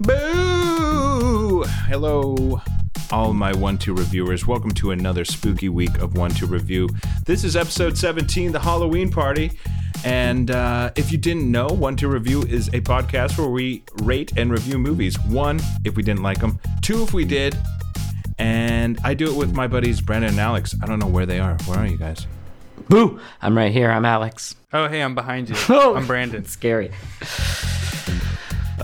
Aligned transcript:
Boo! 0.00 1.64
Hello, 1.64 2.60
all 3.10 3.32
my 3.32 3.52
one 3.52 3.76
two 3.78 3.94
reviewers. 3.94 4.46
Welcome 4.46 4.70
to 4.72 4.92
another 4.92 5.24
spooky 5.24 5.68
week 5.68 5.98
of 5.98 6.16
one 6.16 6.30
two 6.30 6.46
review. 6.46 6.88
This 7.26 7.42
is 7.42 7.56
episode 7.56 7.98
17, 7.98 8.52
the 8.52 8.60
Halloween 8.60 9.10
party. 9.10 9.50
And 10.04 10.52
uh, 10.52 10.92
if 10.94 11.10
you 11.10 11.18
didn't 11.18 11.50
know, 11.50 11.66
One 11.66 11.96
Two 11.96 12.06
Review 12.06 12.42
is 12.44 12.68
a 12.68 12.80
podcast 12.80 13.36
where 13.36 13.48
we 13.48 13.82
rate 14.02 14.32
and 14.36 14.52
review 14.52 14.78
movies. 14.78 15.18
One, 15.24 15.60
if 15.84 15.96
we 15.96 16.04
didn't 16.04 16.22
like 16.22 16.38
them. 16.38 16.60
Two, 16.80 17.02
if 17.02 17.12
we 17.12 17.24
did. 17.24 17.56
And 18.38 19.00
I 19.02 19.14
do 19.14 19.28
it 19.28 19.34
with 19.34 19.52
my 19.52 19.66
buddies 19.66 20.00
Brandon 20.00 20.30
and 20.30 20.38
Alex. 20.38 20.76
I 20.80 20.86
don't 20.86 21.00
know 21.00 21.08
where 21.08 21.26
they 21.26 21.40
are. 21.40 21.56
Where 21.66 21.78
are 21.80 21.86
you 21.86 21.96
guys? 21.96 22.24
Boo! 22.88 23.18
I'm 23.42 23.56
right 23.56 23.72
here. 23.72 23.90
I'm 23.90 24.04
Alex. 24.04 24.54
Oh, 24.72 24.86
hey, 24.86 25.02
I'm 25.02 25.16
behind 25.16 25.48
you. 25.48 25.56
Oh. 25.68 25.96
I'm 25.96 26.06
Brandon. 26.06 26.44
Scary. 26.44 26.92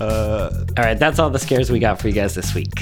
Uh, 0.01 0.65
all 0.77 0.85
right, 0.85 0.99
that's 0.99 1.19
all 1.19 1.31
the 1.31 1.39
scares 1.39 1.71
we 1.71 1.79
got 1.79 2.01
for 2.01 2.09
you 2.09 2.15
guys 2.15 2.35
this 2.35 2.55
week. 2.55 2.73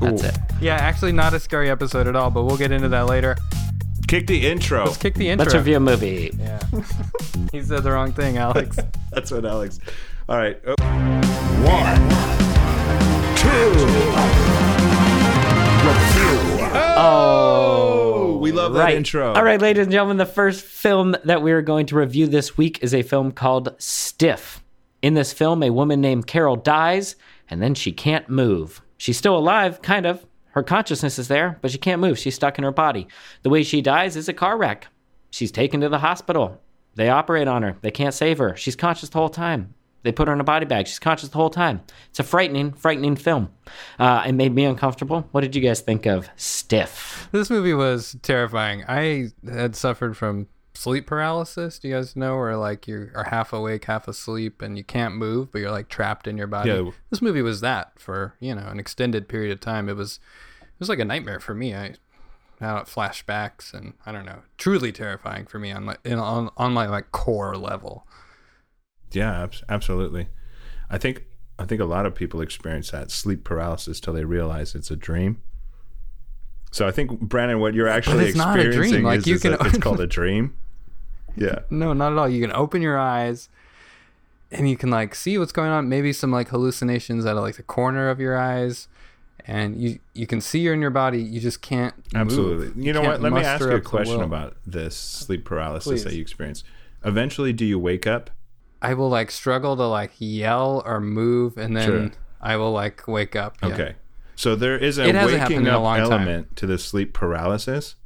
That's 0.00 0.22
Ooh. 0.22 0.26
it. 0.26 0.38
Yeah, 0.60 0.76
actually, 0.76 1.12
not 1.12 1.34
a 1.34 1.40
scary 1.40 1.70
episode 1.70 2.06
at 2.06 2.16
all, 2.16 2.30
but 2.30 2.44
we'll 2.44 2.56
get 2.56 2.72
into 2.72 2.88
that 2.88 3.06
later. 3.06 3.36
Kick 4.08 4.26
the 4.26 4.46
intro. 4.48 4.84
Let's 4.86 4.96
kick 4.96 5.14
the 5.14 5.28
intro. 5.28 5.44
Let's 5.44 5.54
review 5.54 5.76
a 5.76 5.80
movie. 5.80 6.30
Yeah. 6.38 6.58
he 7.52 7.62
said 7.62 7.82
the 7.84 7.92
wrong 7.92 8.12
thing, 8.12 8.38
Alex. 8.38 8.76
That's 9.12 9.30
what 9.30 9.44
Alex. 9.44 9.78
All 10.28 10.36
right. 10.36 10.58
Oh. 10.66 10.74
One, 11.62 11.96
two, 13.36 13.70
review. 15.86 16.66
Oh, 17.02 18.38
we 18.40 18.52
love 18.52 18.72
that 18.74 18.80
Right. 18.80 18.96
intro. 18.96 19.32
All 19.32 19.42
right, 19.44 19.60
ladies 19.60 19.84
and 19.84 19.92
gentlemen, 19.92 20.16
the 20.16 20.26
first 20.26 20.64
film 20.64 21.16
that 21.24 21.42
we 21.42 21.52
are 21.52 21.62
going 21.62 21.86
to 21.86 21.96
review 21.96 22.26
this 22.26 22.56
week 22.56 22.78
is 22.82 22.94
a 22.94 23.02
film 23.02 23.32
called 23.32 23.74
Stiff. 23.78 24.62
In 25.02 25.14
this 25.14 25.32
film, 25.32 25.62
a 25.62 25.70
woman 25.70 26.00
named 26.00 26.26
Carol 26.26 26.56
dies, 26.56 27.16
and 27.48 27.62
then 27.62 27.74
she 27.74 27.92
can't 27.92 28.28
move. 28.28 28.82
She's 28.98 29.16
still 29.16 29.36
alive, 29.36 29.80
kind 29.82 30.06
of. 30.06 30.26
Her 30.50 30.62
consciousness 30.62 31.18
is 31.18 31.28
there, 31.28 31.58
but 31.62 31.70
she 31.70 31.78
can't 31.78 32.00
move. 32.00 32.18
She's 32.18 32.34
stuck 32.34 32.58
in 32.58 32.64
her 32.64 32.72
body. 32.72 33.06
The 33.42 33.50
way 33.50 33.62
she 33.62 33.80
dies 33.80 34.16
is 34.16 34.28
a 34.28 34.32
car 34.34 34.58
wreck. 34.58 34.88
She's 35.30 35.52
taken 35.52 35.80
to 35.80 35.88
the 35.88 36.00
hospital. 36.00 36.60
They 36.96 37.08
operate 37.08 37.48
on 37.48 37.62
her. 37.62 37.76
They 37.80 37.92
can't 37.92 38.12
save 38.14 38.38
her. 38.38 38.56
She's 38.56 38.76
conscious 38.76 39.08
the 39.08 39.18
whole 39.18 39.28
time. 39.28 39.74
They 40.02 40.12
put 40.12 40.28
her 40.28 40.34
in 40.34 40.40
a 40.40 40.44
body 40.44 40.66
bag. 40.66 40.86
She's 40.86 40.98
conscious 40.98 41.28
the 41.28 41.36
whole 41.36 41.50
time. 41.50 41.82
It's 42.08 42.20
a 42.20 42.24
frightening, 42.24 42.72
frightening 42.72 43.16
film. 43.16 43.50
Uh, 43.98 44.24
it 44.26 44.32
made 44.32 44.54
me 44.54 44.64
uncomfortable. 44.64 45.28
What 45.30 45.42
did 45.42 45.54
you 45.54 45.62
guys 45.62 45.80
think 45.80 46.06
of 46.06 46.28
Stiff? 46.36 47.28
this 47.32 47.50
movie 47.50 47.74
was 47.74 48.16
terrifying. 48.22 48.84
I 48.88 49.28
had 49.48 49.76
suffered 49.76 50.16
from 50.16 50.48
sleep 50.74 51.06
paralysis. 51.06 51.78
Do 51.78 51.88
you 51.88 51.94
guys 51.94 52.16
know 52.16 52.36
where 52.36 52.56
like 52.56 52.86
you 52.88 53.10
are 53.14 53.24
half 53.24 53.52
awake, 53.52 53.84
half 53.84 54.08
asleep, 54.08 54.62
and 54.62 54.76
you 54.76 54.84
can't 54.84 55.14
move, 55.14 55.52
but 55.52 55.60
you're 55.60 55.70
like 55.70 55.88
trapped 55.88 56.26
in 56.26 56.36
your 56.36 56.46
body? 56.46 56.70
Yeah. 56.70 56.90
This 57.10 57.22
movie 57.22 57.42
was 57.42 57.60
that 57.60 57.98
for 57.98 58.34
you 58.40 58.54
know 58.54 58.66
an 58.66 58.78
extended 58.78 59.28
period 59.28 59.52
of 59.52 59.60
time. 59.60 59.88
It 59.88 59.96
was 59.96 60.20
it 60.60 60.80
was 60.80 60.88
like 60.88 60.98
a 60.98 61.04
nightmare 61.04 61.40
for 61.40 61.54
me. 61.54 61.74
I 61.74 61.94
had 62.60 62.84
flashbacks 62.84 63.72
and 63.72 63.94
I 64.04 64.12
don't 64.12 64.26
know, 64.26 64.40
truly 64.58 64.92
terrifying 64.92 65.46
for 65.46 65.58
me 65.58 65.72
on 65.72 65.86
like 65.86 66.00
in, 66.04 66.18
on 66.18 66.50
on 66.56 66.72
my 66.72 66.86
like 66.86 67.10
core 67.12 67.56
level. 67.56 68.06
Yeah, 69.12 69.48
absolutely. 69.68 70.28
I 70.88 70.98
think 70.98 71.24
I 71.58 71.64
think 71.64 71.80
a 71.80 71.86
lot 71.86 72.06
of 72.06 72.14
people 72.14 72.40
experience 72.40 72.90
that 72.90 73.10
sleep 73.10 73.44
paralysis 73.44 74.00
till 74.00 74.14
they 74.14 74.24
realize 74.24 74.74
it's 74.74 74.90
a 74.90 74.96
dream. 74.96 75.42
So 76.70 76.86
I 76.86 76.90
think 76.92 77.18
Brandon, 77.20 77.58
what 77.60 77.74
you're 77.74 77.88
actually 77.88 78.26
it's 78.26 78.36
not 78.36 78.58
a 78.58 78.62
dream. 78.62 78.66
experiencing 78.68 79.04
Like, 79.04 79.18
is, 79.20 79.26
you 79.26 79.34
is 79.36 79.42
can- 79.42 79.52
that 79.52 79.66
it's 79.66 79.78
called 79.78 80.00
a 80.00 80.06
dream. 80.06 80.56
Yeah. 81.36 81.60
No, 81.70 81.92
not 81.92 82.12
at 82.12 82.18
all. 82.18 82.28
You 82.28 82.40
can 82.40 82.52
open 82.52 82.82
your 82.82 82.98
eyes 82.98 83.48
and 84.50 84.68
you 84.68 84.76
can 84.76 84.90
like 84.90 85.14
see 85.14 85.38
what's 85.38 85.52
going 85.52 85.70
on. 85.70 85.88
Maybe 85.88 86.12
some 86.12 86.30
like 86.30 86.48
hallucinations 86.48 87.24
out 87.26 87.36
of 87.36 87.42
like 87.42 87.56
the 87.56 87.62
corner 87.62 88.08
of 88.08 88.20
your 88.20 88.36
eyes. 88.38 88.88
And 89.46 89.80
you 89.80 89.98
you 90.12 90.26
can 90.26 90.40
see 90.40 90.60
you're 90.60 90.74
in 90.74 90.80
your 90.82 90.90
body. 90.90 91.20
You 91.22 91.40
just 91.40 91.62
can't. 91.62 91.94
move. 92.12 92.20
Absolutely. 92.20 92.84
You, 92.84 92.92
know 92.92 93.00
what? 93.00 93.20
Let 93.22 93.32
me 93.32 93.40
ask 93.40 93.60
you 93.64 93.70
a 93.70 93.80
question 93.80 94.20
about 94.20 94.56
this 94.66 94.94
sleep 94.94 95.44
paralysis 95.44 96.04
that 96.04 96.12
you 96.12 96.20
experience. 96.20 96.62
Eventually, 97.04 97.52
do 97.52 97.64
you 97.64 97.78
wake 97.78 98.06
up? 98.06 98.30
I 98.82 98.92
will 98.94 99.08
like 99.08 99.30
struggle 99.30 99.76
to 99.76 99.84
like 99.86 100.12
yell 100.18 100.82
or 100.84 101.00
move, 101.00 101.56
and 101.56 101.74
then 101.76 101.86
Sure. 101.88 102.10
I 102.40 102.56
will 102.56 102.72
like 102.72 103.08
wake 103.08 103.34
up. 103.34 103.56
Yeah. 103.62 103.92
Okay. 104.40 104.42
So 104.42 104.56
there 104.56 104.78
is 104.78 104.98
a 104.98 105.06
It 105.06 105.14
hasn't 105.14 105.38
happened 105.40 105.56
waking 105.56 105.66
in 105.66 105.74
a 105.74 105.82
up 105.82 105.96
time. 105.96 106.12
element 106.12 106.56
to 106.56 106.66
the 106.66 106.78
sleep 106.78 107.12
paralysis. 107.12 107.96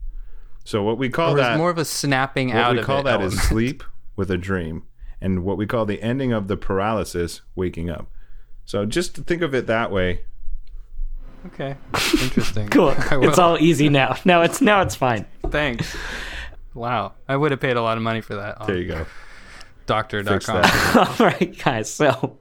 So 0.64 0.82
what 0.82 0.98
we 0.98 1.08
call 1.10 1.34
that 1.34 1.52
it's 1.52 1.58
more 1.58 1.70
of 1.70 1.78
a 1.78 1.84
snapping 1.84 2.48
what 2.48 2.56
out 2.56 2.72
we 2.72 2.78
of 2.80 2.86
call 2.86 3.00
it 3.00 3.04
that 3.04 3.20
is 3.20 3.32
element. 3.34 3.48
sleep 3.48 3.84
with 4.16 4.30
a 4.30 4.38
dream, 4.38 4.84
and 5.20 5.44
what 5.44 5.56
we 5.58 5.66
call 5.66 5.84
the 5.84 6.00
ending 6.02 6.32
of 6.32 6.48
the 6.48 6.56
paralysis, 6.56 7.42
waking 7.54 7.90
up. 7.90 8.06
So 8.64 8.86
just 8.86 9.14
think 9.16 9.42
of 9.42 9.54
it 9.54 9.66
that 9.66 9.90
way. 9.90 10.22
Okay, 11.46 11.76
interesting. 12.22 12.68
Cool. 12.70 12.94
It's 12.98 13.38
all 13.38 13.58
easy 13.58 13.88
now. 13.90 14.16
Now 14.24 14.40
it's 14.42 14.60
now 14.62 14.80
it's 14.80 14.94
fine. 14.94 15.26
Thanks. 15.50 15.94
Wow, 16.72 17.12
I 17.28 17.36
would 17.36 17.50
have 17.52 17.60
paid 17.60 17.76
a 17.76 17.82
lot 17.82 17.96
of 17.98 18.02
money 18.02 18.22
for 18.22 18.34
that. 18.36 18.60
On 18.60 18.66
There 18.66 18.78
you 18.78 18.88
go. 18.88 19.04
Fix 19.04 19.10
Doctor.com. 19.86 20.64
All 20.96 21.26
right, 21.26 21.56
guys. 21.62 21.92
So 21.92 22.38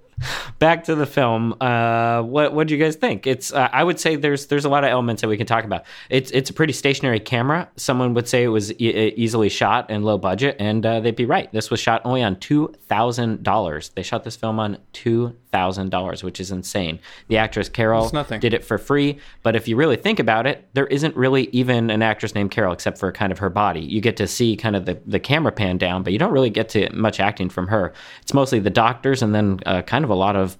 back 0.59 0.83
to 0.85 0.95
the 0.95 1.05
film. 1.05 1.55
Uh, 1.61 2.21
what 2.21 2.53
what 2.53 2.67
do 2.67 2.75
you 2.75 2.83
guys 2.83 2.95
think? 2.95 3.27
It's 3.27 3.53
uh, 3.53 3.69
I 3.71 3.83
would 3.83 3.99
say 3.99 4.15
there's 4.15 4.47
there's 4.47 4.65
a 4.65 4.69
lot 4.69 4.83
of 4.83 4.89
elements 4.89 5.21
that 5.21 5.27
we 5.27 5.37
can 5.37 5.47
talk 5.47 5.63
about. 5.63 5.85
It's 6.09 6.31
it's 6.31 6.49
a 6.49 6.53
pretty 6.53 6.73
stationary 6.73 7.19
camera. 7.19 7.69
Someone 7.75 8.13
would 8.13 8.27
say 8.27 8.43
it 8.43 8.49
was 8.49 8.71
e- 8.73 9.13
easily 9.15 9.49
shot 9.49 9.87
and 9.89 10.03
low 10.05 10.17
budget, 10.17 10.55
and 10.59 10.85
uh, 10.85 10.99
they'd 10.99 11.15
be 11.15 11.25
right. 11.25 11.51
This 11.51 11.69
was 11.69 11.79
shot 11.79 12.01
only 12.05 12.23
on 12.23 12.37
two 12.37 12.73
thousand 12.87 13.43
dollars. 13.43 13.89
They 13.89 14.03
shot 14.03 14.23
this 14.23 14.35
film 14.35 14.59
on 14.59 14.77
two 14.91 15.35
thousand 15.53 15.89
dollars, 15.89 16.23
which 16.23 16.41
is 16.41 16.51
insane. 16.51 16.99
The 17.29 17.37
actress 17.37 17.69
Carol 17.69 18.09
did 18.09 18.53
it 18.53 18.65
for 18.65 18.77
free, 18.77 19.19
but 19.43 19.55
if 19.55 19.67
you 19.67 19.77
really 19.77 19.95
think 19.95 20.19
about 20.19 20.45
it, 20.47 20.67
there 20.73 20.87
isn't 20.87 21.15
really 21.15 21.43
even 21.51 21.89
an 21.89 22.01
actress 22.01 22.35
named 22.35 22.51
Carol 22.51 22.73
except 22.73 22.97
for 22.97 23.11
kind 23.11 23.31
of 23.31 23.39
her 23.39 23.49
body. 23.49 23.81
You 23.81 24.01
get 24.01 24.17
to 24.17 24.27
see 24.27 24.57
kind 24.57 24.75
of 24.75 24.85
the, 24.85 24.99
the 25.05 25.19
camera 25.19 25.51
pan 25.51 25.77
down, 25.77 26.03
but 26.03 26.11
you 26.11 26.19
don't 26.19 26.33
really 26.33 26.49
get 26.49 26.67
to 26.69 26.91
much 26.93 27.19
acting 27.21 27.49
from 27.49 27.67
her. 27.67 27.93
It's 28.21 28.33
mostly 28.33 28.59
the 28.59 28.69
doctors 28.69 29.21
and 29.21 29.33
then 29.33 29.59
uh, 29.65 29.83
kind 29.83 30.03
of 30.03 30.09
a 30.09 30.15
lot 30.15 30.35
of 30.35 30.57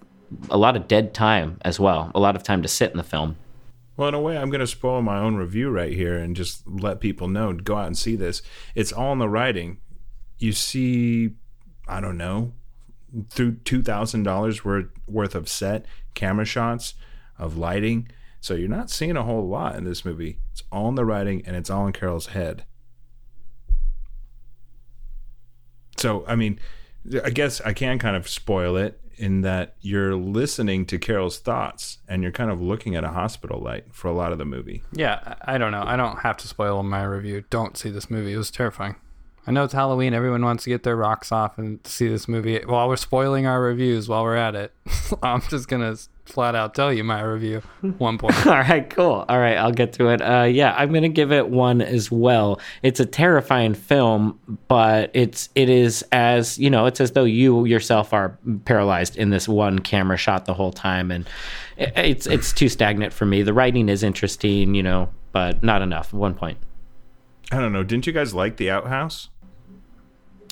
a 0.50 0.58
lot 0.58 0.76
of 0.76 0.88
dead 0.88 1.14
time 1.14 1.58
as 1.64 1.80
well, 1.80 2.12
a 2.16 2.20
lot 2.20 2.36
of 2.36 2.44
time 2.44 2.62
to 2.62 2.68
sit 2.68 2.92
in 2.92 2.98
the 2.98 3.04
film. 3.04 3.36
Well, 3.98 4.08
in 4.08 4.14
a 4.14 4.22
way, 4.22 4.38
I'm 4.38 4.50
going 4.50 4.60
to 4.60 4.68
spoil 4.68 5.02
my 5.02 5.20
own 5.20 5.36
review 5.36 5.70
right 5.70 5.94
here 5.94 6.18
and 6.18 6.36
just 6.36 6.68
let 6.68 7.00
people 7.00 7.28
know 7.28 7.54
go 7.54 7.75
out 7.75 7.88
and 7.88 7.98
see 7.98 8.16
this. 8.16 8.42
It's 8.74 8.92
all 8.92 9.14
in 9.14 9.20
the 9.20 9.30
writing. 9.30 9.78
You 10.40 10.52
see, 10.52 11.31
I 11.88 12.02
don't 12.02 12.18
know, 12.18 12.54
through 13.29 13.56
two 13.57 13.81
thousand 13.81 14.24
dollars 14.24 14.66
worth 14.66 14.88
worth 15.07 15.35
of 15.35 15.47
set 15.50 15.85
camera 16.13 16.46
shots 16.46 16.96
of 17.38 17.57
lighting. 17.57 18.07
So 18.41 18.53
you're 18.56 18.68
not 18.68 18.90
seeing 18.90 19.16
a 19.16 19.24
whole 19.24 19.47
lot 19.47 19.75
in 19.75 19.85
this 19.85 20.03
movie. 20.03 20.40
It's 20.51 20.63
all 20.72 20.90
in 20.90 20.96
the 20.96 21.06
writing 21.06 21.44
and 21.46 21.56
it's 21.56 21.69
all 21.69 21.88
in 21.88 21.94
Carol's 21.94 22.28
head. 22.28 22.66
So 25.97 26.25
I 26.28 26.35
mean, 26.35 26.59
I 27.24 27.29
guess 27.29 27.62
I 27.62 27.74
can 27.74 28.00
kind 28.00 28.16
of 28.16 28.28
spoil 28.28 28.75
it 28.75 29.00
in 29.16 29.41
that 29.41 29.75
you're 29.81 30.16
listening 30.16 30.85
to 30.88 30.97
Carol's 30.97 31.38
thoughts 31.38 32.00
and 32.07 32.24
you're 32.24 32.31
kind 32.31 32.50
of 32.50 32.62
looking 32.62 32.95
at 32.95 33.03
a 33.03 33.09
hospital 33.09 33.59
light 33.59 33.85
for 33.94 34.07
a 34.07 34.12
lot 34.13 34.31
of 34.31 34.38
the 34.38 34.45
movie. 34.45 34.84
Yeah, 34.91 35.35
I 35.44 35.57
don't 35.57 35.72
know. 35.72 35.84
I 35.85 35.95
don't 35.95 36.18
have 36.19 36.38
to 36.38 36.47
spoil 36.47 36.81
my 36.84 37.03
review. 37.03 37.44
Don't 37.50 37.78
see 37.78 37.90
this 37.90 38.09
movie. 38.09 38.34
It 38.34 38.38
was 38.38 38.51
terrifying. 38.51 38.95
I 39.46 39.52
know 39.52 39.66
it's 39.66 39.74
Halloween. 39.74 40.14
Everyone 40.14 40.44
wants 40.44 40.64
to 40.64 40.70
get 40.70 40.84
their 40.84 40.96
rocks 40.96 41.31
off 41.31 41.58
and 41.58 41.86
see 41.86 42.08
this 42.08 42.30
movie. 42.30 42.62
While 42.66 42.88
we're 42.88 42.96
spoiling 42.96 43.46
our 43.46 43.62
reviews, 43.62 44.08
while 44.08 44.24
we're 44.24 44.38
at 44.38 44.56
it, 44.56 44.74
I'm 45.24 45.42
just 45.42 45.68
gonna 45.68 45.98
flat 46.26 46.56
out 46.56 46.74
tell 46.74 46.94
you 46.94 47.04
my 47.04 47.22
review. 47.22 47.62
One 47.98 48.18
point. 48.18 48.48
All 48.48 48.54
right, 48.54 48.90
cool. 48.90 49.26
All 49.28 49.40
right, 49.40 49.58
I'll 49.58 49.74
get 49.74 49.92
to 49.94 50.08
it. 50.08 50.22
Uh, 50.22 50.44
yeah, 50.44 50.74
I'm 50.78 50.94
gonna 50.94 51.09
give 51.09 51.34
it 51.34 51.50
one 51.50 51.81
as 51.81 52.09
well. 52.09 52.62
It's 52.84 53.02
a 53.02 53.06
terrifying 53.06 53.74
film, 53.74 54.40
but 54.70 55.12
it's 55.14 55.50
it 55.56 55.70
is 55.70 56.06
as 56.14 56.58
you 56.58 56.70
know, 56.70 56.86
it's 56.86 57.02
as 57.02 57.12
though 57.12 57.25
you 57.25 57.66
yourself 57.66 58.14
are 58.14 58.38
paralyzed 58.64 59.18
in 59.18 59.30
this 59.30 59.50
one 59.50 59.80
camera 59.80 60.16
shot 60.16 60.46
the 60.46 60.54
whole 60.54 60.72
time, 60.72 61.12
and 61.12 61.28
it, 61.75 61.92
it's 61.98 62.28
it's 62.28 62.54
too 62.54 62.69
stagnant 62.69 63.12
for 63.12 63.25
me. 63.25 63.44
The 63.44 63.54
writing 63.54 63.89
is 63.89 64.04
interesting, 64.04 64.74
you 64.74 64.84
know, 64.84 65.10
but 65.34 65.62
not 65.63 65.81
enough. 65.81 66.13
One 66.13 66.34
point. 66.34 66.60
I 67.51 67.60
don't 67.60 67.74
know. 67.74 67.84
Didn't 67.84 68.07
you 68.07 68.13
guys 68.13 68.34
like 68.34 68.56
The 68.57 68.72
Outhouse? 68.72 69.30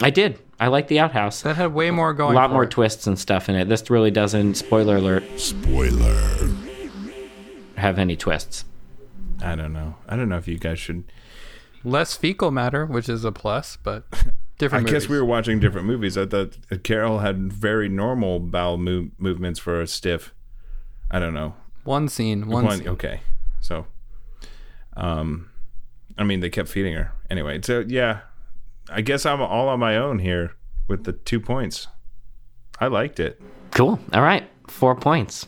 I 0.02 0.10
did. 0.10 0.40
I 0.60 0.68
like 0.68 0.88
the 0.88 1.00
outhouse. 1.00 1.42
That 1.42 1.56
had 1.56 1.74
way 1.74 1.92
more 1.92 2.14
going. 2.14 2.34
A 2.34 2.40
lot 2.40 2.48
for 2.48 2.54
more 2.54 2.64
it. 2.64 2.72
twists 2.72 3.08
and 3.08 3.18
stuff 3.18 3.50
in 3.50 3.56
it. 3.56 3.68
This 3.70 3.90
really 3.90 4.12
doesn't. 4.12 4.56
Spoiler 4.56 4.98
alert. 4.98 5.24
Spoiler. 5.40 6.50
Have 7.78 7.98
any 7.98 8.16
twists? 8.16 8.66
I 9.44 9.56
don't 9.56 9.74
know. 9.74 9.96
I 10.08 10.16
don't 10.16 10.30
know 10.30 10.38
if 10.38 10.48
you 10.48 10.58
guys 10.60 10.80
should. 10.80 11.04
less 11.84 12.16
fecal 12.16 12.52
matter, 12.52 12.86
which 12.86 13.10
is 13.10 13.26
a 13.26 13.32
plus, 13.32 13.78
but 13.82 14.04
different. 14.12 14.32
I 14.32 14.58
different. 14.60 14.88
guess 14.90 15.10
we 15.10 15.18
were 15.18 15.26
watching 15.26 15.60
different 15.60 15.88
movies. 15.88 16.18
I 16.18 16.26
thought 16.28 16.58
Carol 16.84 17.20
had 17.20 17.52
very 17.52 17.90
normal 17.90 18.40
bowel 18.40 18.78
move, 18.78 19.12
movements 19.18 19.60
for 19.60 19.82
a 19.82 19.88
stiff. 19.88 20.34
I 21.10 21.20
don't 21.20 21.34
know. 21.34 21.56
one 21.84 22.08
scene. 22.08 22.48
One, 22.48 22.66
One- 22.66 22.78
scene. 22.80 22.88
okay. 22.90 23.22
So, 23.62 23.86
um, 24.96 25.50
I 26.18 26.24
mean, 26.24 26.40
they 26.40 26.50
kept 26.50 26.70
feeding 26.70 26.94
her 26.94 27.12
anyway. 27.30 27.60
So 27.64 27.84
yeah, 27.88 28.20
I 28.94 29.00
guess 29.00 29.26
I'm 29.26 29.42
all 29.42 29.70
on 29.70 29.80
my 29.80 29.96
own 29.96 30.20
here 30.20 30.52
with 30.90 31.06
the 31.06 31.14
two 31.14 31.40
points. 31.40 31.88
I 32.78 32.88
liked 32.88 33.22
it. 33.22 33.42
Cool. 33.72 34.00
All 34.12 34.22
right. 34.22 34.50
Four 34.68 34.96
points. 34.96 35.48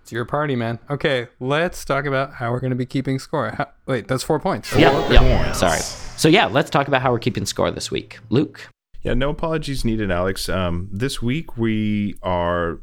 It's 0.00 0.10
your 0.10 0.24
party, 0.24 0.56
man. 0.56 0.78
Okay, 0.88 1.28
let's 1.38 1.84
talk 1.84 2.06
about 2.06 2.32
how 2.34 2.50
we're 2.50 2.60
going 2.60 2.70
to 2.70 2.76
be 2.76 2.86
keeping 2.86 3.18
score. 3.18 3.50
How, 3.50 3.68
wait, 3.84 4.08
that's 4.08 4.22
four 4.22 4.40
points. 4.40 4.74
Yeah, 4.74 5.06
yeah. 5.10 5.52
Sorry. 5.52 5.80
So 5.80 6.28
yeah, 6.28 6.46
let's 6.46 6.70
talk 6.70 6.88
about 6.88 7.02
how 7.02 7.12
we're 7.12 7.18
keeping 7.18 7.44
score 7.44 7.70
this 7.70 7.90
week. 7.90 8.18
Luke. 8.30 8.68
Yeah, 9.02 9.12
no 9.12 9.28
apologies 9.28 9.84
needed, 9.84 10.10
Alex. 10.10 10.48
Um, 10.48 10.88
this 10.90 11.20
week 11.20 11.58
we 11.58 12.14
are 12.22 12.80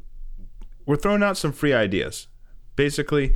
we're 0.86 0.98
throwing 0.98 1.24
out 1.24 1.36
some 1.36 1.52
free 1.52 1.74
ideas. 1.74 2.28
Basically, 2.76 3.34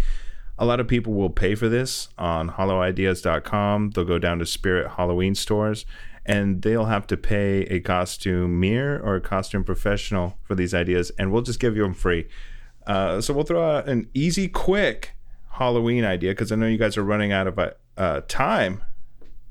a 0.58 0.66
lot 0.66 0.80
of 0.80 0.88
people 0.88 1.14
will 1.14 1.30
pay 1.30 1.56
for 1.56 1.70
this 1.70 2.10
on 2.18 2.52
hollowideas.com. 2.52 3.92
They'll 3.92 4.06
go 4.06 4.20
down 4.20 4.40
to 4.40 4.46
Spirit 4.46 4.92
Halloween 4.92 5.36
stores 5.36 5.86
and 6.26 6.62
they'll 6.62 6.86
have 6.86 7.08
to 7.08 7.18
pay 7.18 7.62
a 7.64 7.80
costume 7.80 8.60
mirror 8.60 9.00
or 9.04 9.16
a 9.16 9.22
costume 9.22 9.64
professional 9.64 10.38
for 10.44 10.56
these 10.56 10.74
ideas, 10.74 11.12
and 11.18 11.32
we'll 11.32 11.42
just 11.42 11.60
give 11.60 11.76
you 11.76 11.82
them 11.82 11.94
free. 11.94 12.28
Uh, 12.86 13.22
so 13.22 13.34
we'll 13.34 13.44
throw 13.44 13.78
out 13.78 13.90
an 13.90 14.08
easy, 14.14 14.48
quick 14.48 15.16
Halloween 15.54 16.06
idea 16.06 16.32
because 16.32 16.52
I 16.52 16.56
know 16.56 16.68
you 16.68 16.78
guys 16.78 16.98
are 16.98 17.04
running 17.04 17.32
out 17.32 17.48
of 17.48 17.60
uh, 17.98 18.22
time 18.28 18.84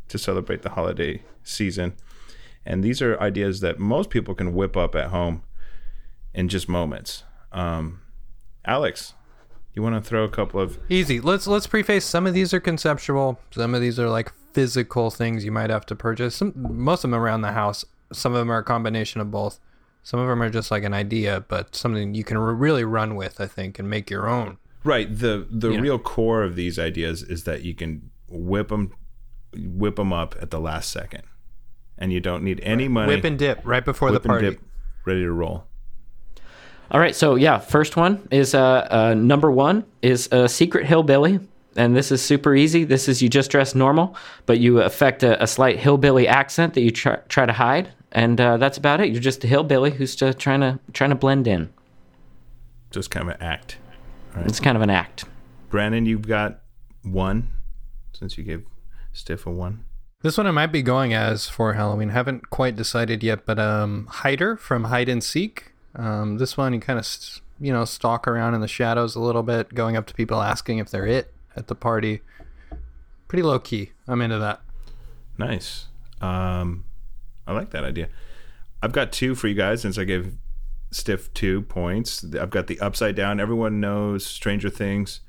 to 0.09 0.19
celebrate 0.19 0.63
the 0.63 0.71
holiday 0.71 1.23
season. 1.43 1.95
And 2.65 2.85
these 2.85 3.01
are 3.01 3.19
ideas 3.21 3.61
that 3.61 3.79
most 3.79 4.11
people 4.11 4.35
can 4.35 4.55
whip 4.55 4.77
up 4.77 4.95
at 4.95 5.09
home 5.09 5.43
in 6.35 6.49
just 6.49 6.69
moments. 6.69 7.25
Um, 7.53 8.03
Alex, 8.65 9.15
you 9.75 9.83
want 9.83 9.95
to 9.95 10.01
throw 10.01 10.25
a 10.25 10.29
couple 10.29 10.61
of 10.61 10.79
easy? 10.89 11.21
Let's 11.21 11.47
let's 11.47 11.67
preface. 11.67 12.05
Some 12.05 12.27
of 12.27 12.35
these 12.35 12.53
are 12.53 12.61
conceptual. 12.61 13.41
Some 13.51 13.75
of 13.75 13.81
these 13.81 13.99
are 13.99 14.09
like 14.09 14.33
physical 14.53 15.11
things 15.11 15.45
you 15.45 15.53
might 15.53 15.71
have 15.71 15.87
to 15.87 15.97
purchase. 15.97 16.37
Some, 16.37 16.53
most 16.57 17.05
of 17.05 17.11
them 17.11 17.21
around 17.21 17.43
the 17.43 17.53
house. 17.53 17.85
Some 18.13 18.33
of 18.33 18.39
them 18.39 18.51
are 18.51 18.59
a 18.59 18.65
combination 18.65 19.21
of 19.21 19.31
both. 19.31 19.61
Some 20.03 20.19
of 20.19 20.27
them 20.29 20.43
are 20.43 20.51
just 20.51 20.71
like 20.71 20.83
an 20.83 20.95
idea, 20.95 21.45
but 21.47 21.77
something 21.77 22.15
you 22.15 22.25
can 22.25 22.39
really 22.39 22.85
run 22.85 23.15
with, 23.15 23.41
I 23.41 23.47
think, 23.47 23.79
and 23.79 23.89
make 23.89 24.11
your 24.11 24.29
own. 24.29 24.59
Right. 24.83 25.15
The 25.15 25.47
the 25.51 25.71
real 25.71 25.99
core 25.99 26.43
of 26.43 26.57
these 26.57 26.79
ideas 26.79 27.23
is 27.23 27.45
that 27.45 27.63
you 27.63 27.75
can 27.75 28.11
whip 28.29 28.69
them 28.69 28.93
whip 29.55 29.97
them 29.97 30.13
up 30.13 30.35
at 30.41 30.51
the 30.51 30.61
last 30.61 30.91
second, 30.91 31.23
and 31.99 32.13
you 32.13 32.21
don't 32.21 32.43
need 32.43 32.61
any 32.63 32.89
money. 32.89 33.15
Whip 33.15 33.25
and 33.25 33.39
dip 33.39 33.61
right 33.65 33.85
before 33.85 34.11
whip 34.11 34.23
the 34.23 34.29
party. 34.29 34.51
Dip, 34.51 34.61
ready 35.05 35.23
to 35.23 35.33
roll. 35.33 35.67
All 36.91 36.99
right, 36.99 37.15
so 37.15 37.37
yeah, 37.37 37.59
first 37.59 37.97
one 37.97 38.27
is 38.33 38.55
uh, 38.55 38.89
uh, 38.91 39.15
number 39.15 39.51
one 39.51 39.85
is 40.03 40.29
a 40.33 40.49
secret 40.49 40.87
hillbilly, 40.87 41.39
and 41.77 41.97
this 41.97 42.11
is 42.11 42.21
super 42.21 42.55
easy. 42.55 42.83
This 42.83 43.09
is 43.09 43.23
you 43.23 43.29
just 43.29 43.51
dress 43.51 43.77
normal, 43.77 44.17
but 44.47 44.59
you 44.59 44.81
affect 44.81 45.23
a, 45.23 45.41
a 45.41 45.47
slight 45.47 45.79
hillbilly 45.79 46.27
accent 46.27 46.75
that 46.75 46.81
you 46.81 46.91
try, 46.91 47.17
try 47.29 47.47
to 47.47 47.53
hide, 47.53 47.93
and 48.11 48.41
uh, 48.41 48.57
that's 48.57 48.77
about 48.77 49.01
it. 49.01 49.11
You're 49.11 49.21
just 49.21 49.45
a 49.45 49.47
hillbilly 49.47 49.93
who's 49.93 50.17
just 50.17 50.39
trying 50.41 50.61
to 50.63 50.81
trying 50.93 51.11
to 51.11 51.17
blend 51.17 51.47
in. 51.47 51.73
Just 52.91 53.13
kind 53.13 53.29
of 53.29 53.37
an 53.37 53.43
act. 53.43 53.79
Right. 54.35 54.47
It's 54.47 54.59
kind 54.59 54.77
of 54.77 54.83
an 54.83 54.91
act. 54.91 55.25
Brandon, 55.69 56.07
you've 56.07 56.27
got 56.27 56.61
one 57.03 57.49
since 58.13 58.37
you 58.37 58.43
gave 58.43 58.65
Stiff 59.13 59.47
a 59.47 59.51
one. 59.51 59.85
This 60.23 60.37
one 60.37 60.47
I 60.49 60.51
might 60.51 60.73
be 60.73 60.83
going 60.83 61.15
as 61.15 61.49
for 61.49 61.75
Halloween. 61.75 62.09
Haven't 62.09 62.51
quite 62.51 62.75
decided 62.75 63.23
yet, 63.23 63.47
but 63.47 63.61
um, 63.61 64.07
Hider 64.11 64.57
from 64.57 64.85
Hide 64.85 65.09
and 65.09 65.23
Seek 65.23 65.70
um, 65.95 66.39
this 66.39 66.57
one, 66.57 66.73
you 66.73 66.81
kind 66.81 66.99
of, 66.99 67.07
you 67.61 67.73
know, 67.73 67.85
stalk 67.85 68.29
around 68.29 68.55
in 68.55 68.61
the 68.61 68.69
shadows 68.69 69.17
a 69.17 69.21
little 69.21 69.43
bit, 69.43 69.75
going 69.75 69.97
up 69.97 70.07
to 70.07 70.15
people 70.15 70.41
asking 70.41 70.79
if 70.79 70.91
they're 70.91 71.07
it 71.07 71.33
at 71.57 71.67
the 71.67 71.75
party. 71.75 72.21
Pretty 73.29 73.43
low 73.43 73.59
key. 73.59 73.93
I'm 74.09 74.23
into 74.23 74.39
that. 74.39 74.61
Nice. 75.39 75.87
Um, 76.21 76.85
I 77.47 77.53
like 77.53 77.71
that 77.71 77.85
idea. 77.85 78.09
I've 78.83 78.93
got 78.93 79.13
two 79.13 79.35
for 79.35 79.49
you 79.49 79.55
guys 79.55 79.83
since 79.83 79.99
I 79.99 80.05
gave 80.05 80.37
Stiff 80.91 81.33
two 81.35 81.63
points. 81.63 82.25
I've 82.35 82.51
got 82.51 82.67
the 82.67 82.81
upside 82.81 83.15
down. 83.15 83.39
Everyone 83.39 83.79
knows 83.79 84.27
Stranger 84.27 84.71
Things. 84.71 85.21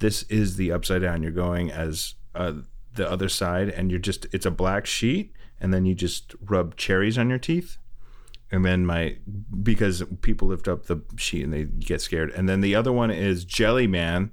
This 0.00 0.24
is 0.24 0.56
the 0.56 0.72
upside 0.72 1.02
down. 1.02 1.22
You're 1.22 1.32
going 1.32 1.70
as 1.70 2.14
uh, 2.34 2.54
the 2.94 3.08
other 3.08 3.28
side, 3.28 3.68
and 3.68 3.90
you're 3.90 4.00
just, 4.00 4.26
it's 4.32 4.46
a 4.46 4.50
black 4.50 4.86
sheet, 4.86 5.32
and 5.60 5.72
then 5.72 5.86
you 5.86 5.94
just 5.94 6.34
rub 6.44 6.76
cherries 6.76 7.16
on 7.18 7.28
your 7.28 7.38
teeth 7.38 7.78
and 8.50 8.64
then 8.64 8.86
my 8.86 9.16
because 9.62 10.02
people 10.22 10.48
lift 10.48 10.68
up 10.68 10.86
the 10.86 11.02
sheet 11.16 11.44
and 11.44 11.52
they 11.52 11.64
get 11.64 12.00
scared. 12.00 12.30
And 12.30 12.48
then 12.48 12.60
the 12.60 12.74
other 12.74 12.92
one 12.92 13.10
is 13.10 13.44
jelly 13.44 13.86
man 13.86 14.30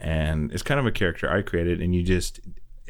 and 0.00 0.50
it's 0.52 0.62
kind 0.62 0.80
of 0.80 0.86
a 0.86 0.90
character 0.90 1.30
i 1.30 1.42
created 1.42 1.80
and 1.80 1.94
you 1.94 2.02
just 2.02 2.40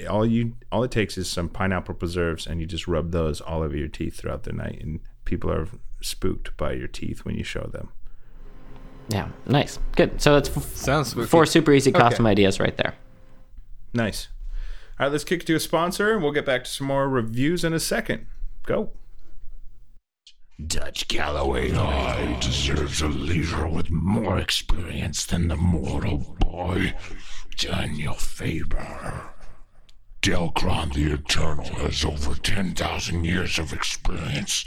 all 0.08 0.24
you 0.24 0.56
all 0.72 0.82
it 0.82 0.90
takes 0.90 1.18
is 1.18 1.28
some 1.28 1.48
pineapple 1.48 1.94
preserves 1.94 2.46
and 2.46 2.60
you 2.60 2.66
just 2.66 2.86
rub 2.86 3.10
those 3.10 3.40
all 3.40 3.62
over 3.62 3.76
your 3.76 3.88
teeth 3.88 4.16
throughout 4.16 4.44
the 4.44 4.52
night 4.52 4.80
and 4.80 5.00
people 5.24 5.50
are 5.50 5.68
spooked 6.00 6.56
by 6.56 6.72
your 6.72 6.88
teeth 6.88 7.24
when 7.24 7.36
you 7.36 7.44
show 7.44 7.68
them. 7.72 7.90
Yeah 9.08 9.28
nice. 9.46 9.78
Good. 9.96 10.22
So 10.22 10.34
that's 10.34 10.56
f- 10.56 10.74
sounds 10.74 11.08
spooky. 11.08 11.26
four 11.26 11.44
super 11.44 11.72
easy 11.72 11.92
costume 11.92 12.26
okay. 12.26 12.32
ideas 12.32 12.58
right 12.60 12.76
there. 12.76 12.94
Nice. 13.92 14.28
All 14.98 15.06
right 15.06 15.12
let's 15.12 15.24
kick 15.24 15.42
it 15.42 15.46
to 15.48 15.56
a 15.56 15.60
sponsor 15.60 16.12
and 16.14 16.22
we'll 16.22 16.32
get 16.32 16.46
back 16.46 16.64
to 16.64 16.70
some 16.70 16.86
more 16.86 17.08
reviews 17.08 17.64
in 17.64 17.74
a 17.74 17.80
second. 17.80 18.26
Go 18.64 18.92
Dutch 20.66 21.06
Calloway 21.08 21.70
High 21.70 22.36
deserves 22.40 23.00
a 23.00 23.08
leader 23.08 23.68
with 23.68 23.88
more 23.88 24.38
experience 24.38 25.24
than 25.24 25.48
the 25.48 25.56
mortal 25.56 26.36
boy, 26.40 26.94
Daniel 27.56 28.14
Faber. 28.14 29.30
Delcron 30.22 30.92
the 30.92 31.12
Eternal 31.12 31.64
has 31.76 32.04
over 32.04 32.34
10,000 32.34 33.24
years 33.24 33.58
of 33.58 33.72
experience. 33.72 34.64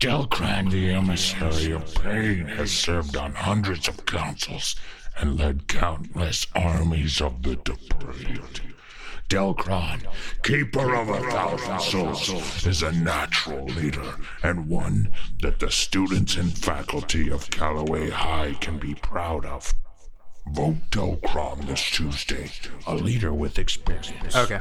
Delcron 0.00 0.70
the 0.70 0.90
Emissary 0.90 1.72
of 1.72 1.94
Pain 1.94 2.46
has 2.46 2.70
served 2.70 3.16
on 3.16 3.34
hundreds 3.34 3.88
of 3.88 4.06
councils 4.06 4.76
and 5.18 5.38
led 5.38 5.68
countless 5.68 6.46
armies 6.54 7.20
of 7.20 7.42
the 7.42 7.56
depraved. 7.56 8.62
Delcron, 9.28 10.02
keeper 10.42 10.94
of 10.94 11.08
a 11.08 11.20
thousand 11.30 11.80
souls, 11.80 12.66
is 12.66 12.82
a 12.82 12.92
natural 12.92 13.64
leader 13.66 14.14
and 14.42 14.68
one 14.68 15.10
that 15.42 15.58
the 15.58 15.70
students 15.70 16.36
and 16.36 16.56
faculty 16.56 17.30
of 17.30 17.48
Calloway 17.50 18.10
High 18.10 18.56
can 18.60 18.78
be 18.78 18.94
proud 18.94 19.46
of. 19.46 19.72
Vote 20.52 20.76
Delcron 20.90 21.66
this 21.66 21.90
Tuesday, 21.90 22.50
a 22.86 22.94
leader 22.94 23.32
with 23.32 23.58
experience. 23.58 24.36
Okay. 24.36 24.60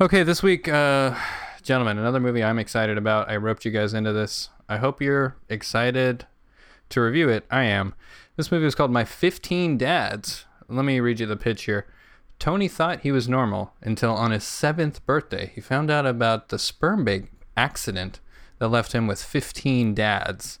Okay, 0.00 0.22
this 0.22 0.42
week, 0.42 0.68
uh, 0.68 1.14
gentlemen, 1.62 1.98
another 1.98 2.20
movie 2.20 2.44
I'm 2.44 2.58
excited 2.58 2.98
about. 2.98 3.30
I 3.30 3.36
roped 3.36 3.64
you 3.64 3.70
guys 3.70 3.94
into 3.94 4.12
this. 4.12 4.50
I 4.68 4.76
hope 4.76 5.00
you're 5.00 5.36
excited 5.48 6.26
to 6.90 7.00
review 7.00 7.30
it. 7.30 7.46
I 7.50 7.64
am. 7.64 7.94
This 8.36 8.52
movie 8.52 8.66
is 8.66 8.74
called 8.74 8.92
My 8.92 9.04
15 9.04 9.78
Dads. 9.78 10.44
Let 10.68 10.84
me 10.84 11.00
read 11.00 11.20
you 11.20 11.26
the 11.26 11.36
pitch 11.36 11.64
here. 11.64 11.86
Tony 12.38 12.68
thought 12.68 13.00
he 13.00 13.10
was 13.10 13.28
normal 13.28 13.72
until 13.82 14.12
on 14.12 14.30
his 14.30 14.44
seventh 14.44 15.04
birthday 15.04 15.50
he 15.54 15.60
found 15.60 15.90
out 15.90 16.06
about 16.06 16.48
the 16.48 16.58
sperm 16.58 17.04
bank 17.04 17.30
accident 17.56 18.20
that 18.58 18.68
left 18.68 18.92
him 18.92 19.06
with 19.06 19.22
15 19.22 19.94
dads. 19.94 20.58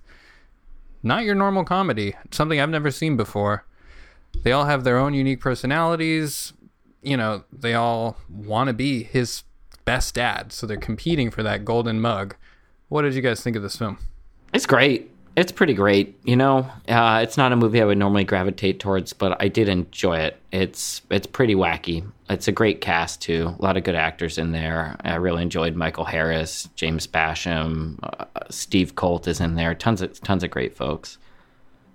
Not 1.02 1.24
your 1.24 1.34
normal 1.34 1.64
comedy, 1.64 2.14
something 2.30 2.60
I've 2.60 2.68
never 2.68 2.90
seen 2.90 3.16
before. 3.16 3.64
They 4.42 4.52
all 4.52 4.64
have 4.64 4.84
their 4.84 4.98
own 4.98 5.14
unique 5.14 5.40
personalities. 5.40 6.52
You 7.02 7.16
know, 7.16 7.44
they 7.52 7.74
all 7.74 8.16
want 8.28 8.68
to 8.68 8.74
be 8.74 9.04
his 9.04 9.44
best 9.84 10.14
dad, 10.14 10.52
so 10.52 10.66
they're 10.66 10.76
competing 10.76 11.30
for 11.30 11.42
that 11.42 11.64
golden 11.64 12.00
mug. 12.00 12.36
What 12.88 13.02
did 13.02 13.14
you 13.14 13.22
guys 13.22 13.40
think 13.40 13.56
of 13.56 13.62
this 13.62 13.76
film? 13.76 13.98
It's 14.52 14.66
great. 14.66 15.10
It's 15.38 15.52
pretty 15.52 15.74
great. 15.74 16.18
You 16.24 16.34
know, 16.34 16.68
uh, 16.88 17.20
it's 17.22 17.36
not 17.36 17.52
a 17.52 17.56
movie 17.56 17.80
I 17.80 17.84
would 17.84 17.96
normally 17.96 18.24
gravitate 18.24 18.80
towards, 18.80 19.12
but 19.12 19.40
I 19.40 19.46
did 19.46 19.68
enjoy 19.68 20.18
it. 20.18 20.36
It's 20.50 21.00
it's 21.12 21.28
pretty 21.28 21.54
wacky. 21.54 22.04
It's 22.28 22.48
a 22.48 22.52
great 22.52 22.80
cast 22.80 23.22
too. 23.22 23.54
A 23.56 23.62
lot 23.62 23.76
of 23.76 23.84
good 23.84 23.94
actors 23.94 24.36
in 24.36 24.50
there. 24.50 24.96
I 25.04 25.14
really 25.14 25.42
enjoyed 25.42 25.76
Michael 25.76 26.04
Harris, 26.04 26.68
James 26.74 27.06
Basham, 27.06 28.00
uh, 28.02 28.24
Steve 28.50 28.96
Colt 28.96 29.28
is 29.28 29.40
in 29.40 29.54
there. 29.54 29.76
Tons 29.76 30.02
of 30.02 30.20
tons 30.22 30.42
of 30.42 30.50
great 30.50 30.76
folks. 30.76 31.18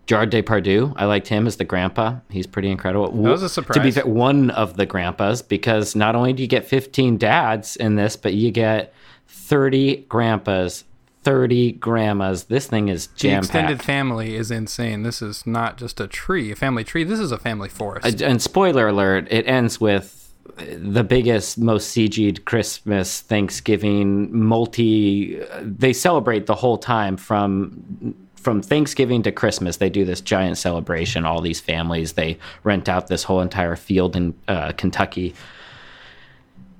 Gerard 0.05 0.31
Depardieu, 0.31 0.93
I 0.95 1.03
liked 1.03 1.27
him 1.27 1.45
as 1.45 1.57
the 1.57 1.65
grandpa. 1.65 2.19
He's 2.29 2.47
pretty 2.47 2.71
incredible. 2.71 3.11
That 3.11 3.29
was 3.29 3.43
a 3.43 3.49
surprise. 3.49 3.75
To 3.75 3.83
be 3.83 3.91
fair, 3.91 4.05
one 4.05 4.51
of 4.51 4.77
the 4.77 4.85
grandpas, 4.85 5.41
because 5.41 5.97
not 5.97 6.15
only 6.15 6.31
do 6.31 6.43
you 6.43 6.47
get 6.47 6.65
15 6.65 7.17
dads 7.17 7.75
in 7.75 7.95
this, 7.95 8.15
but 8.15 8.33
you 8.33 8.51
get 8.51 8.93
30 9.27 10.05
grandpas 10.07 10.85
30 11.23 11.73
grandmas. 11.73 12.45
This 12.45 12.67
thing 12.67 12.89
is 12.89 13.07
jam 13.07 13.41
The 13.41 13.45
extended 13.45 13.81
family 13.81 14.35
is 14.35 14.51
insane. 14.51 15.03
This 15.03 15.21
is 15.21 15.47
not 15.47 15.77
just 15.77 15.99
a 15.99 16.07
tree, 16.07 16.51
a 16.51 16.55
family 16.55 16.83
tree. 16.83 17.03
This 17.03 17.19
is 17.19 17.31
a 17.31 17.37
family 17.37 17.69
forest. 17.69 18.21
And 18.21 18.41
spoiler 18.41 18.87
alert, 18.89 19.27
it 19.31 19.47
ends 19.47 19.79
with 19.79 20.23
the 20.57 21.03
biggest, 21.03 21.57
most 21.57 21.95
CG'd 21.95 22.45
Christmas, 22.45 23.21
Thanksgiving, 23.21 24.37
multi. 24.37 25.41
They 25.61 25.93
celebrate 25.93 26.45
the 26.45 26.55
whole 26.55 26.77
time 26.77 27.17
from 27.17 28.15
from 28.35 28.61
Thanksgiving 28.61 29.23
to 29.23 29.31
Christmas. 29.31 29.77
They 29.77 29.89
do 29.89 30.03
this 30.03 30.19
giant 30.19 30.57
celebration. 30.57 31.25
All 31.25 31.41
these 31.41 31.61
families 31.61 32.13
they 32.13 32.37
rent 32.63 32.89
out 32.89 33.07
this 33.07 33.23
whole 33.23 33.41
entire 33.41 33.75
field 33.75 34.15
in 34.15 34.33
uh, 34.47 34.73
Kentucky. 34.73 35.33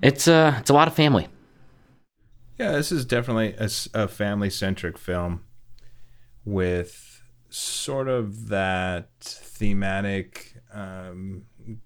It's 0.01 0.27
a 0.27 0.33
uh, 0.33 0.59
it's 0.59 0.69
a 0.69 0.73
lot 0.73 0.87
of 0.87 0.93
family. 0.93 1.27
Yeah, 2.57 2.71
this 2.73 2.91
is 2.91 3.05
definitely 3.05 3.55
a, 3.57 3.69
a 3.93 4.07
family 4.07 4.49
centric 4.49 4.97
film 4.97 5.43
with 6.45 7.21
sort 7.49 8.07
of 8.07 8.49
that 8.49 9.09
thematic 9.21 10.57
um, 10.73 11.43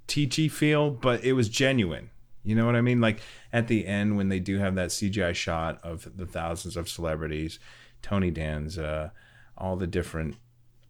teachy 0.07 0.49
feel, 0.49 0.91
but 0.91 1.23
it 1.23 1.33
was 1.33 1.49
genuine. 1.49 2.09
You 2.43 2.55
know 2.55 2.65
what 2.65 2.75
I 2.75 2.81
mean? 2.81 3.01
Like 3.01 3.19
at 3.51 3.67
the 3.67 3.85
end 3.85 4.17
when 4.17 4.29
they 4.29 4.39
do 4.39 4.57
have 4.57 4.75
that 4.75 4.89
CGI 4.89 5.35
shot 5.35 5.79
of 5.83 6.07
the 6.15 6.25
thousands 6.25 6.77
of 6.77 6.89
celebrities, 6.89 7.59
Tony 8.01 8.31
Danza, 8.31 9.11
all 9.57 9.75
the 9.75 9.87
different 9.87 10.35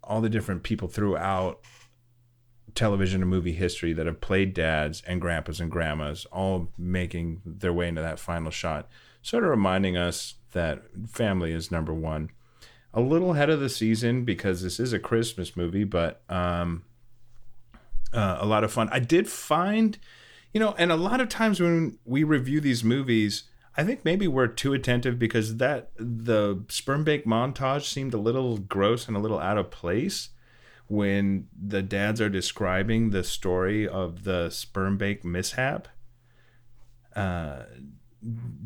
all 0.04 0.22
the 0.22 0.30
different 0.30 0.64
people 0.64 0.88
throughout 0.88 1.60
television 2.76 3.22
and 3.22 3.30
movie 3.30 3.54
history 3.54 3.92
that 3.92 4.06
have 4.06 4.22
played 4.22 4.54
dads 4.54 5.02
and 5.08 5.20
grandpas 5.20 5.60
and 5.60 5.72
grandmas 5.72 6.26
all 6.32 6.70
making 6.78 7.42
their 7.44 7.74
way 7.74 7.88
into 7.88 8.02
that 8.02 8.20
final 8.20 8.52
shot 8.52 8.88
sort 9.28 9.44
of 9.44 9.50
reminding 9.50 9.98
us 9.98 10.36
that 10.52 10.84
family 11.10 11.52
is 11.52 11.72
number 11.72 11.94
one 11.94 12.30
a 12.94 13.02
little 13.02 13.34
ahead 13.34 13.50
of 13.50 13.60
the 13.60 13.70
season 13.70 14.24
because 14.24 14.62
this 14.62 14.80
is 14.80 14.94
a 14.94 15.00
christmas 15.00 15.58
movie 15.58 15.84
but 15.84 16.22
um, 16.30 16.84
uh, 18.14 18.38
a 18.40 18.46
lot 18.46 18.64
of 18.64 18.72
fun 18.72 18.88
i 18.92 19.00
did 19.00 19.28
find 19.28 19.98
you 20.54 20.60
know 20.60 20.74
and 20.78 20.92
a 20.92 20.96
lot 20.96 21.20
of 21.20 21.28
times 21.28 21.60
when 21.60 21.98
we 22.06 22.24
review 22.24 22.62
these 22.62 22.84
movies 22.84 23.44
I 23.80 23.84
think 23.84 24.04
maybe 24.04 24.28
we're 24.28 24.48
too 24.48 24.74
attentive 24.74 25.20
because 25.20 25.58
that 25.58 25.92
the 25.98 26.64
sperm 26.68 27.04
bank 27.04 27.26
montage 27.26 27.84
seemed 27.84 28.16
a 28.16 28.18
little 28.18 28.58
gross 28.58 29.08
and 29.08 29.16
a 29.16 29.20
little 29.20 29.38
out 29.38 29.60
of 29.60 29.70
place 29.70 30.30
when 30.88 31.48
the 31.56 31.84
dads 31.84 32.20
are 32.20 32.30
describing 32.30 33.12
the 33.12 33.24
story 33.24 33.88
of 33.88 34.24
the 34.24 34.50
sperm 34.50 34.98
bank 34.98 35.24
mishap. 35.24 35.88
Uh, 37.16 37.64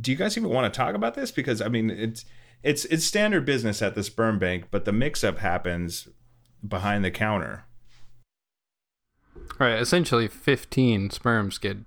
do 0.02 0.12
you 0.12 0.18
guys 0.18 0.38
even 0.38 0.50
want 0.50 0.72
to 0.72 0.78
talk 0.78 0.96
about 0.96 1.14
this? 1.14 1.32
Because 1.32 1.62
I 1.62 1.68
mean, 1.68 1.90
it's 1.90 2.26
it's 2.64 2.86
it's 2.86 3.06
standard 3.06 3.46
business 3.46 3.82
at 3.82 3.96
the 3.96 4.04
sperm 4.04 4.40
bank, 4.40 4.66
but 4.72 4.86
the 4.86 4.92
mix-up 4.92 5.40
happens 5.40 6.08
behind 6.68 7.04
the 7.04 7.12
counter. 7.12 7.66
Right. 9.60 9.80
Essentially, 9.80 10.28
15 10.28 11.12
sperms 11.12 11.58
get 11.58 11.78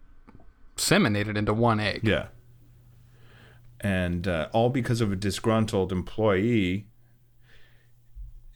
seminated 0.76 1.36
into 1.36 1.52
one 1.52 1.80
egg. 1.80 2.00
Yeah. 2.04 2.26
And 3.80 4.26
uh, 4.26 4.48
all 4.52 4.70
because 4.70 5.00
of 5.00 5.12
a 5.12 5.16
disgruntled 5.16 5.92
employee. 5.92 6.86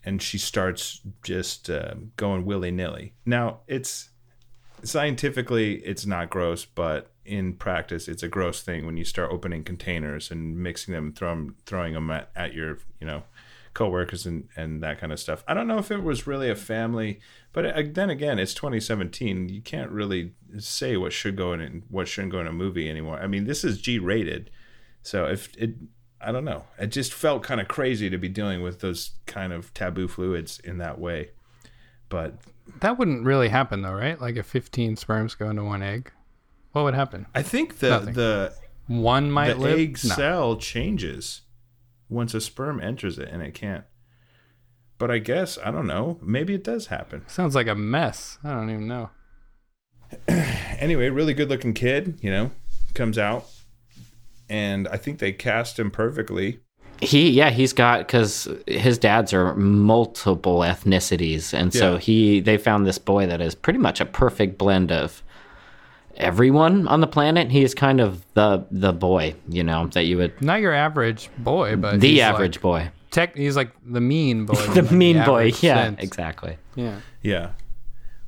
And 0.04 0.22
she 0.22 0.38
starts 0.38 1.00
just 1.22 1.68
uh, 1.68 1.94
going 2.16 2.44
willy 2.46 2.70
nilly. 2.70 3.14
Now, 3.26 3.60
it's 3.66 4.10
scientifically, 4.82 5.76
it's 5.84 6.06
not 6.06 6.30
gross, 6.30 6.64
but 6.64 7.10
in 7.28 7.54
practice, 7.54 8.08
it's 8.08 8.22
a 8.22 8.28
gross 8.28 8.62
thing 8.62 8.86
when 8.86 8.96
you 8.96 9.04
start 9.04 9.30
opening 9.30 9.64
containers 9.64 10.30
and 10.30 10.56
mixing 10.56 10.94
them, 10.94 11.12
throw, 11.12 11.50
throwing 11.66 11.94
them 11.94 12.10
at, 12.10 12.30
at 12.34 12.54
your, 12.54 12.78
you 13.00 13.06
know, 13.06 13.24
coworkers 13.74 14.26
and, 14.26 14.48
and 14.56 14.82
that 14.82 14.98
kind 14.98 15.12
of 15.12 15.20
stuff. 15.20 15.44
I 15.46 15.54
don't 15.54 15.68
know 15.68 15.78
if 15.78 15.90
it 15.90 16.02
was 16.02 16.26
really 16.26 16.50
a 16.50 16.56
family, 16.56 17.20
but 17.52 17.64
uh, 17.64 17.82
then 17.92 18.10
again, 18.10 18.38
it's 18.38 18.54
2017. 18.54 19.48
You 19.48 19.60
can't 19.60 19.90
really 19.90 20.32
say 20.58 20.96
what 20.96 21.12
should 21.12 21.36
go 21.36 21.52
in 21.52 21.60
and 21.60 21.82
what 21.88 22.08
shouldn't 22.08 22.32
go 22.32 22.40
in 22.40 22.48
a 22.48 22.52
movie 22.52 22.90
anymore. 22.90 23.20
I 23.20 23.28
mean, 23.28 23.44
this 23.44 23.62
is 23.62 23.80
G 23.80 23.98
rated, 23.98 24.50
so 25.02 25.26
if 25.26 25.56
it, 25.56 25.76
I 26.20 26.32
don't 26.32 26.44
know, 26.44 26.64
it 26.78 26.88
just 26.88 27.14
felt 27.14 27.44
kind 27.44 27.60
of 27.60 27.68
crazy 27.68 28.10
to 28.10 28.18
be 28.18 28.28
dealing 28.28 28.62
with 28.62 28.80
those 28.80 29.12
kind 29.26 29.52
of 29.52 29.72
taboo 29.74 30.08
fluids 30.08 30.58
in 30.60 30.78
that 30.78 30.98
way. 30.98 31.30
But 32.08 32.34
That 32.80 32.98
wouldn't 32.98 33.24
really 33.24 33.48
happen, 33.48 33.82
though, 33.82 33.92
right? 33.92 34.20
Like 34.20 34.36
if 34.36 34.46
15 34.46 34.96
sperms 34.96 35.34
go 35.36 35.50
into 35.50 35.62
one 35.62 35.82
egg, 35.82 36.10
what 36.72 36.84
would 36.84 36.94
happen? 36.94 37.26
I 37.34 37.42
think 37.42 37.78
the 37.78 37.90
Nothing. 37.90 38.14
the 38.14 38.54
One 38.86 39.30
might 39.30 39.54
the 39.54 39.60
live. 39.60 39.78
egg 39.78 39.98
No. 40.04 40.14
cell 40.14 40.56
changes 40.56 41.42
once 42.08 42.34
a 42.34 42.40
sperm 42.40 42.80
enters 42.80 43.18
it, 43.18 43.28
and 43.30 43.42
it 43.42 43.54
can't. 43.54 43.84
But 44.98 45.10
I 45.10 45.18
guess 45.18 45.58
I 45.64 45.70
don't 45.70 45.86
know. 45.86 46.18
Maybe 46.22 46.54
it 46.54 46.64
does 46.64 46.86
happen. 46.88 47.22
Sounds 47.28 47.54
like 47.54 47.66
a 47.68 47.74
mess. 47.74 48.38
I 48.42 48.50
don't 48.50 48.70
even 48.70 48.88
know. 48.88 49.10
anyway, 50.28 51.08
really 51.10 51.34
good 51.34 51.48
looking 51.48 51.74
kid, 51.74 52.18
you 52.22 52.30
know, 52.30 52.50
comes 52.94 53.18
out. 53.18 53.46
And 54.48 54.88
I 54.88 54.96
think 54.96 55.18
they 55.18 55.32
cast 55.32 55.78
him 55.78 55.90
perfectly. 55.90 56.60
He, 57.00 57.30
yeah, 57.30 57.50
he's 57.50 57.72
got 57.72 57.98
because 58.00 58.48
his 58.66 58.98
dads 58.98 59.32
are 59.32 59.54
multiple 59.54 60.60
ethnicities, 60.60 61.54
and 61.54 61.72
so 61.72 61.96
he 61.96 62.40
they 62.40 62.56
found 62.58 62.86
this 62.86 62.98
boy 62.98 63.26
that 63.26 63.40
is 63.40 63.54
pretty 63.54 63.78
much 63.78 64.00
a 64.00 64.04
perfect 64.04 64.58
blend 64.58 64.90
of 64.90 65.22
everyone 66.18 66.86
on 66.88 67.00
the 67.00 67.06
planet. 67.06 67.50
He 67.50 67.62
is 67.62 67.74
kind 67.74 68.00
of 68.00 68.24
the 68.34 68.66
the 68.70 68.92
boy, 68.92 69.34
you 69.48 69.64
know, 69.64 69.86
that 69.88 70.04
you 70.04 70.18
would 70.18 70.40
Not 70.42 70.60
your 70.60 70.74
average 70.74 71.30
boy, 71.38 71.76
but 71.76 72.00
the 72.00 72.08
he's 72.08 72.20
average 72.20 72.56
Like, 72.56 72.62
boy, 72.62 72.90
tech, 73.10 73.36
he's 73.36 73.56
like 73.56 73.72
the 73.84 74.00
mean 74.00 74.44
boy. 74.46 74.54
the 74.74 74.82
like, 74.82 74.92
mean 74.92 75.24
boy. 75.24 75.52
Yeah, 75.60 75.84
sense. 75.84 76.00
exactly. 76.00 76.58
Yeah. 76.74 77.00
Yeah. 77.22 77.50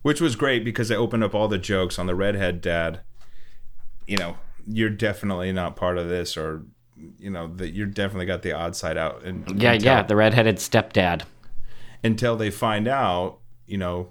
Which 0.02 0.20
was 0.20 0.35
great 0.37 0.64
because 0.64 0.88
they 0.88 0.97
opened 0.97 1.25
up 1.25 1.35
all 1.35 1.49
the 1.49 1.59
jokes 1.59 1.99
on 1.99 2.06
the 2.06 2.14
redhead 2.14 2.61
dad. 2.62 3.00
You 4.06 4.16
know, 4.16 4.37
you're 4.66 4.90
definitely 4.90 5.52
not 5.52 5.76
part 5.76 5.99
of 5.99 6.09
this 6.09 6.37
or 6.37 6.62
you 7.18 7.30
know, 7.30 7.47
that 7.56 7.70
you're 7.70 7.87
definitely 7.87 8.26
got 8.26 8.42
the 8.42 8.52
odd 8.52 8.76
side 8.76 8.97
out 8.99 9.23
and 9.25 9.61
Yeah, 9.61 9.73
until, 9.73 9.87
yeah, 9.87 10.02
the 10.02 10.16
redheaded 10.16 10.56
stepdad. 10.56 11.23
until 12.04 12.37
they 12.37 12.50
find 12.50 12.87
out, 12.87 13.38
you 13.66 13.78
know, 13.78 14.11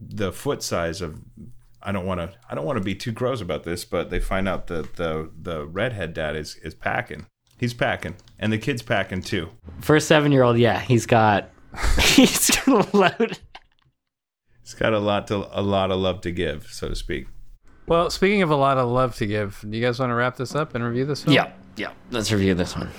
the 0.00 0.32
foot 0.32 0.62
size 0.62 1.00
of 1.00 1.20
I 1.82 1.92
don't 1.92 2.06
want 2.06 2.20
to 2.20 2.32
I 2.48 2.54
don't 2.54 2.64
want 2.64 2.78
to 2.78 2.84
be 2.84 2.94
too 2.94 3.12
gross 3.12 3.40
about 3.40 3.64
this, 3.64 3.84
but 3.84 4.10
they 4.10 4.20
find 4.20 4.48
out 4.48 4.66
that 4.68 4.96
the 4.96 5.30
the 5.40 5.66
redhead 5.66 6.14
dad 6.14 6.36
is 6.36 6.56
is 6.56 6.74
packing. 6.74 7.26
He's 7.58 7.74
packing, 7.74 8.16
and 8.38 8.52
the 8.52 8.58
kid's 8.58 8.82
packing 8.82 9.22
too. 9.22 9.50
For 9.80 9.96
a 9.96 10.00
seven 10.00 10.32
year 10.32 10.42
old, 10.42 10.58
yeah, 10.58 10.80
he's 10.80 11.06
got 11.06 11.50
he's 12.00 12.50
got 12.50 12.92
a 12.92 12.96
load. 12.96 13.38
He's 14.62 14.74
got 14.74 14.92
a 14.92 14.98
lot 14.98 15.26
to 15.28 15.48
a 15.52 15.62
lot 15.62 15.90
of 15.90 15.98
love 15.98 16.20
to 16.22 16.30
give, 16.32 16.66
so 16.66 16.88
to 16.88 16.94
speak. 16.96 17.26
Well, 17.86 18.10
speaking 18.10 18.42
of 18.42 18.50
a 18.50 18.56
lot 18.56 18.78
of 18.78 18.88
love 18.88 19.16
to 19.16 19.26
give, 19.26 19.64
do 19.68 19.76
you 19.76 19.84
guys 19.84 19.98
want 19.98 20.10
to 20.10 20.14
wrap 20.14 20.36
this 20.36 20.54
up 20.54 20.74
and 20.74 20.84
review 20.84 21.04
this 21.04 21.26
one? 21.26 21.34
Yeah, 21.34 21.52
yeah. 21.76 21.92
Let's 22.10 22.30
review 22.30 22.54
this 22.54 22.76
one. 22.76 22.90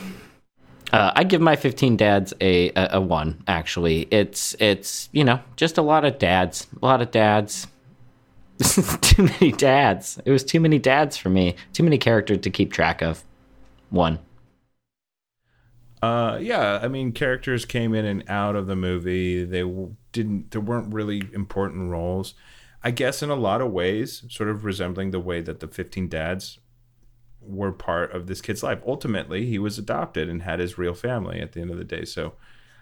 Uh, 0.91 1.11
I 1.15 1.23
give 1.23 1.41
my 1.41 1.55
15 1.55 1.97
dads 1.97 2.33
a, 2.39 2.69
a 2.75 2.89
a 2.97 3.01
one. 3.01 3.43
Actually, 3.47 4.07
it's 4.11 4.55
it's 4.59 5.09
you 5.11 5.23
know 5.23 5.39
just 5.55 5.77
a 5.77 5.81
lot 5.81 6.05
of 6.05 6.19
dads, 6.19 6.67
a 6.81 6.85
lot 6.85 7.01
of 7.01 7.11
dads. 7.11 7.67
too 9.01 9.23
many 9.23 9.51
dads. 9.51 10.19
It 10.25 10.31
was 10.31 10.43
too 10.43 10.59
many 10.59 10.79
dads 10.79 11.17
for 11.17 11.29
me. 11.29 11.55
Too 11.73 11.83
many 11.83 11.97
characters 11.97 12.39
to 12.39 12.49
keep 12.49 12.71
track 12.71 13.01
of. 13.01 13.23
One. 13.89 14.19
Uh, 16.01 16.37
yeah, 16.41 16.79
I 16.81 16.89
mean, 16.89 17.13
characters 17.13 17.63
came 17.63 17.93
in 17.93 18.03
and 18.05 18.23
out 18.27 18.55
of 18.55 18.67
the 18.67 18.75
movie. 18.75 19.45
They 19.45 19.63
didn't. 20.11 20.51
There 20.51 20.59
weren't 20.59 20.93
really 20.93 21.29
important 21.33 21.89
roles. 21.89 22.33
I 22.83 22.91
guess 22.91 23.23
in 23.23 23.29
a 23.29 23.35
lot 23.35 23.61
of 23.61 23.71
ways, 23.71 24.25
sort 24.29 24.49
of 24.49 24.65
resembling 24.65 25.11
the 25.11 25.19
way 25.19 25.39
that 25.39 25.61
the 25.61 25.67
Fifteen 25.67 26.09
Dads 26.09 26.59
were 27.39 27.71
part 27.71 28.11
of 28.11 28.27
this 28.27 28.41
kid's 28.41 28.63
life. 28.63 28.79
Ultimately, 28.85 29.45
he 29.45 29.57
was 29.57 29.77
adopted 29.77 30.27
and 30.27 30.41
had 30.41 30.59
his 30.59 30.77
real 30.77 30.93
family 30.93 31.39
at 31.39 31.53
the 31.53 31.61
end 31.61 31.71
of 31.71 31.77
the 31.77 31.85
day. 31.85 32.03
So, 32.03 32.33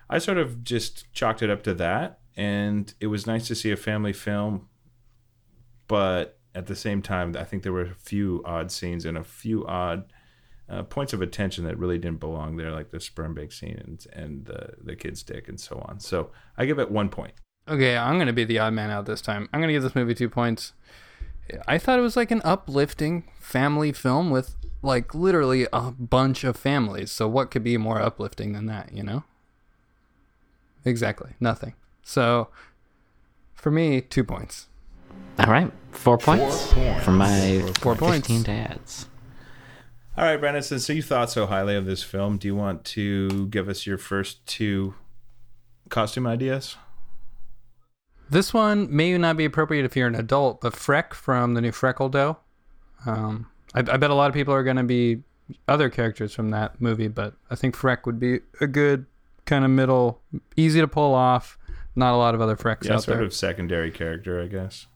I 0.09 0.17
sort 0.17 0.39
of 0.39 0.63
just 0.63 1.11
chalked 1.13 1.43
it 1.43 1.51
up 1.51 1.61
to 1.63 1.75
that, 1.75 2.19
and 2.35 2.91
it 2.99 3.07
was 3.07 3.27
nice 3.27 3.47
to 3.49 3.55
see 3.55 3.69
a 3.69 3.77
family 3.77 4.13
film. 4.13 4.67
But 5.91 6.39
at 6.55 6.67
the 6.67 6.75
same 6.75 7.01
time, 7.01 7.35
I 7.37 7.43
think 7.43 7.63
there 7.63 7.73
were 7.73 7.81
a 7.81 7.95
few 7.95 8.41
odd 8.45 8.71
scenes 8.71 9.03
and 9.03 9.17
a 9.17 9.25
few 9.25 9.67
odd 9.67 10.13
uh, 10.69 10.83
points 10.83 11.11
of 11.11 11.21
attention 11.21 11.65
that 11.65 11.77
really 11.77 11.97
didn't 11.97 12.21
belong 12.21 12.55
there, 12.55 12.71
like 12.71 12.91
the 12.91 13.01
sperm 13.01 13.33
bank 13.33 13.51
scene 13.51 13.77
and, 13.85 14.07
and 14.13 14.45
the, 14.45 14.69
the 14.81 14.95
kid's 14.95 15.21
dick 15.21 15.49
and 15.49 15.59
so 15.59 15.85
on. 15.89 15.99
So 15.99 16.31
I 16.57 16.65
give 16.65 16.79
it 16.79 16.89
one 16.89 17.09
point. 17.09 17.33
Okay, 17.67 17.97
I'm 17.97 18.17
gonna 18.17 18.31
be 18.31 18.45
the 18.45 18.57
odd 18.57 18.71
man 18.71 18.89
out 18.89 19.05
this 19.05 19.19
time. 19.19 19.49
I'm 19.51 19.59
gonna 19.59 19.73
give 19.73 19.83
this 19.83 19.93
movie 19.93 20.15
two 20.15 20.29
points. 20.29 20.71
I 21.67 21.77
thought 21.77 21.99
it 21.99 22.03
was 22.03 22.15
like 22.15 22.31
an 22.31 22.41
uplifting 22.45 23.25
family 23.41 23.91
film 23.91 24.31
with 24.31 24.55
like 24.81 25.13
literally 25.13 25.67
a 25.73 25.91
bunch 25.91 26.45
of 26.45 26.55
families. 26.55 27.11
So 27.11 27.27
what 27.27 27.51
could 27.51 27.65
be 27.65 27.75
more 27.75 28.01
uplifting 28.01 28.53
than 28.53 28.65
that, 28.67 28.93
you 28.93 29.03
know? 29.03 29.25
Exactly. 30.85 31.31
Nothing. 31.41 31.73
So 32.01 32.47
for 33.53 33.71
me, 33.71 33.99
two 33.99 34.23
points. 34.23 34.67
All 35.39 35.47
right, 35.51 35.71
four 35.91 36.17
points, 36.17 36.73
points. 36.73 37.03
for 37.03 37.11
my 37.11 37.61
Four 37.79 37.95
15 37.95 37.97
points. 37.97 38.43
dads. 38.43 39.05
All 40.17 40.25
right, 40.25 40.37
Brandon, 40.37 40.61
since 40.61 40.87
you 40.89 41.01
thought 41.01 41.31
so 41.31 41.45
highly 41.47 41.75
of 41.75 41.85
this 41.85 42.03
film, 42.03 42.37
do 42.37 42.47
you 42.47 42.55
want 42.55 42.83
to 42.85 43.47
give 43.47 43.69
us 43.69 43.87
your 43.87 43.97
first 43.97 44.45
two 44.45 44.93
costume 45.89 46.27
ideas? 46.27 46.75
This 48.29 48.53
one 48.53 48.93
may 48.95 49.17
not 49.17 49.35
be 49.37 49.45
appropriate 49.45 49.83
if 49.85 49.95
you're 49.95 50.07
an 50.07 50.15
adult, 50.15 50.61
but 50.61 50.73
Freck 50.73 51.13
from 51.13 51.53
the 51.53 51.61
new 51.61 51.71
Freckle 51.71 52.09
Dough. 52.09 52.37
Um, 53.05 53.47
I, 53.73 53.79
I 53.79 53.97
bet 53.97 54.09
a 54.09 54.13
lot 54.13 54.27
of 54.29 54.33
people 54.33 54.53
are 54.53 54.63
going 54.63 54.77
to 54.77 54.83
be 54.83 55.23
other 55.67 55.89
characters 55.89 56.33
from 56.33 56.51
that 56.51 56.79
movie, 56.79 57.07
but 57.09 57.33
I 57.49 57.55
think 57.55 57.75
Freck 57.75 58.05
would 58.05 58.19
be 58.19 58.39
a 58.61 58.67
good 58.67 59.05
kind 59.45 59.65
of 59.65 59.71
middle, 59.71 60.21
easy 60.55 60.79
to 60.81 60.87
pull 60.87 61.13
off. 61.13 61.57
Not 61.95 62.13
a 62.13 62.17
lot 62.17 62.35
of 62.35 62.41
other 62.41 62.55
Frecks 62.55 62.85
Yeah, 62.85 62.93
out 62.95 63.03
sort 63.03 63.17
there. 63.17 63.25
of 63.25 63.33
secondary 63.33 63.91
character, 63.91 64.41
I 64.41 64.47
guess. 64.47 64.87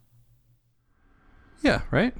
Yeah, 1.65 1.81
right. 1.89 2.13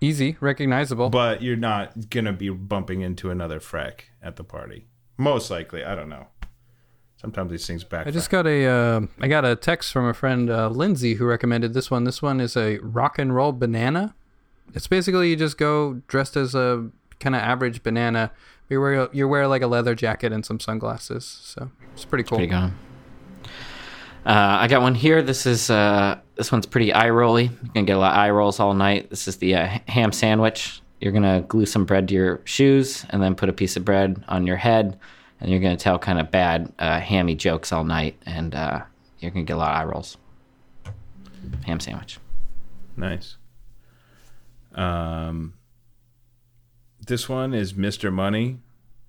Easy, 0.00 0.36
recognizable. 0.40 1.10
But 1.10 1.42
you're 1.42 1.56
not 1.56 2.08
going 2.08 2.24
to 2.24 2.32
be 2.32 2.48
bumping 2.48 3.02
into 3.02 3.30
another 3.30 3.60
Freck 3.60 4.04
at 4.22 4.36
the 4.36 4.44
party. 4.44 4.86
Most 5.18 5.50
likely. 5.50 5.84
I 5.84 5.94
don't 5.94 6.08
know. 6.08 6.28
Sometimes 7.16 7.50
these 7.50 7.66
things 7.66 7.84
back. 7.84 8.06
I 8.06 8.10
just 8.10 8.30
got 8.30 8.46
a 8.46 8.64
uh, 8.64 9.00
I 9.20 9.28
got 9.28 9.44
a 9.44 9.54
text 9.54 9.92
from 9.92 10.06
a 10.06 10.14
friend 10.14 10.48
uh, 10.48 10.68
Lindsay 10.68 11.14
who 11.14 11.26
recommended 11.26 11.74
this 11.74 11.90
one. 11.90 12.04
This 12.04 12.22
one 12.22 12.40
is 12.40 12.56
a 12.56 12.78
rock 12.78 13.18
and 13.18 13.34
roll 13.34 13.52
banana. 13.52 14.14
It's 14.72 14.86
basically 14.86 15.28
you 15.28 15.36
just 15.36 15.58
go 15.58 16.00
dressed 16.08 16.34
as 16.38 16.54
a 16.54 16.88
kind 17.18 17.34
of 17.34 17.42
average 17.42 17.82
banana. 17.82 18.32
You 18.70 18.80
wear 18.80 19.10
you 19.12 19.28
wear 19.28 19.46
like 19.46 19.60
a 19.60 19.66
leather 19.66 19.94
jacket 19.94 20.32
and 20.32 20.46
some 20.46 20.58
sunglasses. 20.58 21.26
So 21.26 21.70
it's 21.92 22.06
pretty 22.06 22.24
cool. 22.24 22.38
Pretty 22.38 22.50
good. 22.50 22.72
Uh, 24.26 24.58
I 24.60 24.68
got 24.68 24.82
one 24.82 24.94
here. 24.94 25.22
This 25.22 25.46
is 25.46 25.70
uh, 25.70 26.18
this 26.34 26.52
one's 26.52 26.66
pretty 26.66 26.92
eye 26.92 27.08
rolly. 27.08 27.44
You're 27.44 27.72
gonna 27.72 27.86
get 27.86 27.96
a 27.96 27.98
lot 27.98 28.12
of 28.12 28.18
eye 28.18 28.30
rolls 28.30 28.60
all 28.60 28.74
night. 28.74 29.08
This 29.08 29.26
is 29.26 29.38
the 29.38 29.54
uh, 29.54 29.78
ham 29.88 30.12
sandwich. 30.12 30.82
You're 31.00 31.12
gonna 31.12 31.40
glue 31.40 31.64
some 31.64 31.86
bread 31.86 32.08
to 32.08 32.14
your 32.14 32.40
shoes 32.44 33.06
and 33.10 33.22
then 33.22 33.34
put 33.34 33.48
a 33.48 33.52
piece 33.52 33.76
of 33.76 33.84
bread 33.84 34.22
on 34.28 34.46
your 34.46 34.56
head, 34.56 34.98
and 35.40 35.50
you're 35.50 35.60
gonna 35.60 35.78
tell 35.78 35.98
kind 35.98 36.20
of 36.20 36.30
bad 36.30 36.70
uh, 36.78 37.00
hammy 37.00 37.34
jokes 37.34 37.72
all 37.72 37.84
night, 37.84 38.20
and 38.26 38.54
uh, 38.54 38.82
you're 39.20 39.30
gonna 39.30 39.46
get 39.46 39.54
a 39.54 39.56
lot 39.56 39.70
of 39.72 39.80
eye 39.80 39.90
rolls. 39.90 40.18
Ham 41.64 41.80
sandwich. 41.80 42.18
Nice. 42.98 43.38
Um, 44.74 45.54
this 47.06 47.26
one 47.26 47.54
is 47.54 47.72
Mr. 47.72 48.12
Money. 48.12 48.58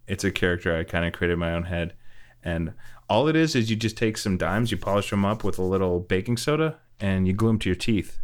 It's 0.08 0.24
a 0.24 0.32
character 0.32 0.76
I 0.78 0.86
kind 0.86 1.06
of 1.06 1.12
created 1.12 1.34
in 1.34 1.40
my 1.40 1.54
own 1.54 1.64
head, 1.64 1.96
and 2.42 2.74
all 3.12 3.28
it 3.28 3.36
is 3.36 3.56
is 3.56 3.70
you 3.70 3.76
just 3.76 3.98
take 3.98 4.18
some 4.18 4.38
dimes, 4.38 4.72
you 4.72 4.78
polish 4.78 5.10
them 5.10 5.26
up 5.26 5.44
with 5.44 5.60
a 5.60 5.62
little 5.62 6.00
baking 6.00 6.38
soda, 6.38 6.80
and 7.02 7.28
you 7.28 7.34
glue 7.34 7.50
them 7.50 7.60
to 7.60 7.68
your 7.68 7.76
teeth, 7.76 8.20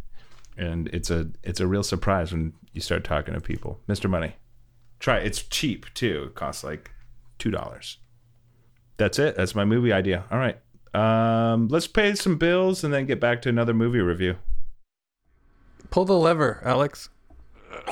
and 0.56 0.88
it's 0.88 1.10
a 1.10 1.28
it's 1.44 1.60
a 1.60 1.66
real 1.66 1.82
surprise 1.82 2.32
when 2.32 2.54
you 2.72 2.80
start 2.80 3.04
talking 3.04 3.34
to 3.34 3.40
people. 3.40 3.80
Mr. 3.86 4.08
Money, 4.08 4.36
try 4.98 5.18
it. 5.18 5.26
It's 5.26 5.42
cheap 5.42 5.92
too. 5.92 6.28
It 6.28 6.34
costs 6.34 6.64
like 6.64 6.90
two 7.38 7.50
dollars. 7.50 7.98
That's 8.96 9.18
it. 9.18 9.36
That's 9.36 9.54
my 9.54 9.66
movie 9.66 9.92
idea. 9.92 10.24
All 10.30 10.38
right. 10.38 10.58
Um, 10.94 11.68
let's 11.68 11.86
pay 11.86 12.14
some 12.14 12.38
bills 12.38 12.82
and 12.82 12.92
then 12.92 13.04
get 13.04 13.20
back 13.20 13.42
to 13.42 13.50
another 13.50 13.74
movie 13.74 14.00
review. 14.00 14.36
Pull 15.90 16.06
the 16.06 16.16
lever, 16.16 16.62
Alex. 16.64 17.10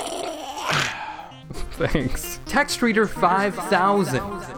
Thanks. 1.53 2.41
Text 2.47 2.81
Reader 2.81 3.07
5000. 3.07 4.56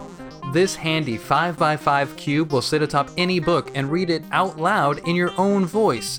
This 0.51 0.75
handy 0.75 1.19
5x5 1.19 2.17
cube 2.17 2.53
will 2.53 2.63
sit 2.63 2.81
atop 2.81 3.11
any 3.19 3.39
book 3.39 3.71
and 3.75 3.93
read 3.93 4.09
it 4.09 4.25
out 4.33 4.59
loud 4.59 5.07
in 5.07 5.15
your 5.15 5.31
own 5.37 5.67
voice. 5.67 6.19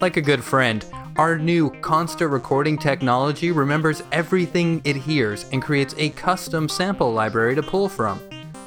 Like 0.00 0.16
a 0.16 0.22
good 0.22 0.42
friend, 0.42 0.82
our 1.16 1.38
new 1.38 1.68
constant 1.82 2.30
recording 2.30 2.78
technology 2.78 3.52
remembers 3.52 4.02
everything 4.12 4.80
it 4.84 4.96
hears 4.96 5.44
and 5.52 5.60
creates 5.60 5.94
a 5.98 6.08
custom 6.08 6.70
sample 6.70 7.12
library 7.12 7.54
to 7.54 7.62
pull 7.62 7.90
from. 7.90 8.18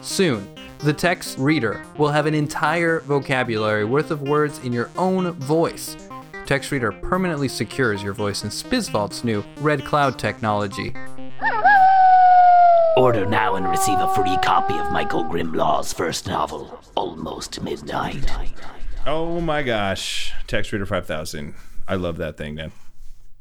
Soon, 0.04 0.48
the 0.78 0.94
text 0.94 1.40
reader 1.40 1.84
will 1.98 2.10
have 2.10 2.28
an 2.28 2.36
entire 2.36 3.00
vocabulary 3.00 3.86
worth 3.86 4.12
of 4.12 4.22
words 4.22 4.60
in 4.60 4.72
your 4.72 4.92
own 4.96 5.32
voice. 5.32 5.98
Text 6.46 6.72
Reader 6.72 6.92
permanently 6.92 7.48
secures 7.48 8.04
your 8.04 8.14
voice 8.14 8.44
in 8.44 8.52
Spizvault's 8.52 9.24
new 9.24 9.44
Red 9.58 9.86
Cloud 9.86 10.20
technology. 10.20 10.94
Order 12.96 13.26
now 13.26 13.56
and 13.56 13.68
receive 13.68 13.98
a 13.98 14.14
free 14.14 14.38
copy 14.44 14.78
of 14.78 14.92
Michael 14.92 15.24
Grimlaw's 15.24 15.92
first 15.92 16.28
novel, 16.28 16.80
Almost 16.96 17.60
Midnight. 17.64 18.32
Oh 19.08 19.42
my 19.42 19.64
gosh, 19.64 20.32
Text 20.46 20.72
Reader 20.72 20.86
5000. 20.86 21.56
I 21.88 21.96
love 21.96 22.18
that 22.18 22.38
thing, 22.38 22.54
man. 22.54 22.72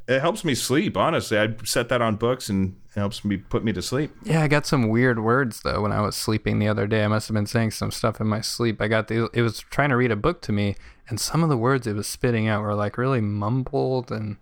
It 0.09 0.21
helps 0.21 0.43
me 0.43 0.55
sleep, 0.55 0.97
honestly. 0.97 1.39
I 1.39 1.55
set 1.65 1.91
that 1.91 2.01
on 2.01 2.17
books 2.17 2.49
and 2.49 2.77
it 2.97 2.99
helps 2.99 3.27
me 3.27 3.37
put 3.37 3.63
me 3.63 3.75
to 3.75 3.83
sleep. 3.83 4.13
Yeah, 4.25 4.43
I 4.43 4.49
got 4.49 4.67
some 4.67 4.89
weird 4.89 5.23
words 5.23 5.61
though 5.61 5.83
when 5.83 5.93
I 5.93 6.01
was 6.01 6.17
sleeping 6.17 6.59
the 6.59 6.69
other 6.69 6.87
day. 6.87 7.05
I 7.05 7.09
must 7.09 7.29
have 7.29 7.35
been 7.35 7.47
saying 7.47 7.73
some 7.73 7.91
stuff 7.91 8.23
in 8.23 8.27
my 8.29 8.41
sleep. 8.41 8.81
I 8.81 8.89
got 8.89 9.09
the 9.09 9.29
it 9.35 9.43
was 9.43 9.61
trying 9.61 9.91
to 9.91 9.97
read 9.97 10.11
a 10.11 10.17
book 10.17 10.41
to 10.43 10.53
me, 10.53 10.77
and 11.11 11.21
some 11.21 11.43
of 11.43 11.51
the 11.51 11.59
words 11.59 11.87
it 11.87 11.95
was 11.95 12.07
spitting 12.07 12.49
out 12.49 12.63
were 12.63 12.75
like 12.75 12.97
really 12.97 13.21
mumbled, 13.21 14.11
and 14.11 14.39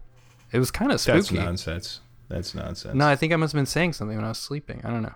it 0.53 0.61
was 0.61 0.71
kind 0.71 0.93
of 0.93 1.01
spooky. 1.01 1.19
That's 1.19 1.33
nonsense. 1.33 2.01
That's 2.31 2.55
nonsense. 2.55 2.95
No, 2.95 3.09
I 3.09 3.17
think 3.17 3.33
I 3.33 3.37
must 3.37 3.53
have 3.53 3.59
been 3.59 3.67
saying 3.67 3.93
something 3.95 4.17
when 4.17 4.25
I 4.25 4.29
was 4.29 4.39
sleeping. 4.39 4.81
I 4.85 4.91
don't 4.91 5.03
know. 5.03 5.15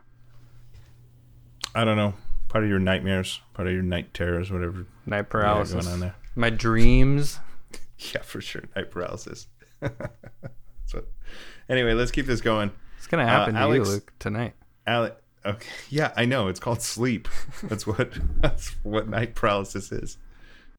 I 1.75 1.85
don't 1.85 1.97
know. 1.97 2.15
Part 2.49 2.65
of 2.65 2.71
your 2.71 2.81
nightmares, 2.81 3.41
part 3.55 3.69
of 3.69 3.73
your 3.73 3.83
night 3.83 4.13
terrors, 4.13 4.51
whatever. 4.51 4.87
Night 5.07 5.31
paralysis. 5.31 5.85
going 5.85 5.95
on 5.95 6.01
there. 6.01 6.17
My 6.37 6.51
dreams. 6.51 7.41
Yeah, 8.13 8.23
for 8.23 8.41
sure. 8.41 8.65
Night 8.75 8.91
paralysis. 8.91 9.47
That's 9.81 10.93
what. 10.93 11.07
Anyway, 11.69 11.95
let's 11.95 12.11
keep 12.11 12.27
this 12.27 12.41
going. 12.41 12.73
It's 12.99 13.07
gonna 13.07 13.27
happen 13.27 13.55
uh, 13.55 13.61
to 13.61 13.65
Alex- 13.65 13.89
you, 13.89 13.95
Luke, 13.95 14.13
tonight. 14.19 14.55
Alec. 14.85 15.17
Okay. 15.47 15.69
Yeah, 15.91 16.13
I 16.17 16.25
know. 16.25 16.49
It's 16.49 16.59
called 16.59 16.83
sleep. 16.83 17.29
That's 17.63 17.87
what. 17.87 18.13
That's 18.43 18.71
what 18.83 19.09
night 19.09 19.37
paralysis 19.37 19.93
is. 19.93 20.19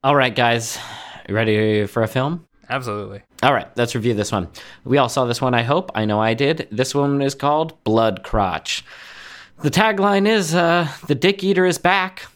All 0.04 0.14
right, 0.14 0.36
guys, 0.36 0.78
ready 1.28 1.86
for 1.86 2.02
a 2.02 2.06
film? 2.06 2.46
Absolutely. 2.68 3.22
All 3.42 3.52
right, 3.52 3.68
let's 3.76 3.94
review 3.94 4.14
this 4.14 4.32
one. 4.32 4.48
We 4.84 4.98
all 4.98 5.08
saw 5.08 5.24
this 5.24 5.40
one, 5.40 5.54
I 5.54 5.62
hope. 5.62 5.90
I 5.94 6.04
know 6.04 6.20
I 6.20 6.34
did. 6.34 6.68
This 6.70 6.94
one 6.94 7.22
is 7.22 7.34
called 7.34 7.82
Blood 7.84 8.22
Crotch. 8.22 8.84
The 9.62 9.70
tagline 9.70 10.26
is 10.26 10.54
uh, 10.54 10.88
The 11.06 11.14
Dick 11.14 11.42
Eater 11.44 11.64
is 11.64 11.78
back. 11.78 12.26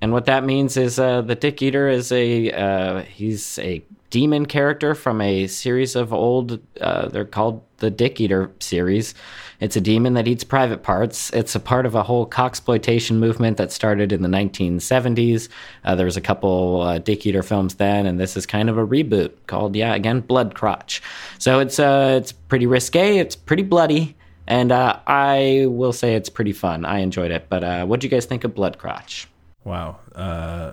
And 0.00 0.12
what 0.12 0.26
that 0.26 0.44
means 0.44 0.76
is 0.76 0.98
uh, 0.98 1.22
the 1.22 1.34
Dick 1.34 1.60
Eater 1.60 1.88
is 1.88 2.12
a 2.12 2.52
uh, 2.52 3.02
he's 3.02 3.58
a 3.58 3.82
demon 4.10 4.46
character 4.46 4.94
from 4.94 5.20
a 5.20 5.46
series 5.48 5.96
of 5.96 6.12
old 6.12 6.60
uh, 6.80 7.08
they're 7.08 7.24
called 7.24 7.62
the 7.78 7.90
Dick 7.90 8.20
Eater 8.20 8.52
series. 8.60 9.14
It's 9.60 9.74
a 9.74 9.80
demon 9.80 10.14
that 10.14 10.28
eats 10.28 10.44
private 10.44 10.82
parts. 10.82 11.30
It's 11.30 11.54
a 11.54 11.60
part 11.60 11.84
of 11.84 11.94
a 11.94 12.04
whole 12.04 12.28
coxploitation 12.28 13.16
movement 13.16 13.56
that 13.56 13.72
started 13.72 14.12
in 14.12 14.22
the 14.22 14.28
1970s. 14.28 15.48
Uh, 15.84 15.94
there 15.96 16.06
was 16.06 16.16
a 16.16 16.20
couple 16.20 16.82
uh, 16.82 16.98
Dick 16.98 17.26
Eater 17.26 17.42
films 17.42 17.74
then, 17.74 18.06
and 18.06 18.20
this 18.20 18.36
is 18.36 18.46
kind 18.46 18.70
of 18.70 18.78
a 18.78 18.86
reboot 18.86 19.32
called 19.46 19.74
yeah 19.74 19.94
again 19.94 20.20
Blood 20.20 20.54
Crotch. 20.54 21.02
So 21.38 21.58
it's 21.58 21.78
uh 21.78 22.18
it's 22.20 22.32
pretty 22.32 22.66
risque. 22.66 23.18
It's 23.18 23.34
pretty 23.34 23.64
bloody. 23.64 24.16
And 24.46 24.72
uh, 24.72 24.98
I 25.06 25.66
will 25.68 25.92
say 25.92 26.14
it's 26.14 26.30
pretty 26.30 26.54
fun. 26.54 26.86
I 26.86 27.00
enjoyed 27.00 27.30
it. 27.30 27.48
But 27.50 27.62
uh, 27.62 27.84
what 27.84 28.00
do 28.00 28.06
you 28.06 28.10
guys 28.10 28.24
think 28.24 28.44
of 28.44 28.54
Blood 28.54 28.78
Crotch? 28.78 29.28
Wow. 29.62 29.98
Uh, 30.14 30.72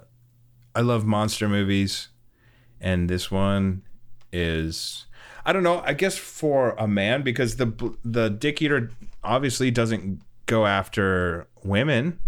I 0.74 0.80
love 0.82 1.06
monster 1.06 1.50
movies, 1.50 2.08
and 2.80 3.10
this 3.10 3.30
one 3.30 3.84
is 4.32 5.05
I 5.46 5.54
don't 5.54 5.64
know. 5.64 5.82
I 5.86 5.94
guess 5.94 6.18
for 6.18 6.72
a 6.72 6.88
man 6.88 7.22
because 7.22 7.58
the 7.58 7.96
the 8.04 8.30
Dick 8.30 8.62
Eater 8.62 8.92
obviously 9.24 9.70
doesn't 9.72 10.22
go 10.48 10.66
after 10.66 11.48
women. 11.64 12.20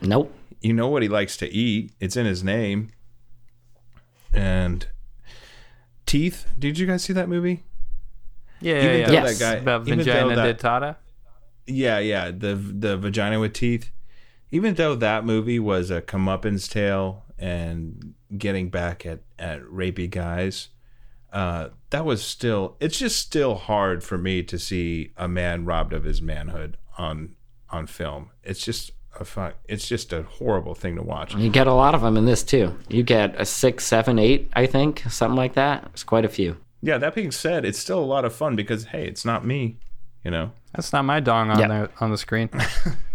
Nope. 0.00 0.32
You 0.60 0.72
know 0.72 0.88
what 0.88 1.02
he 1.02 1.08
likes 1.08 1.36
to 1.38 1.48
eat. 1.52 1.92
It's 2.00 2.16
in 2.16 2.24
his 2.26 2.44
name. 2.44 2.90
And 4.32 4.86
Teeth. 6.06 6.46
Did 6.58 6.78
you 6.78 6.86
guys 6.86 7.02
see 7.04 7.12
that 7.12 7.28
movie? 7.28 7.62
Yeah, 8.60 8.76
Even 8.84 9.00
yeah, 9.00 9.06
though. 9.06 9.12
Yes. 9.12 9.38
that 9.38 9.44
guy, 9.54 9.60
About 9.60 9.84
vagina 9.84 10.36
that- 10.36 10.58
dentata. 10.58 10.96
Yeah, 11.66 11.98
yeah, 12.00 12.30
the 12.32 12.54
the 12.56 12.96
vagina 12.96 13.38
with 13.38 13.52
teeth. 13.52 13.90
Even 14.50 14.74
though 14.74 14.94
that 14.96 15.24
movie 15.24 15.60
was 15.60 15.90
a 15.90 16.02
comeuppance 16.02 16.68
tale 16.68 17.24
and 17.38 18.14
getting 18.36 18.68
back 18.68 19.06
at 19.06 19.20
at 19.38 19.62
rapey 19.62 20.10
guys, 20.10 20.68
uh, 21.32 21.68
that 21.90 22.04
was 22.04 22.22
still. 22.22 22.76
It's 22.80 22.98
just 22.98 23.18
still 23.18 23.54
hard 23.54 24.02
for 24.04 24.18
me 24.18 24.42
to 24.44 24.58
see 24.58 25.12
a 25.16 25.28
man 25.28 25.64
robbed 25.64 25.92
of 25.92 26.04
his 26.04 26.20
manhood 26.22 26.76
on 26.98 27.36
on 27.70 27.86
film. 27.86 28.30
It's 28.42 28.64
just 28.64 28.90
a 29.18 29.24
fu- 29.24 29.52
It's 29.68 29.88
just 29.88 30.12
a 30.12 30.22
horrible 30.22 30.74
thing 30.74 30.96
to 30.96 31.02
watch. 31.02 31.34
You 31.34 31.48
get 31.50 31.66
a 31.66 31.72
lot 31.74 31.94
of 31.94 32.02
them 32.02 32.16
in 32.16 32.24
this 32.26 32.42
too. 32.42 32.76
You 32.88 33.02
get 33.02 33.40
a 33.40 33.44
six, 33.46 33.84
seven, 33.86 34.18
eight, 34.18 34.50
I 34.54 34.66
think, 34.66 35.00
something 35.10 35.36
like 35.36 35.54
that. 35.54 35.84
It's 35.92 36.04
quite 36.04 36.24
a 36.24 36.28
few. 36.28 36.56
Yeah. 36.82 36.98
That 36.98 37.14
being 37.14 37.30
said, 37.32 37.64
it's 37.64 37.78
still 37.78 37.98
a 37.98 38.04
lot 38.04 38.24
of 38.24 38.34
fun 38.34 38.56
because 38.56 38.84
hey, 38.86 39.06
it's 39.06 39.24
not 39.24 39.44
me. 39.46 39.78
You 40.24 40.30
know. 40.30 40.52
That's 40.74 40.92
not 40.92 41.04
my 41.04 41.20
dong 41.20 41.50
on 41.50 41.58
Yeah. 41.58 41.68
the 41.68 41.90
on 42.00 42.10
the 42.10 42.18
screen. 42.18 42.48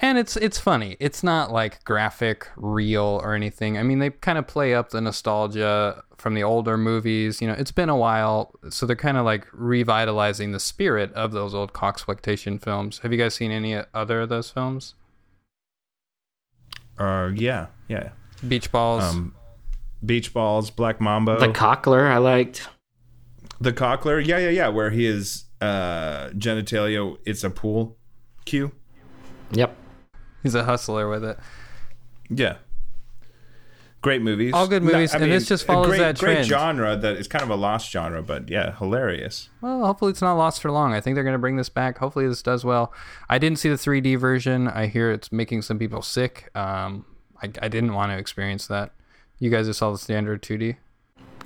and 0.00 0.18
it's 0.18 0.36
it's 0.36 0.58
funny. 0.58 0.96
It's 0.98 1.22
not 1.22 1.52
like 1.52 1.84
graphic, 1.84 2.48
real, 2.56 3.20
or 3.22 3.34
anything. 3.34 3.76
I 3.78 3.82
mean, 3.82 3.98
they 3.98 4.10
kind 4.10 4.38
of 4.38 4.46
play 4.46 4.74
up 4.74 4.90
the 4.90 5.00
nostalgia 5.00 6.02
from 6.16 6.34
the 6.34 6.42
older 6.42 6.76
movies. 6.78 7.40
You 7.40 7.48
know, 7.48 7.54
it's 7.54 7.72
been 7.72 7.88
a 7.90 7.96
while, 7.96 8.52
so 8.70 8.86
they're 8.86 8.96
kind 8.96 9.18
of 9.18 9.24
like 9.24 9.46
revitalizing 9.52 10.52
the 10.52 10.60
spirit 10.60 11.12
of 11.12 11.32
those 11.32 11.54
old 11.54 11.72
coxploitation 11.72 12.62
films. 12.62 13.00
Have 13.00 13.12
you 13.12 13.18
guys 13.18 13.34
seen 13.34 13.50
any 13.50 13.80
other 13.92 14.22
of 14.22 14.30
those 14.30 14.50
films? 14.50 14.94
Uh, 16.98 17.30
yeah, 17.34 17.66
yeah. 17.88 18.10
Beach 18.46 18.72
Balls. 18.72 19.04
Um, 19.04 19.34
Beach 20.04 20.32
Balls, 20.32 20.70
Black 20.70 21.00
Mambo. 21.00 21.38
The 21.38 21.52
cockler 21.52 22.06
I 22.06 22.18
liked. 22.18 22.68
The 23.60 23.72
cockler, 23.72 24.18
yeah, 24.18 24.38
yeah, 24.38 24.48
yeah, 24.48 24.68
where 24.68 24.90
he 24.90 25.06
is 25.06 25.44
uh 25.60 26.30
genitalia 26.30 27.18
it's 27.26 27.44
a 27.44 27.50
pool 27.50 27.98
cue. 28.46 28.72
Yep. 29.52 29.76
He's 30.42 30.54
a 30.54 30.64
hustler 30.64 31.08
with 31.08 31.24
it. 31.24 31.38
Yeah. 32.28 32.56
Great 34.02 34.22
movies. 34.22 34.54
All 34.54 34.66
good 34.66 34.82
movies, 34.82 35.14
and 35.14 35.30
this 35.30 35.46
just 35.46 35.64
a 35.64 35.66
follows 35.66 35.88
great, 35.88 35.98
that 35.98 36.18
Great 36.18 36.46
genre 36.46 36.96
that 36.96 37.16
is 37.16 37.28
kind 37.28 37.44
of 37.44 37.50
a 37.50 37.54
lost 37.54 37.90
genre, 37.90 38.22
but 38.22 38.48
yeah, 38.48 38.74
hilarious. 38.78 39.50
Well, 39.60 39.84
hopefully 39.84 40.10
it's 40.10 40.22
not 40.22 40.34
lost 40.34 40.62
for 40.62 40.70
long. 40.70 40.94
I 40.94 41.02
think 41.02 41.16
they're 41.16 41.24
going 41.24 41.34
to 41.34 41.38
bring 41.38 41.56
this 41.56 41.68
back. 41.68 41.98
Hopefully 41.98 42.26
this 42.26 42.40
does 42.40 42.64
well. 42.64 42.94
I 43.28 43.36
didn't 43.36 43.58
see 43.58 43.68
the 43.68 43.74
3D 43.74 44.18
version. 44.18 44.68
I 44.68 44.86
hear 44.86 45.10
it's 45.10 45.30
making 45.30 45.62
some 45.62 45.78
people 45.78 46.00
sick. 46.00 46.48
Um, 46.54 47.04
I, 47.42 47.50
I 47.60 47.68
didn't 47.68 47.92
want 47.92 48.10
to 48.12 48.16
experience 48.16 48.66
that. 48.68 48.92
You 49.38 49.50
guys 49.50 49.66
just 49.66 49.78
saw 49.80 49.92
the 49.92 49.98
standard 49.98 50.42
2D. 50.42 50.76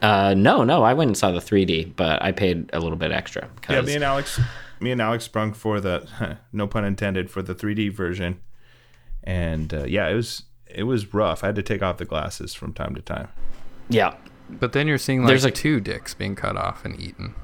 Uh, 0.01 0.35
no, 0.35 0.63
no, 0.63 0.83
I 0.85 0.95
went 0.95 1.09
and 1.09 1.17
saw 1.17 1.33
the 1.33 1.41
3D, 1.41 1.97
but 1.97 2.23
I 2.23 2.31
paid 2.31 2.71
a 2.73 2.79
little 2.79 2.99
bit 2.99 3.11
extra. 3.11 3.49
Yeah, 3.69 3.81
me 3.81 3.95
and 3.95 4.05
Alex, 4.05 4.41
me 4.81 4.93
and 4.93 5.01
Alex 5.01 5.25
sprung 5.25 5.53
for 5.53 5.81
the 5.81 6.39
no 6.53 6.69
pun 6.69 6.85
intended 6.85 7.31
for 7.31 7.43
the 7.43 7.55
3D 7.55 7.93
version, 7.93 8.41
and 9.25 9.75
uh, 9.75 9.85
yeah, 9.85 10.09
it 10.09 10.15
was 10.15 10.45
it 10.67 10.85
was 10.85 11.13
rough. 11.13 11.43
I 11.43 11.49
had 11.49 11.57
to 11.57 11.63
take 11.63 11.83
off 11.83 11.99
the 11.99 12.05
glasses 12.05 12.55
from 12.55 12.73
time 12.73 12.95
to 12.95 13.03
time. 13.03 13.29
yeah. 13.89 14.15
But 14.51 14.73
then 14.75 14.87
you're 14.87 14.99
seeing 14.99 15.21
like 15.23 15.29
There's 15.29 15.45
like 15.45 15.55
two 15.55 15.81
dicks 15.81 16.13
being 16.15 16.37
cut 16.37 16.57
off 16.57 16.85
and 16.85 17.01
eaten. 17.01 17.35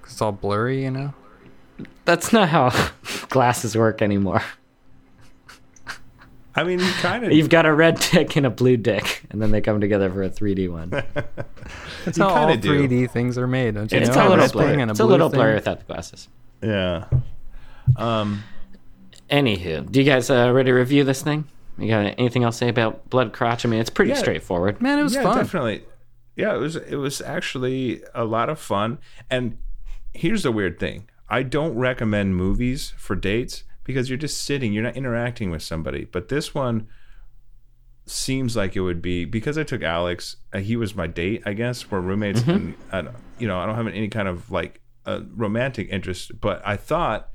'Cause 0.00 0.12
it's 0.12 0.22
all 0.22 0.30
blurry, 0.32 0.84
you 0.84 0.90
know? 0.90 1.12
That's 2.04 2.32
not 2.32 2.48
how 2.50 2.70
glasses 3.30 3.76
work 3.76 4.00
anymore. 4.00 4.42
I 6.54 6.64
mean, 6.64 6.78
you 6.80 6.90
kind 7.00 7.24
of 7.24 7.32
You've 7.36 7.48
got 7.48 7.64
a 7.66 7.72
red 7.72 7.98
dick 8.12 8.36
and 8.36 8.44
a 8.46 8.50
blue 8.50 8.76
dick, 8.76 9.22
and 9.30 9.40
then 9.40 9.50
they 9.50 9.60
come 9.60 9.80
together 9.80 10.10
for 10.10 10.22
a 10.22 10.30
3D 10.30 10.70
one. 10.70 10.90
That's 12.04 12.18
You 12.18 12.24
how 12.24 12.30
all 12.30 12.46
kinda 12.48 12.56
do. 12.56 12.88
3D 12.88 13.10
things 13.10 13.38
are 13.38 13.46
made. 13.46 13.74
Don't 13.74 13.90
you 13.90 13.98
It's 13.98 14.08
It's 14.08 14.16
know? 14.16 14.22
a 14.22 14.28
kinda 14.28 14.30
little 14.30 14.44
red 14.46 14.52
blurry. 14.52 14.66
thing 14.66 14.74
blurry. 14.76 14.82
and 14.82 14.90
It's 14.90 15.00
a 15.00 15.04
little 15.04 15.28
thing. 15.30 15.38
blurry 15.38 15.54
without 15.54 15.78
the 15.78 15.84
glasses. 15.84 16.28
yeah. 16.62 17.04
Um, 17.96 18.42
Anywho, 19.30 19.90
do 19.90 20.00
you 20.00 20.06
guys 20.06 20.28
uh, 20.30 20.50
ready 20.52 20.70
to 20.70 20.74
review 20.74 21.04
this 21.04 21.22
thing? 21.22 21.44
You 21.78 21.88
got 21.88 22.14
anything 22.18 22.42
else 22.44 22.56
to 22.56 22.64
say 22.66 22.68
about 22.68 23.08
Blood 23.10 23.32
Crotch? 23.32 23.64
I 23.64 23.68
mean, 23.68 23.80
it's 23.80 23.90
pretty 23.90 24.10
Yeah. 24.10 24.18
straightforward. 24.18 24.80
Man, 24.82 24.98
it 24.98 25.02
was 25.02 25.14
yeah, 25.14 25.22
fun. 25.22 25.38
definitely. 25.38 25.84
Yeah, 26.36 26.54
it 26.54 26.58
was 26.58 26.76
it 26.76 26.96
was 26.96 27.20
actually 27.20 28.02
a 28.14 28.24
lot 28.24 28.48
of 28.48 28.58
fun. 28.58 28.98
And 29.30 29.58
here's 30.12 30.42
the 30.42 30.52
weird 30.52 30.78
thing: 30.78 31.08
I 31.28 31.42
don't 31.42 31.74
recommend 31.74 32.36
movies 32.36 32.92
for 32.96 33.14
dates 33.14 33.64
because 33.84 34.08
you're 34.10 34.18
just 34.18 34.42
sitting, 34.42 34.72
you're 34.72 34.82
not 34.82 34.96
interacting 34.96 35.50
with 35.50 35.62
somebody. 35.62 36.04
But 36.04 36.28
this 36.28 36.54
one 36.54 36.88
seems 38.06 38.56
like 38.56 38.74
it 38.76 38.80
would 38.80 39.00
be 39.02 39.24
because 39.24 39.56
I 39.58 39.62
took 39.62 39.82
Alex. 39.82 40.36
Uh, 40.52 40.58
he 40.58 40.76
was 40.76 40.94
my 40.94 41.06
date, 41.06 41.42
I 41.46 41.52
guess. 41.52 41.90
We're 41.90 42.00
roommates, 42.00 42.42
and 42.42 42.74
I, 42.92 43.04
you 43.38 43.46
know, 43.46 43.58
I 43.58 43.66
don't 43.66 43.76
have 43.76 43.86
any 43.86 44.08
kind 44.08 44.28
of 44.28 44.50
like 44.50 44.80
uh, 45.06 45.20
romantic 45.36 45.88
interest. 45.90 46.40
But 46.40 46.62
I 46.64 46.76
thought 46.76 47.28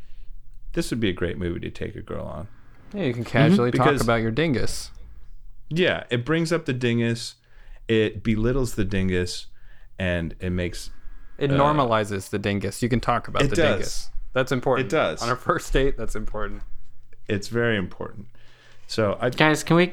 this 0.75 0.91
would 0.91 0.99
be 0.99 1.09
a 1.09 1.13
great 1.13 1.37
movie 1.37 1.59
to 1.61 1.69
take 1.71 1.95
a 1.95 2.01
girl 2.01 2.23
on. 2.25 2.47
Yeah, 2.93 3.03
you 3.05 3.13
can 3.13 3.23
casually 3.25 3.71
talk 3.71 3.85
Because- 3.87 4.01
about 4.01 4.21
your 4.21 4.31
dingus. 4.31 4.91
Yeah, 5.69 6.03
it 6.11 6.23
brings 6.23 6.53
up 6.53 6.65
the 6.65 6.73
dingus, 6.73 7.35
it 7.87 8.23
belittles 8.23 8.75
the 8.75 8.85
dingus, 8.85 9.47
and 9.97 10.35
it 10.39 10.51
makes 10.51 10.91
It 11.37 11.49
normalizes 11.49 12.29
the 12.29 12.37
dingus. 12.39 12.81
You 12.83 12.87
can 12.89 12.99
talk 13.01 13.27
about 13.27 13.41
Uh, 13.41 13.45
It 13.45 13.49
the 13.49 13.55
does. 13.57 13.69
dingus. 13.73 14.09
That's 14.33 14.51
important. 14.51 14.85
It 14.87 14.89
does. 14.95 15.21
On 15.23 15.29
our 15.29 15.35
first 15.35 15.73
date, 15.73 15.97
that's 15.97 16.15
important. 16.15 16.61
it's 17.27 17.47
very 17.47 17.75
important. 17.77 18.27
So 18.87 19.17
I 19.19 19.31
Guys, 19.31 19.63
can 19.63 19.75
we 19.77 19.87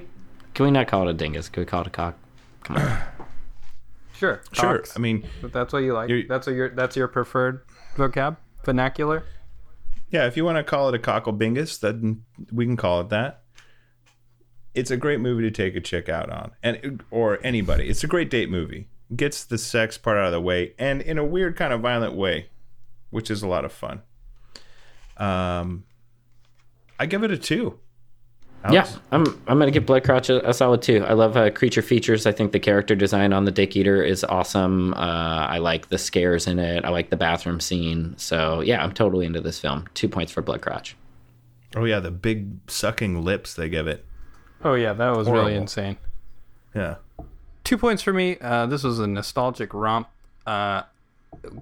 can 0.55 0.67
we 0.67 0.71
not 0.71 0.87
call 0.87 1.09
it 1.09 1.11
a 1.11 1.15
dingus? 1.15 1.49
Can 1.49 1.63
we 1.63 1.65
call 1.67 1.81
it 1.81 1.87
a 1.87 1.91
cock? 1.91 2.17
Come 2.65 2.77
on. 2.77 2.99
Sure. 4.15 4.41
sure. 4.53 4.79
cocks. 4.79 4.93
I 4.97 5.01
mean, 5.01 5.27
But 5.41 5.53
that's 5.53 5.73
what 5.73 5.81
you 5.81 5.95
like. 5.95 6.09
That's 6.29 6.47
what 6.47 6.55
your 6.55 6.69
that's 6.69 6.95
your 6.97 7.09
preferred 7.09 7.63
vocab 7.97 8.37
vernacular. 8.65 9.25
Yeah, 10.13 10.27
if 10.27 10.37
you 10.37 10.45
want 10.45 10.59
to 10.59 10.63
call 10.63 10.91
it 10.91 10.95
a 10.95 10.99
cockle 10.99 11.33
bingus, 11.33 11.81
then 11.81 12.23
we 12.53 12.67
can 12.67 12.77
call 12.77 13.01
it 13.01 13.09
that. 13.09 13.43
It's 14.75 14.91
a 14.91 14.97
great 14.97 15.21
movie 15.21 15.43
to 15.43 15.51
take 15.51 15.75
a 15.75 15.81
chick 15.81 16.09
out 16.09 16.31
on, 16.31 16.53
and 16.63 17.03
or 17.11 17.39
anybody. 17.43 17.89
It's 17.89 18.05
a 18.05 18.07
great 18.07 18.31
date 18.31 18.51
movie. 18.51 18.89
Gets 19.15 19.45
the 19.45 19.59
sex 19.59 19.99
part 19.99 20.19
out 20.19 20.27
of 20.27 20.33
the 20.33 20.41
way, 20.41 20.75
and 20.79 21.01
in 21.01 21.19
a 21.19 21.25
weird 21.25 21.57
kind 21.57 21.73
of 21.73 21.81
violent 21.81 22.15
way, 22.15 22.49
which 23.11 23.31
is 23.31 23.43
a 23.43 23.49
lot 23.49 23.65
of 23.65 23.73
fun. 23.73 24.03
Um, 25.17 25.85
I 26.99 27.07
give 27.07 27.25
it 27.25 27.31
a 27.31 27.39
two. 27.39 27.79
Yeah, 28.71 28.89
I'm 29.11 29.25
I'm 29.49 29.59
gonna 29.59 29.73
give 29.73 29.87
Blood 29.87 30.05
Crotch 30.05 30.29
a, 30.29 30.49
a 30.49 30.55
solid 30.55 30.83
two. 30.83 31.05
I 31.05 31.15
love 31.15 31.37
uh, 31.37 31.51
creature 31.51 31.83
features. 31.83 32.27
I 32.27 32.33
think 32.33 32.53
the 32.53 32.61
character 32.61 32.95
design 32.95 33.33
on 33.33 33.45
the 33.45 33.51
Dick 33.51 33.75
Eater 33.75 34.03
is 34.03 34.23
awesome. 34.25 34.95
Uh, 34.95 35.47
I 35.49 35.59
like 35.59 35.89
the 35.89 35.99
scares 35.99 36.47
in 36.47 36.59
it. 36.59 36.85
I 36.85 36.91
like 36.91 37.11
the 37.11 37.17
bathroom 37.17 37.59
scene. 37.59 38.15
So 38.19 38.61
yeah, 38.61 38.83
I'm 38.83 38.93
totally 38.93 39.27
into 39.27 39.41
this 39.41 39.59
film. 39.59 39.89
Two 39.95 40.09
points 40.09 40.31
for 40.31 40.43
Blood 40.43 40.61
Crotch. 40.61 40.97
Oh 41.75 41.85
yeah, 41.85 41.99
the 41.99 42.11
big 42.11 42.71
sucking 42.71 43.25
lips 43.25 43.55
they 43.55 43.69
give 43.69 43.89
it. 43.89 44.05
Oh 44.63 44.75
yeah, 44.75 44.93
that 44.93 45.17
was 45.17 45.29
really 45.29 45.55
insane. 45.55 45.97
Yeah. 46.75 46.97
Two 47.65 47.79
points 47.79 48.03
for 48.03 48.13
me. 48.13 48.39
Uh, 48.41 48.67
this 48.67 48.85
was 48.85 48.99
a 48.99 49.07
nostalgic 49.07 49.75
romp. 49.75 50.09
Uh, 50.47 50.83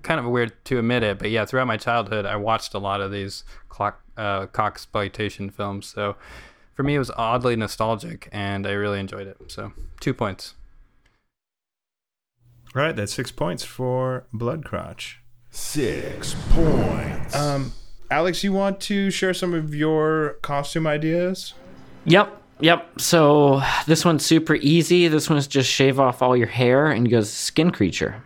kind 0.02 0.20
of 0.20 0.26
weird 0.26 0.52
to 0.64 0.78
admit 0.78 1.02
it, 1.02 1.18
but 1.18 1.30
yeah, 1.30 1.44
throughout 1.44 1.66
my 1.66 1.76
childhood, 1.76 2.26
I 2.26 2.36
watched 2.36 2.74
a 2.74 2.78
lot 2.78 3.00
of 3.00 3.10
these 3.10 3.44
clock 3.68 4.02
uh, 4.16 4.46
cock 4.46 4.74
exploitation 4.74 5.50
films. 5.50 5.86
So 5.86 6.16
for 6.80 6.84
me, 6.84 6.94
it 6.94 6.98
was 6.98 7.10
oddly 7.10 7.56
nostalgic, 7.56 8.30
and 8.32 8.66
I 8.66 8.70
really 8.70 9.00
enjoyed 9.00 9.26
it. 9.26 9.36
So 9.48 9.72
two 10.00 10.14
points. 10.14 10.54
All 12.74 12.80
right, 12.80 12.96
that's 12.96 13.12
six 13.12 13.30
points 13.30 13.62
for 13.62 14.24
Blood 14.32 14.64
Crotch. 14.64 15.20
Six 15.50 16.34
points. 16.48 17.36
Um, 17.36 17.74
Alex, 18.10 18.42
you 18.42 18.54
want 18.54 18.80
to 18.80 19.10
share 19.10 19.34
some 19.34 19.52
of 19.52 19.74
your 19.74 20.38
costume 20.40 20.86
ideas? 20.86 21.52
Yep. 22.06 22.40
Yep. 22.60 22.98
So 22.98 23.60
this 23.86 24.02
one's 24.02 24.24
super 24.24 24.54
easy. 24.54 25.06
This 25.06 25.28
one's 25.28 25.46
just 25.46 25.68
shave 25.68 26.00
off 26.00 26.22
all 26.22 26.34
your 26.34 26.46
hair 26.46 26.86
and 26.86 27.06
you 27.06 27.10
go 27.10 27.20
skin 27.20 27.72
creature. 27.72 28.24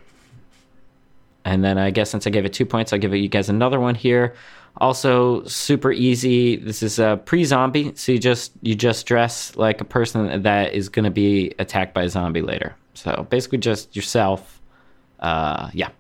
And 1.45 1.65
then 1.65 1.77
I 1.77 1.91
guess 1.91 2.09
since 2.09 2.25
I 2.25 2.31
gave 2.31 2.45
it 2.45 2.53
two 2.53 2.67
points, 2.67 2.93
I'll 2.93 3.01
give 3.01 3.13
you 3.17 3.27
guys 3.27 3.49
another 3.49 3.81
one 3.81 3.97
here. 3.97 4.37
Also 4.79 5.45
super 5.45 5.93
easy. 5.93 6.57
This 6.57 6.83
is 6.83 6.99
a 6.99 7.21
pre-zombie, 7.25 7.93
so 7.95 8.13
you 8.13 8.19
just 8.19 8.53
you 8.61 8.75
just 8.75 9.07
dress 9.07 9.55
like 9.57 9.81
a 9.81 9.85
person 9.85 10.43
that 10.43 10.73
is 10.73 10.89
going 10.89 11.05
to 11.05 11.13
be 11.13 11.55
attacked 11.61 11.95
by 11.95 12.03
a 12.03 12.09
zombie 12.09 12.43
later. 12.43 12.75
So 12.95 13.27
basically, 13.31 13.59
just 13.59 13.95
yourself. 13.95 14.61
Uh, 15.21 15.71
yeah, 15.73 15.91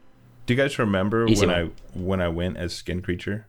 Do 0.46 0.54
you 0.54 0.60
guys 0.60 0.78
remember 0.78 1.26
Easy 1.26 1.46
when 1.46 1.56
one. 1.56 1.72
I 1.94 1.98
when 1.98 2.20
I 2.20 2.28
went 2.28 2.56
as 2.56 2.74
Skin 2.74 3.00
Creature 3.00 3.46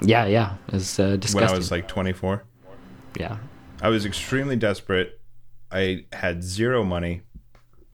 yeah, 0.00 0.26
yeah. 0.26 0.56
It's 0.68 0.98
uh, 0.98 1.16
disgusting. 1.16 1.40
when 1.40 1.48
I 1.48 1.56
was 1.56 1.70
like 1.70 1.88
24? 1.88 2.44
yeah, 3.18 3.38
I 3.80 3.88
was 3.88 4.04
extremely 4.04 4.56
desperate. 4.56 5.20
I 5.70 6.06
had 6.12 6.42
zero 6.42 6.84
money, 6.84 7.22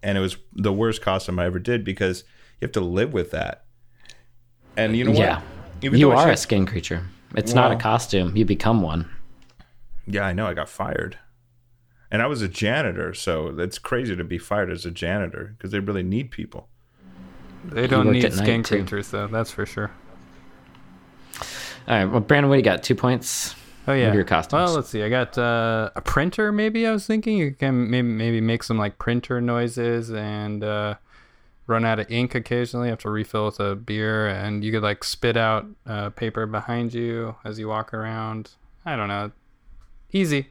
and 0.03 0.17
it 0.17 0.21
was 0.21 0.37
the 0.53 0.73
worst 0.73 1.03
costume 1.03 1.39
I 1.39 1.47
ever 1.47 1.59
did 1.59 1.85
because 1.85 2.25
you 2.61 2.67
have 2.67 2.73
to 2.73 2.81
live 2.81 3.13
with 3.13 3.31
that. 3.33 3.65
And 4.77 4.97
you 4.97 5.05
know 5.05 5.11
what? 5.13 5.19
Even 5.21 5.43
You 5.81 5.91
though 5.91 6.13
I 6.13 6.25
are 6.25 6.31
a 6.31 6.37
skin 6.37 6.67
creature. 6.67 7.03
It's 7.35 7.55
not 7.55 7.73
a 7.73 7.77
costume. 7.77 8.37
You 8.37 8.45
become 8.45 8.83
one. 8.83 9.09
Yeah, 10.07 10.23
I 10.23 10.33
know. 10.33 10.47
I 10.47 10.55
got 10.55 10.69
fired, 10.69 11.19
and 12.11 12.21
I 12.23 12.27
was 12.27 12.43
a 12.43 12.49
janitor, 12.49 13.15
so 13.15 13.49
it's 13.59 13.79
crazy 13.79 14.17
to 14.17 14.25
be 14.25 14.39
fired 14.39 14.71
as 14.71 14.85
a 14.85 14.91
janitor 14.91 15.55
because 15.57 15.71
they 15.71 15.79
really 15.79 16.03
need 16.03 16.31
people. 16.31 16.69
They 17.65 17.87
don't 17.87 18.11
need 18.11 18.25
at 18.25 18.33
night, 18.33 18.43
skin 18.43 18.63
too. 18.63 18.77
creatures, 18.77 19.11
though. 19.11 19.27
That's 19.27 19.51
for 19.51 19.67
sure. 19.67 19.91
All 21.87 21.97
right. 21.97 22.05
Well, 22.05 22.21
Brandon, 22.21 22.49
what 22.49 22.57
do 22.57 22.59
you 22.59 22.65
got? 22.65 22.83
Two 22.83 22.95
points. 22.95 23.55
Oh 23.89 23.93
yeah. 23.93 24.11
are 24.11 24.15
your 24.15 24.25
costumes? 24.25 24.69
Well, 24.69 24.77
let's 24.77 24.89
see. 24.89 25.03
I 25.03 25.09
got 25.09 25.37
uh, 25.39 25.91
a 25.97 26.01
printer. 26.01 26.53
Maybe 26.53 26.87
I 26.87 26.93
was 26.93 27.07
thinking 27.07 27.39
you 27.39 27.53
can 27.53 27.91
maybe 27.91 28.09
maybe 28.09 28.41
make 28.41 28.63
some 28.63 28.79
like 28.79 28.99
printer 28.99 29.41
noises 29.41 30.13
and 30.13 30.63
uh, 30.63 30.95
run 31.71 31.85
out 31.87 31.99
of 31.99 32.11
ink 32.11 32.35
occasionally. 32.35 32.89
Have 32.91 32.99
to 32.99 33.11
refill 33.11 33.47
with 33.47 33.61
a 33.61 33.75
beer, 33.77 34.27
and 34.29 34.63
you 34.65 34.73
could 34.73 34.83
like 34.83 35.03
spit 35.05 35.37
out 35.37 35.67
uh, 35.87 36.11
paper 36.11 36.45
behind 36.47 36.93
you 36.93 37.37
as 37.45 37.59
you 37.59 37.69
walk 37.69 37.95
around. 37.95 38.51
I 38.85 38.97
don't 38.97 39.09
know. 39.09 39.31
Easy. 40.13 40.49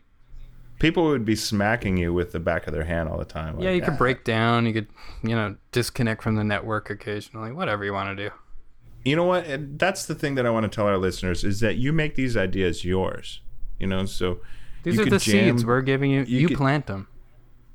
People 0.79 1.03
would 1.07 1.25
be 1.25 1.35
smacking 1.35 1.97
you 1.97 2.13
with 2.13 2.31
the 2.31 2.39
back 2.39 2.65
of 2.65 2.73
their 2.73 2.85
hand 2.85 3.09
all 3.09 3.17
the 3.17 3.25
time. 3.25 3.55
like, 3.55 3.65
Yeah, 3.65 3.71
you 3.71 3.81
could 3.81 3.93
"Ah." 3.95 3.97
break 3.97 4.23
down. 4.23 4.65
You 4.65 4.73
could 4.73 4.87
you 5.23 5.35
know 5.35 5.55
disconnect 5.71 6.23
from 6.23 6.35
the 6.35 6.43
network 6.43 6.89
occasionally. 6.89 7.51
Whatever 7.51 7.83
you 7.83 7.91
want 7.93 8.17
to 8.17 8.29
do. 8.29 8.33
you 9.05 9.15
know 9.15 9.23
what 9.25 9.45
that's 9.77 10.05
the 10.07 10.13
thing 10.15 10.35
that 10.35 10.45
i 10.45 10.49
want 10.49 10.63
to 10.65 10.73
tell 10.75 10.85
our 10.85 10.97
listeners 10.97 11.45
is 11.45 11.61
that 11.61 11.77
you 11.77 11.93
make 11.93 12.15
these 12.15 12.35
ideas 12.35 12.83
yours 12.83 13.39
you 13.79 13.87
know 13.87 14.03
so 14.05 14.39
These 14.83 14.95
you 14.95 15.01
are 15.03 15.05
the 15.05 15.11
jam- 15.19 15.55
seeds 15.57 15.65
we're 15.65 15.81
giving 15.81 16.11
you. 16.11 16.23
you 16.23 16.39
You, 16.39 16.47
could- 16.49 16.57
plant 16.57 16.85
them. 16.87 17.07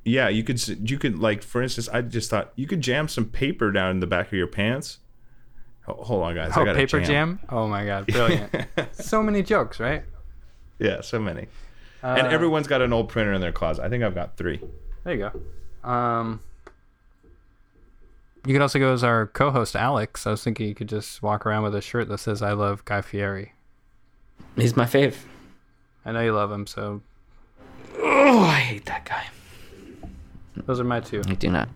Yeah 0.05 0.29
you 0.29 0.43
could 0.43 0.89
you 0.89 0.97
could 0.97 1.17
like 1.19 1.41
for 1.43 1.61
instance 1.61 1.89
i 1.91 1.99
just 2.01 2.29
thought 2.29 2.53
you 2.55 2.65
could 2.67 2.79
jam 2.79 3.07
some 3.07 3.25
paper 3.25 3.71
down 3.71 3.89
in 3.91 3.99
the 3.99 4.07
back 4.07 4.27
of 4.27 4.33
your 4.33 4.47
pants 4.47 4.99
hold 5.87 6.23
on 6.23 6.33
guys 6.35 6.51
I 6.55 6.61
Oh, 6.61 6.65
gotta 6.65 6.77
paper 6.77 6.99
jam. 7.01 7.39
Oh 7.49 7.67
my 7.67 7.85
god, 7.85 8.07
brilliant! 8.07 8.51
so 8.93 9.21
many 9.21 9.43
jokes, 9.43 9.79
right? 9.79 10.03
yeah 10.79 11.01
so 11.01 11.19
many 11.19 11.47
Uh, 12.03 12.15
and 12.19 12.27
everyone's 12.27 12.67
got 12.67 12.81
an 12.81 12.93
old 12.93 13.09
printer 13.09 13.33
in 13.33 13.41
their 13.41 13.51
closet 13.51 13.83
i 13.83 13.89
think 13.89 14.03
i've 14.03 14.15
got 14.15 14.37
three 14.37 14.61
There 15.03 15.13
you 15.15 15.29
go. 15.83 15.89
Um, 15.89 16.39
you 18.45 18.53
could 18.53 18.61
also 18.61 18.77
go 18.79 18.93
as 18.93 19.03
our 19.03 19.25
co-host 19.27 19.75
Alex. 19.75 20.25
I 20.27 20.31
was 20.31 20.43
thinking 20.43 20.67
you 20.67 20.75
could 20.75 20.89
just 20.89 21.21
walk 21.23 21.45
around 21.47 21.63
with 21.63 21.73
a 21.75 21.81
shirt 21.81 22.07
that 22.09 22.19
says 22.19 22.41
"I 22.43 22.51
love 22.53 22.83
Guy 22.85 23.01
Fieri." 23.01 23.53
He's 24.55 24.75
my 24.75 24.85
fave. 24.85 25.15
I 26.05 26.11
know 26.11 26.21
you 26.21 26.31
love 26.33 26.51
him, 26.51 26.67
so 26.67 27.01
Oh, 27.97 28.39
I 28.41 28.59
hate 28.59 28.85
that 28.85 29.05
guy. 29.05 29.25
Those 30.65 30.79
are 30.79 30.83
my 30.83 30.99
two. 30.99 31.21
I 31.27 31.35
do 31.35 31.49
not. 31.49 31.69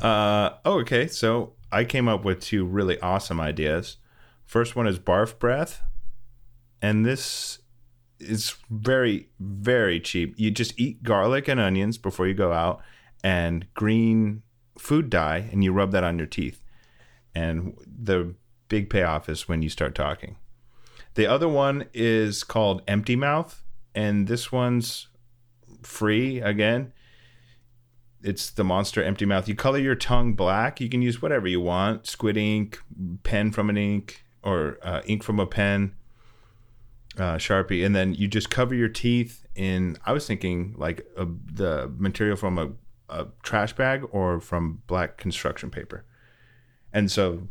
uh 0.00 0.50
oh 0.64 0.80
okay 0.80 1.06
so 1.06 1.52
i 1.72 1.82
came 1.84 2.06
up 2.06 2.24
with 2.24 2.40
two 2.40 2.64
really 2.66 3.00
awesome 3.00 3.40
ideas 3.40 3.96
first 4.44 4.76
one 4.76 4.86
is 4.86 4.98
barf 4.98 5.38
breath 5.38 5.80
and 6.82 7.04
this 7.06 7.60
is 8.18 8.54
very 8.70 9.28
very 9.38 10.00
cheap. 10.00 10.34
You 10.38 10.50
just 10.50 10.78
eat 10.78 11.02
garlic 11.02 11.48
and 11.48 11.60
onions 11.60 11.98
before 11.98 12.26
you 12.26 12.32
go 12.34 12.50
out, 12.52 12.80
and 13.22 13.66
green 13.74 14.42
food 14.78 15.10
dye, 15.10 15.48
and 15.52 15.62
you 15.62 15.72
rub 15.72 15.90
that 15.92 16.02
on 16.04 16.16
your 16.16 16.26
teeth. 16.26 16.62
And 17.34 17.76
the 17.86 18.34
big 18.68 18.88
payoff 18.88 19.28
is 19.28 19.48
when 19.48 19.60
you 19.60 19.68
start 19.68 19.94
talking. 19.94 20.36
The 21.14 21.26
other 21.26 21.48
one 21.48 21.86
is 21.92 22.42
called 22.42 22.80
Empty 22.88 23.16
Mouth, 23.16 23.62
and 23.94 24.26
this 24.28 24.50
one's 24.50 25.08
free 25.82 26.40
again. 26.40 26.92
It's 28.22 28.50
the 28.50 28.64
monster 28.64 29.02
empty 29.02 29.24
mouth. 29.24 29.48
You 29.48 29.54
color 29.54 29.78
your 29.78 29.94
tongue 29.94 30.34
black. 30.34 30.80
You 30.80 30.88
can 30.88 31.02
use 31.02 31.22
whatever 31.22 31.46
you 31.46 31.60
want 31.60 32.06
squid 32.06 32.36
ink, 32.36 32.78
pen 33.22 33.52
from 33.52 33.70
an 33.70 33.76
ink, 33.76 34.24
or 34.42 34.78
uh, 34.82 35.02
ink 35.06 35.22
from 35.22 35.38
a 35.38 35.46
pen, 35.46 35.94
uh, 37.18 37.34
Sharpie. 37.34 37.84
And 37.84 37.94
then 37.94 38.14
you 38.14 38.26
just 38.26 38.50
cover 38.50 38.74
your 38.74 38.88
teeth 38.88 39.46
in, 39.54 39.98
I 40.06 40.12
was 40.12 40.26
thinking 40.26 40.74
like 40.76 41.06
a, 41.16 41.26
the 41.52 41.92
material 41.96 42.36
from 42.36 42.58
a, 42.58 42.70
a 43.08 43.26
trash 43.42 43.74
bag 43.74 44.04
or 44.10 44.40
from 44.40 44.82
black 44.86 45.16
construction 45.18 45.70
paper. 45.70 46.04
And 46.92 47.10
so, 47.10 47.48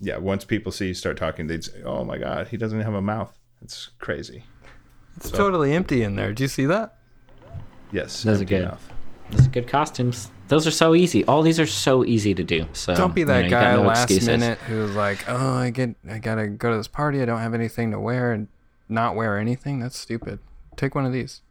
yeah, 0.00 0.16
once 0.16 0.44
people 0.44 0.72
see 0.72 0.88
you 0.88 0.94
start 0.94 1.16
talking, 1.18 1.46
they'd 1.46 1.64
say, 1.64 1.82
oh 1.82 2.04
my 2.04 2.18
God, 2.18 2.48
he 2.48 2.56
doesn't 2.56 2.80
have 2.80 2.94
a 2.94 3.02
mouth. 3.02 3.38
It's 3.62 3.90
crazy. 3.98 4.44
It's 5.16 5.30
totally 5.30 5.72
empty 5.72 6.02
in 6.02 6.16
there. 6.16 6.32
Do 6.32 6.42
you 6.44 6.48
see 6.48 6.66
that? 6.66 6.96
Yes. 7.92 8.22
Those 8.22 8.38
are 8.38 8.42
empty 8.42 8.56
good. 8.56 8.64
mouth. 8.66 8.92
Those 9.30 9.46
are 9.46 9.50
good 9.50 9.68
costumes. 9.68 10.30
Those 10.48 10.66
are 10.66 10.70
so 10.72 10.94
easy. 10.94 11.24
All 11.26 11.42
these 11.42 11.60
are 11.60 11.66
so 11.66 12.04
easy 12.04 12.34
to 12.34 12.42
do. 12.42 12.66
So 12.72 12.94
Don't 12.94 13.14
be 13.14 13.22
that 13.24 13.44
you 13.44 13.50
got 13.50 13.62
guy 13.62 13.76
no 13.76 13.82
last 13.82 14.02
excuses. 14.10 14.28
minute 14.28 14.58
who's 14.60 14.94
like, 14.96 15.24
"Oh, 15.28 15.54
I 15.54 15.70
get, 15.70 15.94
I 16.08 16.18
gotta 16.18 16.48
go 16.48 16.70
to 16.72 16.76
this 16.76 16.88
party. 16.88 17.22
I 17.22 17.24
don't 17.24 17.38
have 17.38 17.54
anything 17.54 17.92
to 17.92 18.00
wear, 18.00 18.32
and 18.32 18.48
not 18.88 19.14
wear 19.14 19.38
anything. 19.38 19.78
That's 19.78 19.96
stupid. 19.96 20.40
Take 20.76 20.94
one 20.94 21.06
of 21.06 21.12
these. 21.12 21.42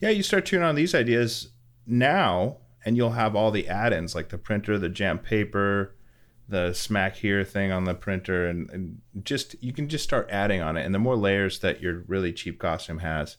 Yeah, 0.00 0.08
you 0.10 0.22
start 0.22 0.46
tuning 0.46 0.64
on 0.66 0.74
these 0.74 0.94
ideas 0.94 1.50
now, 1.86 2.56
and 2.84 2.96
you'll 2.96 3.10
have 3.10 3.36
all 3.36 3.50
the 3.50 3.68
add-ins 3.68 4.14
like 4.14 4.30
the 4.30 4.38
printer, 4.38 4.78
the 4.78 4.88
jam 4.88 5.18
paper, 5.18 5.94
the 6.48 6.72
smack 6.72 7.16
here 7.16 7.44
thing 7.44 7.70
on 7.70 7.84
the 7.84 7.94
printer, 7.94 8.48
and, 8.48 8.68
and 8.70 9.00
just 9.22 9.54
you 9.62 9.72
can 9.72 9.88
just 9.88 10.02
start 10.02 10.26
adding 10.30 10.60
on 10.60 10.76
it. 10.76 10.84
And 10.84 10.92
the 10.94 10.98
more 10.98 11.16
layers 11.16 11.60
that 11.60 11.80
your 11.80 12.02
really 12.08 12.32
cheap 12.32 12.58
costume 12.58 12.98
has, 12.98 13.36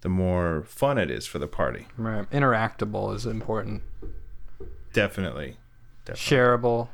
the 0.00 0.08
more 0.08 0.64
fun 0.66 0.98
it 0.98 1.10
is 1.10 1.26
for 1.26 1.38
the 1.38 1.46
party. 1.48 1.86
Right. 1.96 2.28
Interactable 2.30 3.14
is 3.14 3.26
important. 3.26 3.82
Definitely. 4.92 5.56
Definitely. 6.04 6.36
Shareable. 6.36 6.88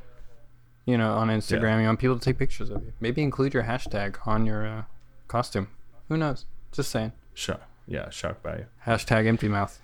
You 0.86 0.98
know, 0.98 1.12
on 1.14 1.28
Instagram, 1.28 1.80
you 1.80 1.86
want 1.86 1.98
people 1.98 2.18
to 2.18 2.24
take 2.24 2.38
pictures 2.38 2.68
of 2.70 2.82
you. 2.82 2.92
Maybe 3.00 3.22
include 3.22 3.54
your 3.54 3.62
hashtag 3.62 4.16
on 4.26 4.44
your 4.44 4.66
uh, 4.66 4.82
costume. 5.28 5.68
Who 6.08 6.16
knows? 6.18 6.44
Just 6.72 6.90
saying. 6.90 7.12
Sure. 7.32 7.58
Yeah, 7.86 8.10
shock 8.10 8.42
value. 8.42 8.66
Hashtag 8.86 9.26
empty 9.26 9.48
mouth 9.48 9.80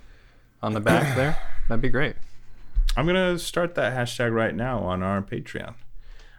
on 0.62 0.74
the 0.74 0.80
back 0.80 1.16
there. 1.16 1.38
That'd 1.68 1.80
be 1.80 1.88
great. 1.88 2.16
I'm 2.96 3.06
gonna 3.06 3.38
start 3.38 3.74
that 3.76 3.94
hashtag 3.96 4.33
right 4.35 4.54
now 4.54 4.80
on 4.80 5.02
our 5.02 5.22
Patreon. 5.22 5.74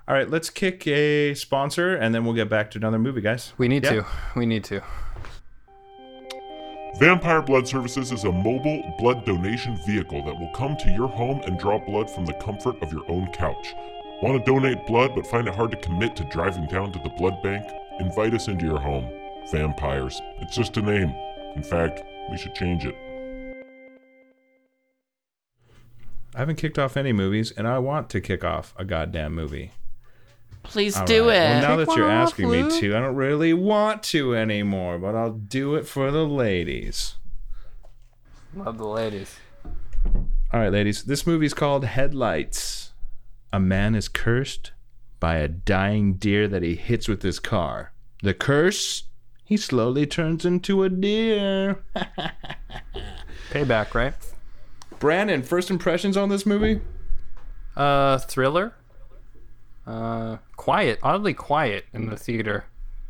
All 0.07 0.15
right, 0.15 0.29
let's 0.29 0.49
kick 0.49 0.85
a 0.87 1.33
sponsor, 1.33 1.95
and 1.95 2.13
then 2.13 2.25
we'll 2.25 2.33
get 2.33 2.49
back 2.49 2.69
to 2.71 2.77
another 2.77 2.99
movie, 2.99 3.21
guys. 3.21 3.53
We 3.57 3.67
need 3.67 3.83
Yeah. 3.83 3.91
to. 3.91 4.05
We 4.35 4.45
need 4.45 4.63
to. 4.65 4.81
Vampire 7.01 7.41
Blood 7.41 7.67
Services 7.67 8.11
is 8.11 8.25
a 8.25 8.31
mobile 8.31 8.93
blood 8.99 9.25
donation 9.25 9.75
vehicle 9.87 10.23
that 10.23 10.39
will 10.39 10.51
come 10.51 10.77
to 10.77 10.91
your 10.91 11.07
home 11.07 11.41
and 11.47 11.57
draw 11.57 11.79
blood 11.79 12.07
from 12.07 12.27
the 12.27 12.33
comfort 12.33 12.79
of 12.83 12.93
your 12.93 13.03
own 13.09 13.25
couch. 13.33 13.73
Want 14.21 14.37
to 14.37 14.51
donate 14.51 14.85
blood 14.85 15.15
but 15.15 15.25
find 15.25 15.47
it 15.47 15.55
hard 15.55 15.71
to 15.71 15.77
commit 15.77 16.15
to 16.17 16.23
driving 16.25 16.67
down 16.67 16.91
to 16.91 16.99
the 16.99 17.09
blood 17.09 17.41
bank? 17.41 17.65
Invite 17.99 18.35
us 18.35 18.49
into 18.49 18.67
your 18.67 18.79
home. 18.79 19.11
Vampires. 19.51 20.21
It's 20.41 20.55
just 20.55 20.77
a 20.77 20.81
name. 20.83 21.11
In 21.55 21.63
fact, 21.63 22.03
we 22.29 22.37
should 22.37 22.53
change 22.53 22.85
it. 22.85 22.95
I 26.35 26.37
haven't 26.37 26.57
kicked 26.57 26.77
off 26.77 26.95
any 26.97 27.13
movies, 27.13 27.49
and 27.49 27.67
I 27.67 27.79
want 27.79 28.11
to 28.11 28.21
kick 28.21 28.43
off 28.43 28.75
a 28.77 28.85
goddamn 28.85 29.33
movie. 29.33 29.71
Please 30.63 30.97
All 30.97 31.05
do 31.05 31.27
right. 31.27 31.35
it. 31.35 31.39
Well, 31.39 31.61
now 31.61 31.77
Kick 31.77 31.87
that 31.87 31.97
you're 31.97 32.11
off, 32.11 32.27
asking 32.29 32.49
me 32.49 32.79
to, 32.79 32.95
I 32.95 32.99
don't 32.99 33.15
really 33.15 33.53
want 33.53 34.03
to 34.03 34.35
anymore, 34.35 34.99
but 34.99 35.15
I'll 35.15 35.33
do 35.33 35.75
it 35.75 35.87
for 35.87 36.11
the 36.11 36.25
ladies. 36.25 37.15
Love 38.55 38.77
the 38.77 38.87
ladies. 38.87 39.37
All 40.05 40.59
right, 40.59 40.71
ladies. 40.71 41.03
This 41.03 41.25
movie's 41.25 41.53
called 41.53 41.85
Headlights. 41.85 42.91
A 43.53 43.59
man 43.59 43.95
is 43.95 44.07
cursed 44.07 44.71
by 45.19 45.35
a 45.35 45.47
dying 45.47 46.15
deer 46.15 46.47
that 46.47 46.63
he 46.63 46.75
hits 46.75 47.07
with 47.07 47.21
his 47.21 47.39
car. 47.39 47.93
The 48.23 48.33
curse? 48.33 49.03
He 49.45 49.57
slowly 49.57 50.05
turns 50.05 50.45
into 50.45 50.83
a 50.83 50.89
deer. 50.89 51.83
Payback, 53.51 53.93
right? 53.93 54.13
Brandon, 54.99 55.43
first 55.43 55.69
impressions 55.69 56.15
on 56.15 56.29
this 56.29 56.45
movie? 56.45 56.81
Uh, 57.75 58.17
thriller. 58.19 58.75
Uh, 59.91 60.37
quiet, 60.55 60.99
oddly 61.03 61.33
quiet 61.33 61.85
in 61.91 62.05
the 62.05 62.15
theater. 62.15 62.63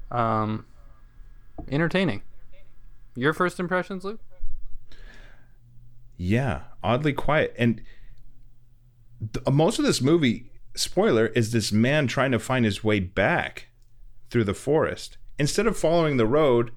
Um, 0.10 0.66
entertaining. 1.70 2.24
Your 3.16 3.34
first 3.34 3.60
impressions, 3.60 4.04
Luke? 4.04 4.20
Yeah, 6.18 6.62
oddly 6.84 7.14
quiet. 7.14 7.54
And 7.56 7.84
th- 9.32 9.46
most 9.48 9.78
of 9.78 9.86
this 9.86 10.02
movie, 10.02 10.50
spoiler, 10.76 11.28
is 11.28 11.52
this 11.52 11.72
man 11.72 12.08
trying 12.08 12.32
to 12.32 12.40
find 12.40 12.66
his 12.66 12.84
way 12.84 13.00
back 13.00 13.68
through 14.32 14.46
the 14.46 14.56
forest. 14.56 15.18
Instead 15.38 15.68
of 15.68 15.78
following 15.78 16.18
the 16.18 16.26
road, 16.26 16.72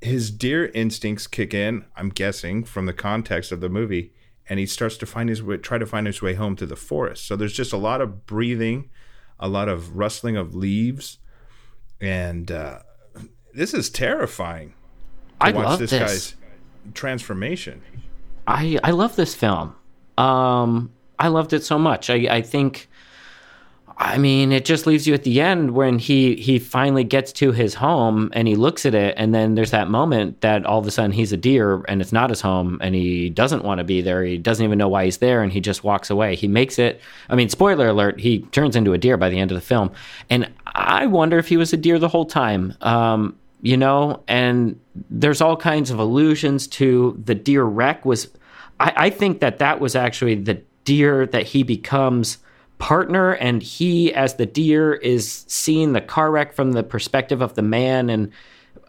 his 0.00 0.30
deer 0.30 0.66
instincts 0.74 1.26
kick 1.26 1.52
in, 1.52 1.86
I'm 1.96 2.10
guessing, 2.10 2.62
from 2.62 2.86
the 2.86 2.92
context 2.92 3.50
of 3.50 3.60
the 3.60 3.68
movie, 3.68 4.12
and 4.52 4.58
he 4.58 4.66
starts 4.66 4.98
to 4.98 5.06
find 5.06 5.30
his 5.30 5.42
way, 5.42 5.56
try 5.56 5.78
to 5.78 5.86
find 5.86 6.06
his 6.06 6.20
way 6.20 6.34
home 6.34 6.56
through 6.56 6.66
the 6.66 6.76
forest. 6.76 7.26
So 7.26 7.36
there's 7.36 7.54
just 7.54 7.72
a 7.72 7.78
lot 7.78 8.02
of 8.02 8.26
breathing, 8.26 8.90
a 9.40 9.48
lot 9.48 9.66
of 9.66 9.96
rustling 9.96 10.36
of 10.36 10.54
leaves, 10.54 11.16
and 12.02 12.52
uh, 12.52 12.80
this 13.54 13.72
is 13.72 13.88
terrifying. 13.88 14.74
to 15.40 15.46
I 15.46 15.52
watch 15.52 15.64
love 15.64 15.78
this, 15.78 15.90
this. 15.92 16.00
guy's 16.00 16.34
transformation. 16.92 17.80
I 18.46 18.78
I 18.84 18.90
love 18.90 19.16
this 19.16 19.34
film. 19.34 19.74
Um, 20.18 20.92
I 21.18 21.28
loved 21.28 21.54
it 21.54 21.64
so 21.64 21.78
much. 21.78 22.10
I 22.10 22.16
I 22.28 22.42
think. 22.42 22.90
I 23.98 24.18
mean, 24.18 24.52
it 24.52 24.64
just 24.64 24.86
leaves 24.86 25.06
you 25.06 25.14
at 25.14 25.22
the 25.22 25.40
end 25.40 25.72
when 25.72 25.98
he 25.98 26.36
he 26.36 26.58
finally 26.58 27.04
gets 27.04 27.32
to 27.34 27.52
his 27.52 27.74
home 27.74 28.30
and 28.32 28.48
he 28.48 28.56
looks 28.56 28.86
at 28.86 28.94
it, 28.94 29.14
and 29.16 29.34
then 29.34 29.54
there's 29.54 29.70
that 29.72 29.88
moment 29.88 30.40
that 30.40 30.64
all 30.64 30.78
of 30.78 30.86
a 30.86 30.90
sudden 30.90 31.12
he's 31.12 31.32
a 31.32 31.36
deer 31.36 31.84
and 31.88 32.00
it's 32.00 32.12
not 32.12 32.30
his 32.30 32.40
home, 32.40 32.78
and 32.80 32.94
he 32.94 33.30
doesn't 33.30 33.64
want 33.64 33.78
to 33.78 33.84
be 33.84 34.00
there. 34.00 34.24
He 34.24 34.38
doesn't 34.38 34.64
even 34.64 34.78
know 34.78 34.88
why 34.88 35.04
he's 35.04 35.18
there, 35.18 35.42
and 35.42 35.52
he 35.52 35.60
just 35.60 35.84
walks 35.84 36.10
away. 36.10 36.36
He 36.36 36.48
makes 36.48 36.78
it. 36.78 37.00
I 37.28 37.34
mean, 37.34 37.48
spoiler 37.48 37.88
alert: 37.88 38.20
he 38.20 38.40
turns 38.40 38.76
into 38.76 38.92
a 38.92 38.98
deer 38.98 39.16
by 39.16 39.28
the 39.28 39.38
end 39.38 39.50
of 39.50 39.56
the 39.56 39.60
film, 39.60 39.92
and 40.30 40.50
I 40.66 41.06
wonder 41.06 41.38
if 41.38 41.48
he 41.48 41.56
was 41.56 41.72
a 41.72 41.76
deer 41.76 41.98
the 41.98 42.08
whole 42.08 42.26
time. 42.26 42.74
Um, 42.80 43.36
you 43.62 43.76
know, 43.76 44.22
and 44.26 44.78
there's 45.08 45.40
all 45.40 45.56
kinds 45.56 45.90
of 45.90 45.98
allusions 45.98 46.66
to 46.66 47.20
the 47.24 47.34
deer 47.34 47.62
wreck 47.62 48.04
was 48.04 48.28
I, 48.80 48.92
I 48.96 49.10
think 49.10 49.40
that 49.40 49.58
that 49.58 49.80
was 49.80 49.94
actually 49.94 50.34
the 50.34 50.60
deer 50.84 51.26
that 51.26 51.46
he 51.46 51.62
becomes 51.62 52.38
partner 52.82 53.30
and 53.32 53.62
he 53.62 54.12
as 54.12 54.34
the 54.34 54.46
deer 54.46 54.92
is 54.92 55.44
seeing 55.46 55.92
the 55.92 56.00
car 56.00 56.32
wreck 56.32 56.52
from 56.52 56.72
the 56.72 56.82
perspective 56.82 57.40
of 57.40 57.54
the 57.54 57.62
man. 57.62 58.10
And 58.10 58.32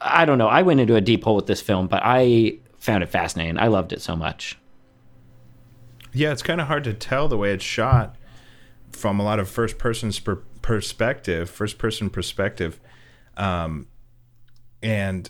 i 0.05 0.25
don't 0.25 0.37
know 0.37 0.47
i 0.47 0.61
went 0.61 0.81
into 0.81 0.95
a 0.95 1.01
deep 1.01 1.23
hole 1.23 1.35
with 1.35 1.45
this 1.45 1.61
film 1.61 1.87
but 1.87 2.01
i 2.03 2.57
found 2.83 3.01
it 3.01 3.07
fascinating. 3.09 3.57
I 3.57 3.67
loved 3.67 3.93
it 3.93 4.01
so 4.01 4.13
much. 4.15 4.57
Yeah, 6.11 6.33
it's 6.33 6.43
kind 6.43 6.59
of 6.59 6.67
hard 6.67 6.83
to 6.83 6.93
tell 6.93 7.29
the 7.29 7.37
way 7.37 7.53
it's 7.53 7.63
shot 7.63 8.17
from 8.91 9.19
a 9.19 9.23
lot 9.23 9.39
of 9.39 9.49
first 9.49 9.77
person's 9.77 10.19
per- 10.19 10.43
perspective, 10.61 11.49
first 11.49 11.77
person 11.77 12.09
perspective, 12.09 12.79
um, 13.37 13.87
and 14.83 15.29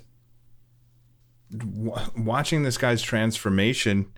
w- 1.55 1.95
watching 2.17 2.63
this 2.63 2.77
guy's 2.77 3.03
transformation, 3.03 4.11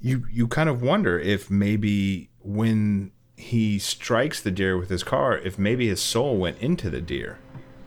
you 0.00 0.24
you 0.32 0.48
kind 0.48 0.70
of 0.70 0.80
wonder 0.80 1.18
if 1.18 1.50
maybe 1.50 2.30
when 2.40 3.12
he 3.36 3.78
strikes 3.78 4.40
the 4.40 4.50
deer 4.50 4.76
with 4.78 4.90
his 4.90 5.02
car, 5.02 5.36
if 5.38 5.58
maybe 5.58 5.88
his 5.88 6.00
soul 6.00 6.36
went 6.38 6.58
into 6.58 6.90
the 6.90 7.00
deer. 7.00 7.38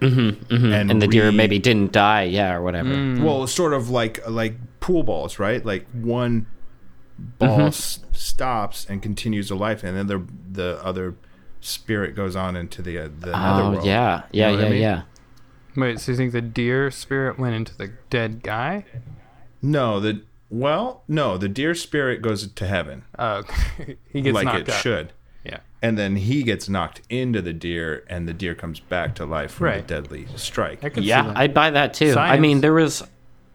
Mm-hmm, 0.02 0.72
and 0.74 1.02
the 1.02 1.08
deer 1.08 1.32
maybe 1.32 1.58
didn't 1.58 1.92
die 1.92 2.22
yeah 2.22 2.54
or 2.54 2.62
whatever 2.62 2.90
well, 3.20 3.44
it's 3.44 3.52
sort 3.52 3.74
of 3.74 3.90
like 3.90 4.20
like 4.30 4.54
pool 4.80 5.02
balls, 5.02 5.40
right? 5.40 5.66
Like 5.66 5.88
one 5.92 6.46
ball 7.18 7.62
s- 7.68 8.02
stops 8.12 8.86
and 8.88 9.02
continues 9.02 9.48
to 9.48 9.56
life, 9.56 9.84
and 9.84 9.98
then 9.98 10.06
the 10.06 10.24
the 10.52 10.80
other 10.86 11.16
spirit 11.62 12.16
goes 12.16 12.36
on 12.36 12.56
into 12.56 12.84
the 12.84 13.00
uh, 13.00 13.10
the 13.20 13.32
oh 13.36 13.58
netherworld. 13.58 13.86
yeah 13.88 14.22
yeah 14.32 14.52
know 14.52 14.56
what 14.58 14.62
I 14.62 14.64
yeah 14.68 14.70
mean? 14.72 14.82
yeah 14.82 15.02
Wait, 15.76 16.00
so 16.00 16.12
you 16.12 16.18
think 16.18 16.32
the 16.32 16.42
deer 16.42 16.90
spirit 16.92 17.38
went 17.40 17.56
into 17.56 17.76
the 17.78 17.92
dead 18.12 18.44
guy? 18.44 18.86
No, 19.64 20.00
the 20.00 20.22
well, 20.52 21.04
no, 21.08 21.38
the 21.40 21.50
deer 21.50 21.74
spirit 21.74 22.22
goes 22.22 22.48
to 22.48 22.68
heaven 22.68 23.04
Oh, 23.18 23.42
he 24.14 24.22
gets 24.22 24.36
like 24.36 24.46
knocked 24.46 24.60
it 24.70 24.70
out. 24.70 24.82
should. 24.82 25.14
Yeah. 25.82 25.88
and 25.90 25.98
then 25.98 26.16
he 26.16 26.44
gets 26.44 26.68
knocked 26.70 27.02
into 27.10 27.42
the 27.42 27.54
deer, 27.54 28.04
and 28.10 28.28
the 28.28 28.34
deer 28.34 28.56
comes 28.56 28.80
back 28.80 29.16
to 29.16 29.26
life 29.26 29.52
from 29.52 29.66
Right. 29.68 29.88
the 29.88 29.96
deadly 30.02 30.28
strike. 30.36 30.84
I 30.84 30.92
Yeah. 31.00 31.32
I'd 31.36 31.54
buy 31.54 31.70
that 31.72 31.94
too. 31.94 32.16
I 32.18 32.40
mean, 32.40 32.62
there 32.62 32.74
was. 32.74 33.04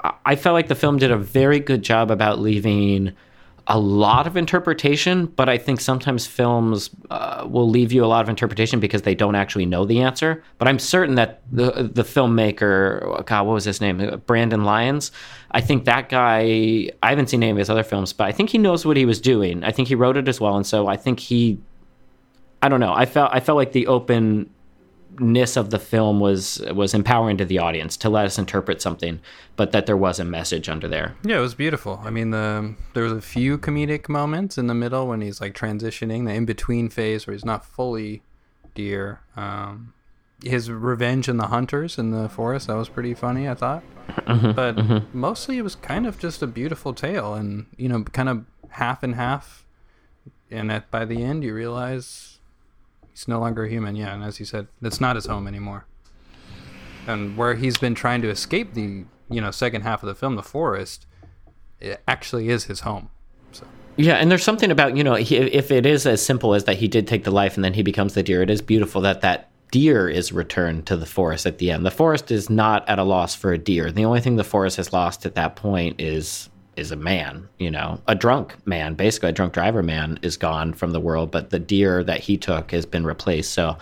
I- 0.02 0.12
I 0.24 0.34
felt 0.36 0.54
like 0.54 0.68
the 0.68 0.74
film 0.74 0.98
did 0.98 1.10
a 1.10 1.16
very 1.16 1.60
good 1.60 1.82
job 1.82 2.10
about 2.10 2.40
leaving 2.40 3.12
a 3.68 3.78
lot 3.78 4.26
of 4.26 4.36
interpretation, 4.36 5.26
but 5.36 5.48
I 5.48 5.56
think 5.56 5.80
sometimes 5.80 6.26
films 6.26 6.90
uh, 7.12 7.46
will 7.48 7.70
leave 7.70 7.92
you 7.92 8.04
a 8.04 8.06
lot 8.06 8.20
of 8.24 8.28
interpretation 8.28 8.80
because 8.80 9.02
they 9.02 9.14
don't 9.14 9.36
actually 9.36 9.66
know 9.66 9.84
the 9.84 10.00
answer. 10.02 10.42
But 10.58 10.66
I'm 10.66 10.80
certain 10.80 11.14
that 11.14 11.42
the 11.52 11.88
the 11.94 12.02
filmmaker, 12.02 13.24
God, 13.24 13.46
what 13.46 13.52
was 13.54 13.64
his 13.64 13.80
name? 13.80 14.00
Uh, 14.00 14.16
Brandon 14.16 14.64
Lyons. 14.64 15.12
I 15.52 15.60
think 15.60 15.84
that 15.84 16.08
guy. 16.08 16.88
I 17.02 17.08
haven't 17.10 17.28
seen 17.28 17.42
any 17.42 17.52
of 17.52 17.56
his 17.58 17.70
other 17.70 17.84
films, 17.84 18.12
but 18.12 18.24
I 18.26 18.32
think 18.32 18.50
he 18.50 18.58
knows 18.58 18.84
what 18.84 18.96
he 18.96 19.04
was 19.06 19.20
doing. 19.20 19.62
I 19.62 19.70
think 19.70 19.86
he 19.88 19.94
wrote 19.94 20.16
it 20.16 20.26
as 20.28 20.40
well, 20.40 20.56
and 20.56 20.66
so 20.66 20.86
I 20.88 20.96
think 20.96 21.20
he. 21.20 21.58
I 22.62 22.68
don't 22.68 22.80
know. 22.80 22.94
I 22.94 23.06
felt 23.06 23.30
I 23.34 23.40
felt 23.40 23.56
like 23.56 23.72
the 23.72 23.88
openness 23.88 24.46
of 25.56 25.70
the 25.70 25.78
film 25.80 26.20
was 26.20 26.62
was 26.72 26.94
empowering 26.94 27.36
to 27.38 27.44
the 27.44 27.58
audience 27.58 27.96
to 27.98 28.08
let 28.08 28.24
us 28.24 28.38
interpret 28.38 28.80
something, 28.80 29.20
but 29.56 29.72
that 29.72 29.86
there 29.86 29.96
was 29.96 30.20
a 30.20 30.24
message 30.24 30.68
under 30.68 30.86
there. 30.86 31.16
Yeah, 31.24 31.38
it 31.38 31.40
was 31.40 31.54
beautiful. 31.54 32.00
I 32.04 32.10
mean, 32.10 32.30
the 32.30 32.74
there 32.94 33.02
was 33.02 33.12
a 33.12 33.20
few 33.20 33.58
comedic 33.58 34.08
moments 34.08 34.56
in 34.56 34.68
the 34.68 34.74
middle 34.74 35.08
when 35.08 35.20
he's 35.20 35.40
like 35.40 35.54
transitioning, 35.54 36.24
the 36.24 36.32
in 36.32 36.44
between 36.44 36.88
phase 36.88 37.26
where 37.26 37.34
he's 37.34 37.44
not 37.44 37.64
fully 37.64 38.22
deer. 38.74 39.20
Um, 39.36 39.92
his 40.44 40.70
revenge 40.70 41.28
in 41.28 41.36
the 41.36 41.48
hunters 41.48 41.98
in 41.98 42.10
the 42.10 42.28
forest 42.28 42.66
that 42.66 42.74
was 42.74 42.88
pretty 42.88 43.14
funny, 43.14 43.48
I 43.48 43.54
thought. 43.54 43.84
but 44.26 45.14
mostly 45.14 45.58
it 45.58 45.62
was 45.62 45.76
kind 45.76 46.06
of 46.06 46.18
just 46.18 46.42
a 46.42 46.46
beautiful 46.46 46.94
tale, 46.94 47.34
and 47.34 47.66
you 47.76 47.88
know, 47.88 48.04
kind 48.04 48.28
of 48.28 48.44
half 48.70 49.02
and 49.02 49.14
half. 49.16 49.66
And 50.50 50.70
at 50.70 50.90
by 50.90 51.04
the 51.04 51.22
end, 51.22 51.44
you 51.44 51.54
realize 51.54 52.31
he's 53.12 53.28
no 53.28 53.38
longer 53.40 53.66
human. 53.66 53.96
Yeah, 53.96 54.14
and 54.14 54.22
as 54.22 54.38
he 54.38 54.44
said, 54.44 54.66
it's 54.82 55.00
not 55.00 55.16
his 55.16 55.26
home 55.26 55.46
anymore. 55.46 55.86
And 57.06 57.36
where 57.36 57.54
he's 57.54 57.78
been 57.78 57.94
trying 57.94 58.22
to 58.22 58.28
escape 58.28 58.74
the 58.74 59.04
you 59.28 59.40
know 59.40 59.50
second 59.50 59.82
half 59.82 60.02
of 60.02 60.08
the 60.08 60.14
film, 60.14 60.36
the 60.36 60.42
forest, 60.42 61.06
it 61.80 62.00
actually 62.06 62.48
is 62.48 62.64
his 62.64 62.80
home. 62.80 63.10
So 63.52 63.66
Yeah, 63.96 64.14
and 64.14 64.30
there's 64.30 64.44
something 64.44 64.70
about 64.70 64.96
you 64.96 65.04
know 65.04 65.14
he, 65.14 65.36
if 65.36 65.70
it 65.70 65.86
is 65.86 66.06
as 66.06 66.24
simple 66.24 66.54
as 66.54 66.64
that 66.64 66.76
he 66.76 66.88
did 66.88 67.06
take 67.06 67.24
the 67.24 67.30
life 67.30 67.56
and 67.56 67.64
then 67.64 67.74
he 67.74 67.82
becomes 67.82 68.14
the 68.14 68.22
deer. 68.22 68.42
It 68.42 68.50
is 68.50 68.62
beautiful 68.62 69.00
that 69.02 69.20
that 69.22 69.50
deer 69.72 70.08
is 70.08 70.32
returned 70.32 70.86
to 70.86 70.96
the 70.96 71.06
forest 71.06 71.46
at 71.46 71.58
the 71.58 71.70
end. 71.70 71.84
The 71.84 71.90
forest 71.90 72.30
is 72.30 72.50
not 72.50 72.88
at 72.88 72.98
a 72.98 73.04
loss 73.04 73.34
for 73.34 73.52
a 73.52 73.58
deer. 73.58 73.90
The 73.90 74.04
only 74.04 74.20
thing 74.20 74.36
the 74.36 74.44
forest 74.44 74.76
has 74.76 74.92
lost 74.92 75.26
at 75.26 75.34
that 75.34 75.56
point 75.56 76.00
is 76.00 76.48
is 76.76 76.90
a 76.90 76.96
man. 76.96 77.48
You 77.58 77.70
know, 77.70 78.00
a 78.06 78.14
drunk 78.14 78.56
man, 78.66 78.94
basically 78.94 79.30
a 79.30 79.32
drunk 79.32 79.52
driver 79.52 79.82
man, 79.82 80.18
is 80.22 80.36
gone 80.36 80.72
from 80.72 80.92
the 80.92 81.00
world, 81.00 81.30
but 81.30 81.50
the 81.50 81.58
deer 81.58 82.04
that 82.04 82.20
he 82.20 82.36
took 82.36 82.70
has 82.72 82.86
been 82.86 83.04
replaced. 83.04 83.52
So. 83.52 83.76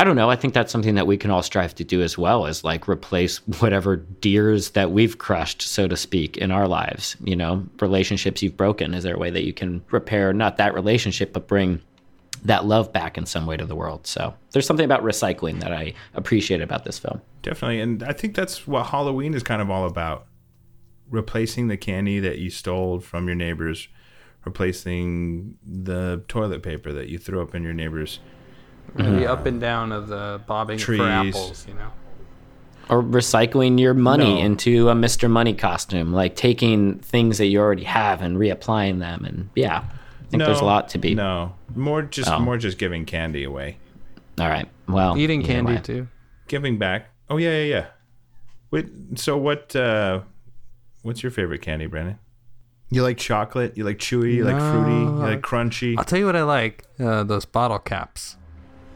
I 0.00 0.04
don't 0.04 0.14
know. 0.14 0.30
I 0.30 0.36
think 0.36 0.54
that's 0.54 0.70
something 0.70 0.94
that 0.94 1.08
we 1.08 1.16
can 1.16 1.32
all 1.32 1.42
strive 1.42 1.74
to 1.74 1.82
do 1.82 2.02
as 2.02 2.16
well 2.16 2.46
is 2.46 2.62
like 2.62 2.86
replace 2.86 3.38
whatever 3.58 3.96
deers 3.96 4.70
that 4.70 4.92
we've 4.92 5.18
crushed, 5.18 5.60
so 5.62 5.88
to 5.88 5.96
speak, 5.96 6.36
in 6.36 6.52
our 6.52 6.68
lives. 6.68 7.16
You 7.24 7.34
know, 7.34 7.66
relationships 7.80 8.40
you've 8.40 8.56
broken. 8.56 8.94
Is 8.94 9.02
there 9.02 9.16
a 9.16 9.18
way 9.18 9.30
that 9.30 9.44
you 9.44 9.52
can 9.52 9.82
repair 9.90 10.32
not 10.32 10.56
that 10.58 10.72
relationship, 10.72 11.32
but 11.32 11.48
bring 11.48 11.80
that 12.44 12.64
love 12.64 12.92
back 12.92 13.18
in 13.18 13.26
some 13.26 13.44
way 13.44 13.56
to 13.56 13.66
the 13.66 13.74
world? 13.74 14.06
So 14.06 14.32
there's 14.52 14.68
something 14.68 14.84
about 14.84 15.02
recycling 15.02 15.58
that 15.62 15.72
I 15.72 15.94
appreciate 16.14 16.60
about 16.60 16.84
this 16.84 17.00
film. 17.00 17.20
Definitely, 17.42 17.80
and 17.80 18.04
I 18.04 18.12
think 18.12 18.36
that's 18.36 18.68
what 18.68 18.86
Halloween 18.86 19.34
is 19.34 19.42
kind 19.42 19.60
of 19.60 19.68
all 19.68 19.84
about: 19.84 20.27
replacing 21.10 21.68
the 21.68 21.76
candy 21.76 22.20
that 22.20 22.38
you 22.38 22.50
stole 22.50 23.00
from 23.00 23.26
your 23.26 23.34
neighbors, 23.36 23.88
replacing 24.44 25.56
the 25.64 26.22
toilet 26.28 26.62
paper 26.62 26.92
that 26.92 27.08
you 27.08 27.18
threw 27.18 27.40
up 27.42 27.54
in 27.54 27.62
your 27.62 27.74
neighbors. 27.74 28.18
the 28.94 29.30
up 29.30 29.44
and 29.46 29.60
down 29.60 29.92
of 29.92 30.08
the 30.08 30.40
bobbing 30.46 30.78
Trees. 30.78 30.98
for 30.98 31.06
apples, 31.06 31.66
you 31.68 31.74
know. 31.74 31.90
Or 32.88 33.02
recycling 33.02 33.78
your 33.78 33.92
money 33.92 34.36
No. 34.36 34.40
into 34.40 34.88
a 34.88 34.94
Mr. 34.94 35.28
Money 35.30 35.52
costume, 35.52 36.12
like 36.14 36.34
taking 36.36 36.98
things 37.00 37.36
that 37.36 37.46
you 37.46 37.60
already 37.60 37.84
have 37.84 38.22
and 38.22 38.38
reapplying 38.38 38.98
them. 38.98 39.26
And 39.26 39.50
yeah, 39.54 39.84
I 39.84 40.24
think 40.30 40.42
there's 40.42 40.60
a 40.60 40.64
lot 40.64 40.88
to 40.90 40.98
be. 40.98 41.14
No, 41.14 41.54
more 41.76 42.00
just 42.00 42.30
Oh. 42.30 42.38
more 42.40 42.56
just 42.56 42.78
giving 42.78 43.04
candy 43.04 43.44
away, 43.44 43.76
All 44.40 44.48
right. 44.48 44.68
Well, 44.88 45.18
Eating 45.18 45.42
candy 45.42 45.74
way. 45.74 45.80
too. 45.82 46.08
giving 46.48 46.78
back. 46.78 47.10
Oh 47.28 47.36
yeah, 47.36 47.58
yeah, 47.58 47.64
yeah. 47.64 47.86
Wait, 48.70 48.86
so 49.16 49.36
what? 49.36 49.76
uh 49.76 50.20
What's 51.02 51.22
your 51.22 51.30
favorite 51.30 51.62
candy, 51.62 51.86
Brandon? 51.86 52.18
You 52.90 53.02
like 53.02 53.18
chocolate? 53.18 53.76
You 53.76 53.84
like 53.84 53.98
chewy? 53.98 54.34
You 54.34 54.44
like 54.44 54.58
fruity? 54.58 54.92
You 54.92 55.10
like 55.10 55.40
crunchy? 55.40 55.94
I'll 55.98 56.04
tell 56.04 56.18
you 56.18 56.26
what 56.26 56.36
I 56.36 56.42
like: 56.42 56.84
uh, 56.98 57.24
those 57.24 57.44
bottle 57.44 57.78
caps. 57.78 58.36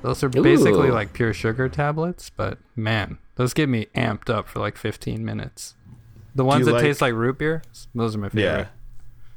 Those 0.02 0.24
are 0.24 0.28
basically 0.28 0.88
Ooh. 0.88 0.92
like 0.92 1.12
pure 1.12 1.32
sugar 1.32 1.68
tablets, 1.68 2.30
but 2.30 2.58
man, 2.74 3.18
those 3.36 3.54
get 3.54 3.68
me 3.68 3.86
amped 3.94 4.28
up 4.28 4.48
for 4.48 4.58
like 4.58 4.76
15 4.76 5.24
minutes. 5.24 5.74
The 6.34 6.44
ones 6.44 6.66
that 6.66 6.72
like- 6.72 6.82
taste 6.82 7.00
like 7.00 7.14
root 7.14 7.38
beer, 7.38 7.62
those 7.94 8.16
are 8.16 8.18
my 8.18 8.28
favorite. 8.28 8.42
Yeah. 8.42 8.66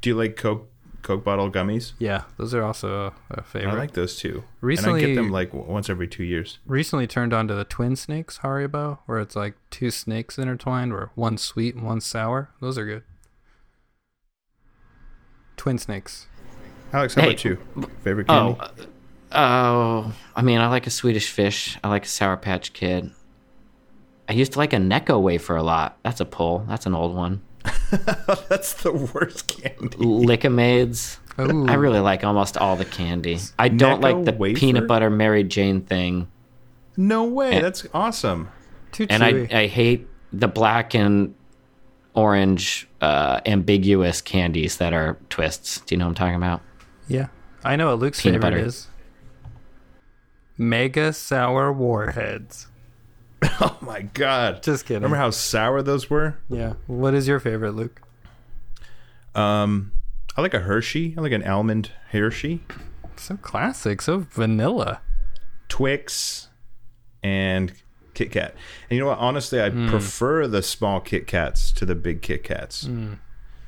Do 0.01 0.09
you 0.09 0.15
like 0.15 0.37
Coke 0.37 0.69
Coke 1.05 1.23
bottle 1.23 1.51
gummies? 1.51 1.93
Yeah, 1.99 2.23
those 2.37 2.53
are 2.55 2.63
also 2.63 3.13
a, 3.29 3.39
a 3.39 3.43
favorite. 3.43 3.71
I 3.71 3.77
like 3.77 3.93
those 3.93 4.17
too. 4.17 4.29
and 4.33 4.43
I 4.43 4.65
Recently- 4.65 5.01
get 5.05 5.15
them 5.15 5.29
like 5.31 5.51
w- 5.51 5.71
once 5.71 5.87
every 5.89 6.07
two 6.07 6.23
years. 6.23 6.57
Recently 6.65 7.05
turned 7.07 7.31
on 7.31 7.47
to 7.47 7.53
the 7.53 7.63
twin 7.63 7.95
snakes 7.95 8.39
Haribo, 8.39 8.97
where 9.05 9.19
it's 9.19 9.35
like 9.35 9.53
two 9.69 9.91
snakes 9.91 10.37
intertwined, 10.39 10.91
or 10.91 11.11
one 11.15 11.37
sweet 11.37 11.75
and 11.75 11.83
one 11.85 12.01
sour. 12.01 12.49
Those 12.59 12.77
are 12.79 12.85
good. 12.85 13.03
Twin 15.57 15.77
snakes. 15.77 16.27
Alex, 16.91 17.13
how 17.15 17.21
Hey, 17.21 17.27
about 17.29 17.45
you? 17.45 17.57
Favorite 18.03 18.25
oh, 18.29 18.55
candy? 18.59 18.83
Oh, 19.31 19.39
oh, 19.41 20.13
I 20.35 20.41
mean, 20.41 20.59
I 20.59 20.67
like 20.67 20.87
a 20.87 20.91
Swedish 20.91 21.29
fish. 21.29 21.77
I 21.83 21.87
like 21.89 22.05
a 22.05 22.07
Sour 22.07 22.37
Patch 22.37 22.73
Kid. 22.73 23.11
I 24.27 24.33
used 24.33 24.53
to 24.53 24.57
like 24.57 24.73
a 24.73 24.77
Necco 24.77 25.21
wafer 25.21 25.55
a 25.55 25.63
lot. 25.63 25.97
That's 26.03 26.19
a 26.19 26.25
pull. 26.25 26.65
That's 26.67 26.85
an 26.85 26.95
old 26.95 27.15
one. 27.15 27.41
That's 28.49 28.73
the 28.83 28.91
worst 29.13 29.47
candy. 29.47 29.97
Lik-M-Aids. 29.97 31.19
Ooh. 31.39 31.67
I 31.67 31.73
really 31.73 31.99
like 31.99 32.23
almost 32.23 32.57
all 32.57 32.75
the 32.75 32.85
candy. 32.85 33.37
I 33.59 33.67
don't 33.69 33.99
Necco 33.99 34.03
like 34.03 34.25
the 34.25 34.33
wafer? 34.33 34.59
peanut 34.59 34.87
butter 34.87 35.09
Mary 35.09 35.43
Jane 35.43 35.81
thing, 35.81 36.27
No 36.95 37.25
way. 37.25 37.51
And- 37.53 37.65
That's 37.65 37.85
awesome. 37.93 38.49
Too 38.93 39.07
and 39.09 39.21
I. 39.23 39.47
I 39.51 39.67
hate 39.67 40.07
the 40.31 40.47
black 40.47 40.95
and 40.95 41.35
orange 42.13 42.87
uh, 43.01 43.41
ambiguous 43.45 44.21
candies 44.21 44.77
that 44.77 44.93
are 44.93 45.17
twists. 45.29 45.81
Do 45.81 45.93
you 45.95 45.99
know 45.99 46.05
what 46.05 46.09
I'm 46.11 46.15
talking 46.15 46.35
about? 46.35 46.61
yeah, 47.09 47.27
I 47.63 47.75
know 47.75 47.87
what 47.87 47.99
Luke's 47.99 48.21
Peanut 48.21 48.41
favorite 48.41 48.57
butter. 48.57 48.65
is. 48.67 48.87
Mega 50.57 51.11
sour 51.11 51.73
warheads. 51.73 52.67
Oh 53.61 53.77
my 53.81 54.01
god. 54.01 54.63
Just 54.63 54.85
kidding. 54.85 55.03
Remember 55.03 55.17
how 55.17 55.29
sour 55.29 55.81
those 55.81 56.09
were? 56.09 56.37
Yeah. 56.49 56.73
What 56.87 57.13
is 57.13 57.27
your 57.27 57.39
favorite, 57.39 57.71
Luke? 57.71 58.01
Um, 59.33 59.91
I 60.35 60.41
like 60.41 60.53
a 60.53 60.59
Hershey. 60.59 61.13
I 61.17 61.21
like 61.21 61.31
an 61.31 61.47
almond 61.47 61.91
Hershey, 62.11 62.63
So 63.17 63.37
classic, 63.37 64.01
so 64.01 64.19
vanilla. 64.19 65.01
Twix, 65.69 66.49
and 67.23 67.73
Kit 68.13 68.31
Kat. 68.31 68.53
And 68.89 68.97
you 68.97 68.99
know 68.99 69.07
what? 69.07 69.17
Honestly, 69.17 69.59
I 69.59 69.69
hmm. 69.69 69.89
prefer 69.89 70.47
the 70.47 70.61
small 70.61 70.99
Kit 70.99 71.27
Kats 71.27 71.71
to 71.73 71.85
the 71.85 71.95
big 71.95 72.21
Kit 72.21 72.43
Kats. 72.43 72.85
Hmm. 72.85 73.15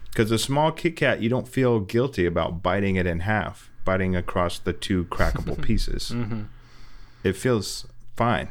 Because 0.10 0.30
the 0.30 0.40
small 0.40 0.72
Kit 0.72 0.96
Kat, 0.96 1.22
you 1.22 1.30
don't 1.30 1.48
feel 1.48 1.80
guilty 1.80 2.26
about 2.26 2.63
biting 2.63 2.96
it 2.96 3.06
in 3.06 3.22
half, 3.22 3.70
biting 3.86 4.16
across 4.16 4.60
the 4.60 4.74
two 4.74 5.06
crackable 5.06 5.62
pieces. 5.62 6.12
Mm-hmm. 6.13 6.44
It 7.24 7.36
feels 7.36 7.86
fine. 8.16 8.50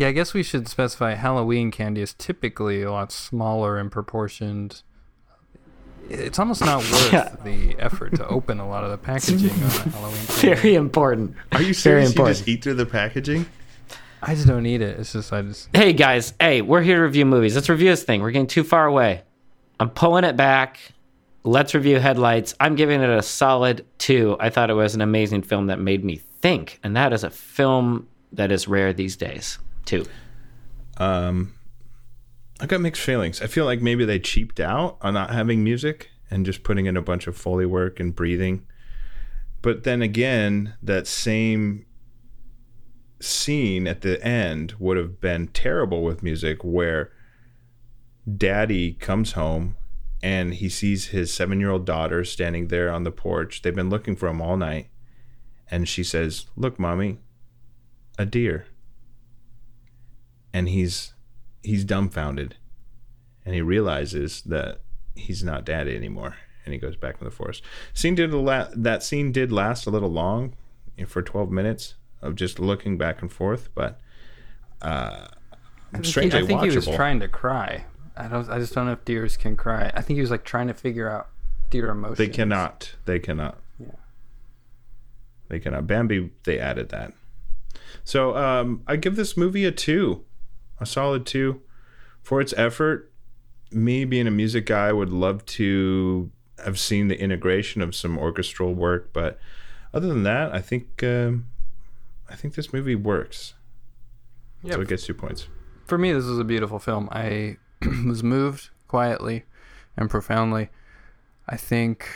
Yeah, 0.00 0.08
I 0.08 0.12
guess 0.12 0.32
we 0.32 0.42
should 0.42 0.66
specify 0.66 1.12
Halloween 1.12 1.70
candy 1.70 2.00
is 2.00 2.14
typically 2.14 2.80
a 2.82 2.90
lot 2.90 3.12
smaller 3.12 3.78
in 3.78 3.90
proportioned. 3.90 4.82
It's 6.08 6.38
almost 6.38 6.62
not 6.62 6.78
worth 6.78 7.12
Yeah. 7.12 7.36
the 7.44 7.76
effort 7.78 8.14
to 8.16 8.26
open 8.26 8.60
a 8.60 8.66
lot 8.66 8.82
of 8.82 8.90
the 8.92 8.96
packaging 8.96 9.50
on 9.50 9.58
a 9.62 9.68
Halloween 9.90 10.26
candy. 10.26 10.54
Very 10.56 10.74
important. 10.76 11.36
Are 11.52 11.58
you 11.60 11.74
Very 11.74 12.06
serious? 12.06 12.16
You 12.16 12.24
just 12.24 12.48
eat 12.48 12.64
through 12.64 12.74
the 12.74 12.86
packaging? 12.86 13.44
I 14.22 14.34
just 14.34 14.46
don't 14.46 14.64
eat 14.64 14.80
it. 14.80 14.98
It's 14.98 15.12
just 15.12 15.34
I 15.34 15.42
just 15.42 15.68
Hey 15.76 15.92
guys, 15.92 16.32
hey, 16.40 16.62
we're 16.62 16.80
here 16.80 16.96
to 16.96 17.02
review 17.02 17.26
movies. 17.26 17.54
Let's 17.54 17.68
review 17.68 17.90
this 17.90 18.02
thing. 18.02 18.22
We're 18.22 18.30
getting 18.30 18.46
too 18.46 18.64
far 18.64 18.86
away. 18.86 19.22
I'm 19.78 19.90
pulling 19.90 20.24
it 20.24 20.34
back. 20.34 20.80
Let's 21.44 21.74
review 21.74 21.98
Headlights. 21.98 22.54
I'm 22.58 22.74
giving 22.74 23.02
it 23.02 23.10
a 23.10 23.20
solid 23.22 23.84
two. 23.98 24.38
I 24.40 24.48
thought 24.48 24.70
it 24.70 24.74
was 24.74 24.94
an 24.94 25.02
amazing 25.02 25.42
film 25.42 25.66
that 25.66 25.78
made 25.78 26.06
me 26.06 26.16
think, 26.40 26.80
and 26.82 26.96
that 26.96 27.12
is 27.12 27.22
a 27.22 27.28
film 27.28 28.08
that 28.32 28.50
is 28.50 28.66
rare 28.66 28.94
these 28.94 29.14
days. 29.14 29.58
Two. 29.84 30.04
Um, 30.98 31.54
I 32.60 32.66
got 32.66 32.80
mixed 32.80 33.02
feelings. 33.02 33.40
I 33.40 33.46
feel 33.46 33.64
like 33.64 33.80
maybe 33.80 34.04
they 34.04 34.18
cheaped 34.18 34.60
out 34.60 34.98
on 35.00 35.14
not 35.14 35.30
having 35.30 35.64
music 35.64 36.10
and 36.30 36.46
just 36.46 36.62
putting 36.62 36.86
in 36.86 36.96
a 36.96 37.02
bunch 37.02 37.26
of 37.26 37.36
foley 37.36 37.66
work 37.66 37.98
and 37.98 38.14
breathing. 38.14 38.66
But 39.62 39.84
then 39.84 40.02
again, 40.02 40.74
that 40.82 41.06
same 41.06 41.86
scene 43.20 43.86
at 43.86 44.00
the 44.00 44.22
end 44.24 44.74
would 44.78 44.96
have 44.96 45.20
been 45.20 45.48
terrible 45.48 46.02
with 46.02 46.22
music 46.22 46.64
where 46.64 47.12
daddy 48.36 48.92
comes 48.92 49.32
home 49.32 49.76
and 50.22 50.54
he 50.54 50.68
sees 50.68 51.08
his 51.08 51.32
seven 51.32 51.60
year 51.60 51.70
old 51.70 51.84
daughter 51.86 52.24
standing 52.24 52.68
there 52.68 52.90
on 52.90 53.04
the 53.04 53.10
porch. 53.10 53.62
They've 53.62 53.74
been 53.74 53.90
looking 53.90 54.16
for 54.16 54.28
him 54.28 54.40
all 54.40 54.56
night. 54.56 54.88
and 55.72 55.88
she 55.88 56.02
says, 56.02 56.46
"Look, 56.56 56.80
mommy, 56.80 57.18
a 58.18 58.26
deer." 58.26 58.66
And 60.52 60.68
he's 60.68 61.14
he's 61.62 61.84
dumbfounded, 61.84 62.56
and 63.44 63.54
he 63.54 63.62
realizes 63.62 64.42
that 64.42 64.80
he's 65.14 65.44
not 65.44 65.64
daddy 65.64 65.94
anymore, 65.94 66.36
and 66.64 66.74
he 66.74 66.80
goes 66.80 66.96
back 66.96 67.16
in 67.20 67.24
the 67.24 67.30
forest. 67.30 67.62
Scene 67.94 68.14
did 68.14 68.32
la- 68.32 68.68
that 68.74 69.02
scene 69.02 69.30
did 69.30 69.52
last 69.52 69.86
a 69.86 69.90
little 69.90 70.10
long, 70.10 70.56
you 70.96 71.04
know, 71.04 71.08
for 71.08 71.22
twelve 71.22 71.50
minutes 71.50 71.94
of 72.20 72.34
just 72.34 72.58
looking 72.58 72.98
back 72.98 73.22
and 73.22 73.32
forth, 73.32 73.68
but 73.74 74.00
uh, 74.82 75.28
strangely 76.02 76.40
I 76.40 76.46
think 76.46 76.62
he 76.62 76.70
was 76.70 76.86
trying 76.86 77.20
to 77.20 77.28
cry. 77.28 77.84
I 78.16 78.28
don't. 78.28 78.48
I 78.50 78.58
just 78.58 78.74
don't 78.74 78.86
know 78.86 78.92
if 78.92 79.04
deers 79.04 79.36
can 79.36 79.56
cry. 79.56 79.90
I 79.94 80.02
think 80.02 80.16
he 80.16 80.20
was 80.20 80.30
like 80.30 80.44
trying 80.44 80.66
to 80.68 80.74
figure 80.74 81.08
out 81.08 81.28
deer 81.70 81.90
emotions. 81.90 82.18
They 82.18 82.28
cannot. 82.28 82.96
They 83.04 83.18
cannot. 83.18 83.58
Yeah. 83.78 83.86
They 85.48 85.60
cannot. 85.60 85.86
Bambi, 85.86 86.30
they 86.44 86.58
added 86.58 86.90
that. 86.90 87.12
So 88.04 88.36
um, 88.36 88.82
I 88.86 88.96
give 88.96 89.16
this 89.16 89.36
movie 89.36 89.64
a 89.64 89.70
two, 89.70 90.24
a 90.80 90.86
solid 90.86 91.26
two, 91.26 91.60
for 92.22 92.40
its 92.40 92.52
effort. 92.56 93.12
Me 93.72 94.04
being 94.04 94.26
a 94.26 94.30
music 94.32 94.66
guy 94.66 94.92
would 94.92 95.10
love 95.12 95.46
to 95.46 96.30
have 96.64 96.78
seen 96.78 97.06
the 97.08 97.18
integration 97.20 97.80
of 97.82 97.94
some 97.94 98.18
orchestral 98.18 98.74
work, 98.74 99.12
but 99.12 99.38
other 99.94 100.08
than 100.08 100.24
that, 100.24 100.52
I 100.52 100.60
think 100.60 101.02
um, 101.04 101.46
I 102.28 102.34
think 102.34 102.54
this 102.54 102.72
movie 102.72 102.96
works. 102.96 103.54
Yeah, 104.62 104.74
So 104.74 104.80
it 104.80 104.88
gets 104.88 105.06
two 105.06 105.14
points. 105.14 105.46
for 105.86 105.96
me, 105.98 106.12
this 106.12 106.24
is 106.24 106.38
a 106.38 106.44
beautiful 106.44 106.78
film. 106.78 107.08
I 107.12 107.56
was 108.06 108.22
moved 108.22 108.70
quietly 108.88 109.44
and 109.96 110.10
profoundly. 110.10 110.68
I 111.48 111.56
think, 111.56 112.06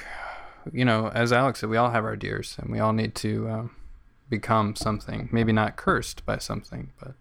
you 0.73 0.85
know, 0.85 1.09
as 1.09 1.33
Alex 1.33 1.61
said, 1.61 1.71
we 1.71 1.77
all 1.77 1.91
have 1.91 2.05
our 2.05 2.17
dears, 2.17 2.57
and 2.61 2.71
we 2.71 2.79
all 2.81 2.93
need 2.93 3.15
to 3.17 3.49
um, 3.49 3.77
become 4.29 4.77
something. 4.77 5.29
Maybe 5.33 5.53
not 5.53 5.77
cursed 5.77 6.25
by 6.27 6.39
something, 6.39 6.93
but. 7.01 7.15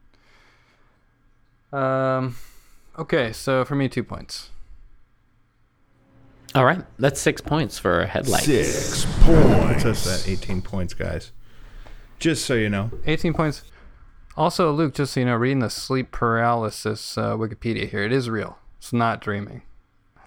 Um, 1.74 2.36
okay, 3.00 3.34
so 3.34 3.66
for 3.66 3.76
me, 3.76 3.90
two 3.90 4.04
points. 4.04 4.50
All 6.56 6.66
right, 6.66 6.84
that's 7.00 7.20
six 7.20 7.42
points 7.42 7.80
for 7.80 8.06
headlights. 8.06 8.46
Six 8.46 9.06
Puts 9.06 9.26
points. 9.26 9.86
us 9.86 10.24
at 10.28 10.30
18 10.30 10.62
points, 10.62 10.94
guys. 10.94 11.32
Just 12.20 12.46
so 12.46 12.54
you 12.54 12.70
know. 12.70 12.92
18 13.08 13.34
points. 13.34 13.64
Also, 14.38 14.72
Luke, 14.72 14.94
just 14.94 15.14
so 15.14 15.20
you 15.20 15.26
know, 15.26 15.36
reading 15.36 15.60
the 15.60 15.70
sleep 15.70 16.12
paralysis 16.12 17.18
uh, 17.18 17.36
Wikipedia 17.36 17.90
here, 17.90 18.04
it 18.04 18.12
is 18.12 18.30
real. 18.30 18.60
It's 18.78 18.94
not 18.94 19.20
dreaming. 19.20 19.64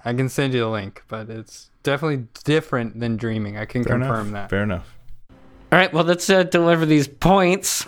I 0.04 0.12
can 0.14 0.28
send 0.28 0.52
you 0.54 0.60
the 0.60 0.68
link, 0.68 1.02
but 1.08 1.28
it's 1.30 1.70
definitely 1.82 2.26
different 2.44 2.98
than 3.00 3.16
dreaming. 3.16 3.56
I 3.56 3.64
can 3.64 3.84
Fair 3.84 3.98
confirm 3.98 4.28
enough. 4.28 4.32
that. 4.44 4.50
Fair 4.50 4.62
enough. 4.64 4.94
All 5.72 5.78
right, 5.78 5.92
well, 5.92 6.04
let's 6.04 6.28
uh, 6.30 6.42
deliver 6.44 6.86
these 6.86 7.06
points. 7.08 7.86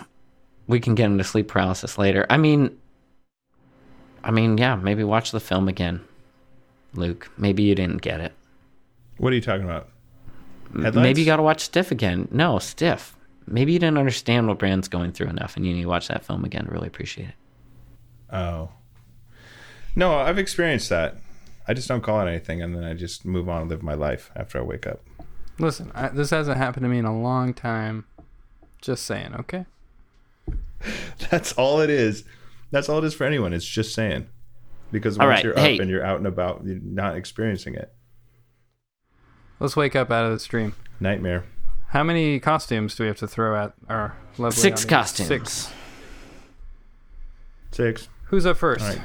We 0.67 0.79
can 0.79 0.95
get 0.95 1.05
into 1.05 1.23
sleep 1.23 1.47
paralysis 1.49 1.97
later. 1.97 2.25
I 2.29 2.37
mean, 2.37 2.77
I 4.23 4.31
mean, 4.31 4.57
yeah, 4.57 4.75
maybe 4.75 5.03
watch 5.03 5.31
the 5.31 5.39
film 5.39 5.67
again, 5.67 6.01
Luke. 6.93 7.29
Maybe 7.37 7.63
you 7.63 7.75
didn't 7.75 8.01
get 8.01 8.19
it. 8.19 8.33
What 9.17 9.33
are 9.33 9.35
you 9.35 9.41
talking 9.41 9.65
about? 9.65 9.89
M- 10.73 10.83
Headlights? 10.83 11.03
Maybe 11.03 11.21
you 11.21 11.25
got 11.25 11.37
to 11.37 11.43
watch 11.43 11.61
Stiff 11.61 11.91
again. 11.91 12.27
No, 12.31 12.59
Stiff. 12.59 13.15
Maybe 13.47 13.73
you 13.73 13.79
didn't 13.79 13.97
understand 13.97 14.47
what 14.47 14.59
Brand's 14.59 14.87
going 14.87 15.11
through 15.11 15.27
enough, 15.27 15.55
and 15.55 15.65
you 15.65 15.73
need 15.73 15.81
to 15.81 15.87
watch 15.87 16.07
that 16.07 16.23
film 16.23 16.45
again 16.45 16.65
to 16.65 16.71
really 16.71 16.87
appreciate 16.87 17.29
it. 17.29 17.35
Oh. 18.35 18.69
No, 19.95 20.13
I've 20.15 20.37
experienced 20.37 20.89
that. 20.89 21.17
I 21.67 21.73
just 21.73 21.87
don't 21.87 22.01
call 22.01 22.19
it 22.25 22.29
anything, 22.29 22.61
and 22.61 22.75
then 22.75 22.83
I 22.83 22.93
just 22.93 23.25
move 23.25 23.49
on 23.49 23.61
and 23.61 23.69
live 23.69 23.83
my 23.83 23.95
life 23.95 24.31
after 24.35 24.59
I 24.59 24.61
wake 24.61 24.85
up. 24.87 25.01
Listen, 25.57 25.91
I, 25.93 26.09
this 26.09 26.29
hasn't 26.29 26.57
happened 26.57 26.83
to 26.83 26.89
me 26.89 26.99
in 26.99 27.05
a 27.05 27.19
long 27.19 27.53
time. 27.53 28.05
Just 28.81 29.03
saying, 29.05 29.33
okay? 29.35 29.65
That's 31.29 31.53
all 31.53 31.81
it 31.81 31.89
is. 31.89 32.23
That's 32.71 32.89
all 32.89 32.99
it 32.99 33.03
is 33.03 33.13
for 33.13 33.25
anyone. 33.25 33.53
It's 33.53 33.65
just 33.65 33.93
saying. 33.93 34.27
Because 34.91 35.17
once 35.17 35.27
right, 35.27 35.43
you're 35.43 35.53
hey. 35.53 35.75
up 35.75 35.81
and 35.81 35.89
you're 35.89 36.03
out 36.03 36.17
and 36.17 36.27
about, 36.27 36.63
you're 36.65 36.79
not 36.81 37.15
experiencing 37.15 37.75
it. 37.75 37.93
Let's 39.59 39.75
wake 39.75 39.95
up 39.95 40.09
out 40.11 40.25
of 40.25 40.31
this 40.31 40.45
dream. 40.45 40.73
Nightmare. 40.99 41.43
How 41.89 42.03
many 42.03 42.39
costumes 42.39 42.95
do 42.95 43.03
we 43.03 43.07
have 43.07 43.17
to 43.17 43.27
throw 43.27 43.55
at 43.55 43.73
our 43.87 44.15
lovely 44.37 44.59
Six 44.59 44.85
audience? 44.85 44.85
costumes. 44.85 45.27
Six. 45.27 45.73
Six. 47.71 48.07
Who's 48.25 48.45
up 48.45 48.57
first? 48.57 48.81
All 48.81 48.89
right. 48.89 49.01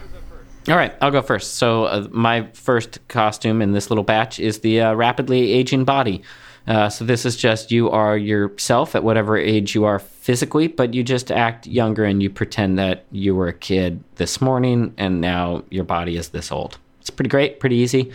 All 0.68 0.76
right, 0.76 0.94
I'll 1.02 1.10
go 1.10 1.20
first. 1.20 1.56
So 1.56 1.84
uh, 1.84 2.08
my 2.10 2.48
first 2.54 3.06
costume 3.08 3.60
in 3.60 3.72
this 3.72 3.90
little 3.90 4.04
batch 4.04 4.40
is 4.40 4.60
the 4.60 4.80
uh, 4.80 4.94
rapidly 4.94 5.52
aging 5.52 5.84
body. 5.84 6.22
Uh, 6.66 6.88
so 6.88 7.04
this 7.04 7.26
is 7.26 7.36
just 7.36 7.70
you 7.70 7.90
are 7.90 8.16
yourself 8.16 8.94
at 8.94 9.04
whatever 9.04 9.36
age 9.36 9.74
you 9.74 9.84
are 9.84 9.98
physically, 9.98 10.66
but 10.66 10.94
you 10.94 11.02
just 11.02 11.30
act 11.30 11.66
younger 11.66 12.04
and 12.04 12.22
you 12.22 12.30
pretend 12.30 12.78
that 12.78 13.04
you 13.10 13.34
were 13.34 13.48
a 13.48 13.52
kid 13.52 14.02
this 14.16 14.40
morning 14.40 14.94
and 14.96 15.20
now 15.20 15.62
your 15.70 15.84
body 15.84 16.16
is 16.16 16.30
this 16.30 16.50
old. 16.50 16.78
It's 17.00 17.10
pretty 17.10 17.28
great, 17.28 17.60
pretty 17.60 17.76
easy. 17.76 18.10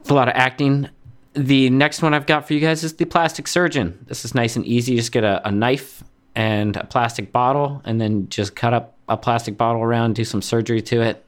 It's 0.00 0.10
a 0.10 0.14
lot 0.14 0.28
of 0.28 0.34
acting. 0.34 0.88
The 1.34 1.70
next 1.70 2.02
one 2.02 2.14
I've 2.14 2.26
got 2.26 2.48
for 2.48 2.54
you 2.54 2.60
guys 2.60 2.82
is 2.82 2.94
the 2.94 3.04
plastic 3.04 3.46
surgeon. 3.46 4.04
This 4.08 4.24
is 4.24 4.34
nice 4.34 4.56
and 4.56 4.66
easy. 4.66 4.96
Just 4.96 5.12
get 5.12 5.22
a, 5.22 5.46
a 5.46 5.52
knife 5.52 6.02
and 6.34 6.76
a 6.76 6.84
plastic 6.84 7.32
bottle, 7.32 7.82
and 7.84 8.00
then 8.00 8.28
just 8.28 8.56
cut 8.56 8.72
up 8.72 8.96
a 9.08 9.16
plastic 9.16 9.56
bottle 9.56 9.82
around, 9.82 10.14
do 10.14 10.24
some 10.24 10.42
surgery 10.42 10.80
to 10.82 11.00
it. 11.02 11.24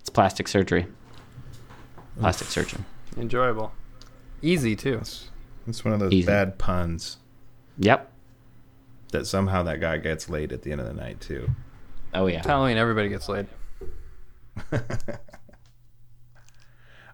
It's 0.00 0.10
plastic 0.10 0.48
surgery. 0.48 0.86
Plastic 2.20 2.48
surgeon. 2.48 2.84
Enjoyable. 3.16 3.72
Easy, 4.44 4.76
too. 4.76 5.00
It's 5.66 5.84
one 5.84 5.94
of 5.94 6.00
those 6.00 6.12
Easy. 6.12 6.26
bad 6.26 6.58
puns 6.58 7.16
Yep. 7.78 8.12
that 9.12 9.26
somehow 9.26 9.62
that 9.64 9.80
guy 9.80 9.96
gets 9.96 10.28
laid 10.28 10.52
at 10.52 10.62
the 10.62 10.70
end 10.72 10.80
of 10.80 10.86
the 10.86 10.92
night, 10.92 11.20
too. 11.20 11.48
Oh 12.12 12.26
yeah. 12.26 12.42
Halloween, 12.46 12.76
everybody 12.76 13.08
gets 13.08 13.28
laid. 13.28 13.46
All 14.72 14.78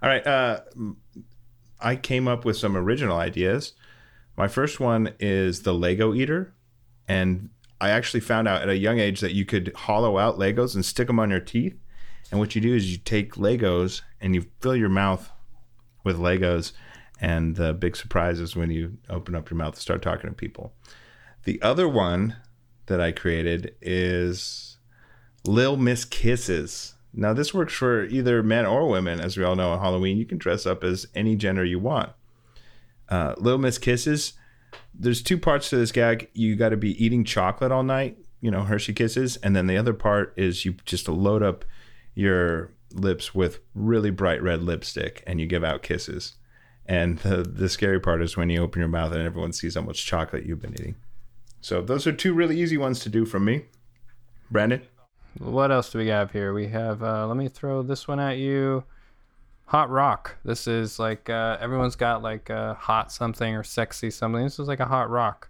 right. 0.03 0.27
Uh, 0.27 0.61
I 1.81 1.97
came 1.97 2.29
up 2.29 2.45
with 2.45 2.57
some 2.57 2.77
original 2.77 3.17
ideas. 3.17 3.73
My 4.37 4.49
first 4.49 4.81
one 4.81 5.15
is 5.21 5.63
the 5.63 5.73
Lego 5.75 6.15
Eater. 6.15 6.55
And 7.09 7.51
I 7.81 7.91
actually 7.91 8.21
found 8.21 8.47
out 8.49 8.63
at 8.63 8.69
a 8.69 8.77
young 8.77 8.99
age 8.99 9.21
that 9.21 9.33
you 9.33 9.45
could 9.45 9.73
hollow 9.75 10.19
out 10.19 10.39
Legos 10.39 10.75
and 10.75 10.85
stick 10.85 11.07
them 11.07 11.19
on 11.19 11.31
your 11.31 11.41
teeth. 11.41 11.77
And 12.31 12.39
what 12.41 12.55
you 12.55 12.61
do 12.61 12.75
is 12.75 12.91
you 12.93 12.99
take 12.99 13.35
Legos 13.35 14.03
and 14.21 14.35
you 14.35 14.45
fill 14.61 14.77
your 14.77 14.89
mouth 14.91 15.31
with 16.05 16.19
Legos. 16.19 16.73
And 17.21 17.57
the 17.57 17.75
big 17.75 17.97
surprise 17.97 18.41
is 18.41 18.57
when 18.57 18.71
you 18.71 18.97
open 19.09 19.35
up 19.35 19.51
your 19.51 19.59
mouth 19.59 19.75
and 19.75 19.83
start 19.83 20.03
talking 20.03 20.31
to 20.31 20.35
people. 20.35 20.73
The 21.45 21.61
other 21.63 21.89
one 21.89 22.37
that 22.87 23.01
I 23.01 23.13
created 23.13 23.75
is 23.81 24.79
Lil 25.47 25.77
Miss 25.77 26.05
Kisses. 26.05 26.95
Now, 27.13 27.33
this 27.33 27.53
works 27.53 27.75
for 27.75 28.05
either 28.05 28.43
men 28.43 28.67
or 28.67 28.89
women. 28.89 29.21
As 29.21 29.37
we 29.37 29.45
all 29.45 29.57
know, 29.57 29.71
on 29.71 29.81
Halloween, 29.81 30.17
you 30.17 30.25
can 30.25 30.39
dress 30.39 30.65
up 30.65 30.85
as 30.85 31.07
any 31.15 31.37
gender 31.37 31.65
you 31.65 31.79
want. 31.79 32.11
Uh, 33.09 33.35
Little 33.37 33.59
Miss 33.59 33.79
Kisses, 33.79 34.35
there's 34.95 35.23
two 35.23 35.37
parts 35.39 35.71
to 35.71 35.77
this 35.77 35.93
gag. 35.93 36.29
You 36.33 36.57
got 36.57 36.69
to 36.69 36.77
be 36.77 37.03
eating 37.05 37.25
chocolate 37.25 37.73
all 37.73 37.83
night, 37.83 38.17
you 38.41 38.51
know, 38.51 38.63
Hershey 38.63 38.93
Kisses. 38.93 39.37
And 39.39 39.57
then 39.57 39.67
the 39.67 39.77
other 39.77 39.95
part 39.95 40.33
is 40.37 40.65
you 40.65 40.75
just 40.85 41.09
load 41.09 41.43
up 41.43 41.65
your 42.15 42.71
lips 42.93 43.35
with 43.35 43.61
really 43.75 44.11
bright 44.11 44.43
red 44.43 44.63
lipstick 44.63 45.23
and 45.27 45.41
you 45.41 45.47
give 45.47 45.65
out 45.65 45.83
kisses. 45.83 46.35
And 46.91 47.19
the, 47.19 47.45
the 47.45 47.69
scary 47.69 48.01
part 48.01 48.21
is 48.21 48.37
when 48.37 48.51
you 48.51 48.61
open 48.61 48.81
your 48.81 48.89
mouth 48.89 49.13
and 49.13 49.23
everyone 49.23 49.53
sees 49.53 49.77
how 49.77 49.83
much 49.83 50.05
chocolate 50.05 50.45
you've 50.45 50.61
been 50.61 50.73
eating. 50.73 50.97
So, 51.61 51.83
those 51.83 52.05
are 52.05 52.13
two 52.13 52.35
really 52.35 52.61
easy 52.61 52.77
ones 52.77 52.99
to 53.01 53.09
do 53.09 53.25
from 53.25 53.45
me. 53.45 53.67
Brandon? 54.51 54.83
What 55.39 55.71
else 55.71 55.93
do 55.93 55.99
we 55.99 56.09
have 56.09 56.33
here? 56.33 56.53
We 56.53 56.67
have, 56.67 57.01
uh, 57.01 57.29
let 57.29 57.37
me 57.37 57.47
throw 57.47 57.83
this 57.83 58.09
one 58.09 58.19
at 58.19 58.39
you. 58.39 58.83
Hot 59.67 59.89
rock. 59.89 60.35
This 60.45 60.67
is 60.67 60.99
like, 60.99 61.31
uh, 61.31 61.59
everyone's 61.61 61.95
got 61.95 62.23
like 62.23 62.51
a 62.51 62.75
hot 62.75 63.13
something 63.13 63.55
or 63.55 63.63
sexy 63.63 64.11
something. 64.11 64.43
This 64.43 64.59
is 64.59 64.67
like 64.67 64.81
a 64.81 64.87
hot 64.87 65.09
rock. 65.11 65.49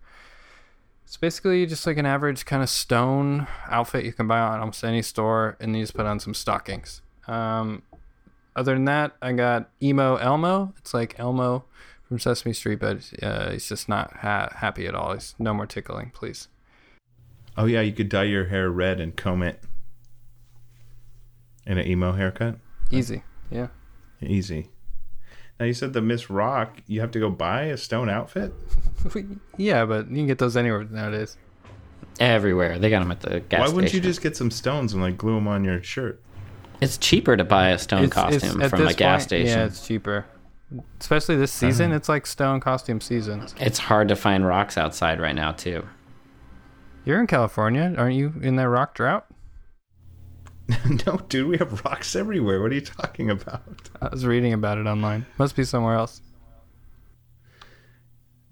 It's 1.06 1.16
basically 1.16 1.64
just 1.64 1.86
like 1.86 1.96
an 1.96 2.04
average 2.04 2.44
kind 2.44 2.62
of 2.62 2.68
stone 2.68 3.46
outfit 3.66 4.04
you 4.04 4.12
can 4.12 4.28
buy 4.28 4.40
on 4.40 4.60
almost 4.60 4.84
any 4.84 5.00
store, 5.00 5.56
and 5.58 5.74
you 5.74 5.84
just 5.84 5.94
put 5.94 6.04
on 6.04 6.20
some 6.20 6.34
stockings. 6.34 7.00
Um, 7.26 7.82
other 8.56 8.74
than 8.74 8.84
that, 8.86 9.16
I 9.22 9.32
got 9.32 9.70
emo 9.82 10.16
Elmo. 10.16 10.74
It's 10.78 10.92
like 10.94 11.18
Elmo 11.18 11.64
from 12.02 12.18
Sesame 12.18 12.52
Street, 12.52 12.80
but 12.80 13.10
uh, 13.22 13.50
he's 13.50 13.68
just 13.68 13.88
not 13.88 14.12
ha- 14.18 14.50
happy 14.56 14.86
at 14.86 14.94
all. 14.94 15.14
He's 15.14 15.34
no 15.38 15.54
more 15.54 15.66
tickling, 15.66 16.10
please. 16.14 16.48
Oh 17.56 17.66
yeah, 17.66 17.80
you 17.80 17.92
could 17.92 18.08
dye 18.08 18.24
your 18.24 18.46
hair 18.46 18.70
red 18.70 19.00
and 19.00 19.16
comb 19.16 19.42
it 19.42 19.62
in 21.66 21.78
an 21.78 21.86
emo 21.86 22.12
haircut. 22.12 22.56
Easy, 22.90 23.22
yeah. 23.50 23.68
Easy. 24.20 24.70
Now 25.58 25.66
you 25.66 25.74
said 25.74 25.92
the 25.92 26.00
Miss 26.00 26.30
Rock, 26.30 26.78
you 26.86 27.00
have 27.00 27.10
to 27.12 27.20
go 27.20 27.28
buy 27.28 27.64
a 27.64 27.76
stone 27.76 28.08
outfit. 28.08 28.52
yeah, 29.56 29.84
but 29.84 30.08
you 30.08 30.16
can 30.16 30.26
get 30.26 30.38
those 30.38 30.56
anywhere 30.56 30.84
nowadays. 30.84 31.36
Everywhere. 32.18 32.78
They 32.78 32.90
got 32.90 33.00
them 33.00 33.12
at 33.12 33.20
the 33.20 33.40
gas 33.40 33.46
station. 33.46 33.60
Why 33.60 33.68
wouldn't 33.74 33.92
you 33.94 34.00
just 34.00 34.22
get 34.22 34.36
some 34.36 34.50
stones 34.50 34.94
and 34.94 35.02
like 35.02 35.16
glue 35.16 35.34
them 35.34 35.46
on 35.46 35.64
your 35.64 35.82
shirt? 35.82 36.20
It's 36.80 36.96
cheaper 36.98 37.36
to 37.36 37.44
buy 37.44 37.68
a 37.70 37.78
stone 37.78 38.04
It's- 38.04 38.16
it's- 38.34 38.40
costume 38.42 38.62
at 38.62 38.70
from 38.70 38.86
a 38.86 38.94
gas 38.94 39.20
point, 39.20 39.22
station. 39.22 39.58
Yeah, 39.58 39.64
it's 39.66 39.86
cheaper. 39.86 40.24
Especially 41.00 41.36
this 41.36 41.52
season, 41.52 41.92
it's 41.92 42.08
like 42.08 42.26
stone 42.26 42.60
costume 42.60 43.00
season. 43.00 43.46
It's 43.58 43.78
hard 43.78 44.08
to 44.08 44.16
find 44.16 44.46
rocks 44.46 44.78
outside 44.78 45.20
right 45.20 45.34
now 45.34 45.50
too. 45.52 45.84
You're 47.04 47.20
in 47.20 47.26
California, 47.26 47.92
aren't 47.98 48.14
you? 48.14 48.34
In 48.40 48.56
that 48.56 48.68
rock 48.68 48.94
drought? 48.94 49.26
no, 51.06 51.16
dude, 51.28 51.48
we 51.48 51.58
have 51.58 51.84
rocks 51.84 52.14
everywhere. 52.14 52.62
What 52.62 52.70
are 52.70 52.74
you 52.76 52.80
talking 52.82 53.30
about? 53.30 53.62
I 54.00 54.08
was 54.08 54.24
reading 54.24 54.52
about 54.52 54.78
it 54.78 54.86
online. 54.86 55.26
Must 55.38 55.56
be 55.56 55.64
somewhere 55.64 55.94
else. 55.96 56.20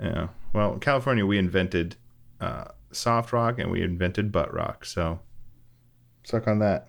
Yeah. 0.00 0.28
Well, 0.52 0.78
California, 0.78 1.24
we 1.26 1.38
invented 1.38 1.96
uh, 2.40 2.64
soft 2.90 3.32
rock 3.32 3.58
and 3.58 3.70
we 3.70 3.82
invented 3.82 4.32
butt 4.32 4.52
rock. 4.52 4.84
So, 4.84 5.20
suck 6.24 6.48
on 6.48 6.58
that. 6.60 6.88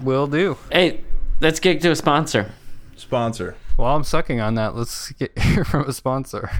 Will 0.00 0.26
do. 0.26 0.56
Hey, 0.70 1.00
let's 1.40 1.60
get 1.60 1.80
to 1.82 1.90
a 1.90 1.96
sponsor. 1.96 2.52
Sponsor. 2.96 3.56
While 3.76 3.96
I'm 3.96 4.04
sucking 4.04 4.40
on 4.40 4.54
that, 4.54 4.74
let's 4.74 5.12
get 5.12 5.36
here 5.38 5.64
from 5.64 5.88
a 5.88 5.92
sponsor. 5.92 6.50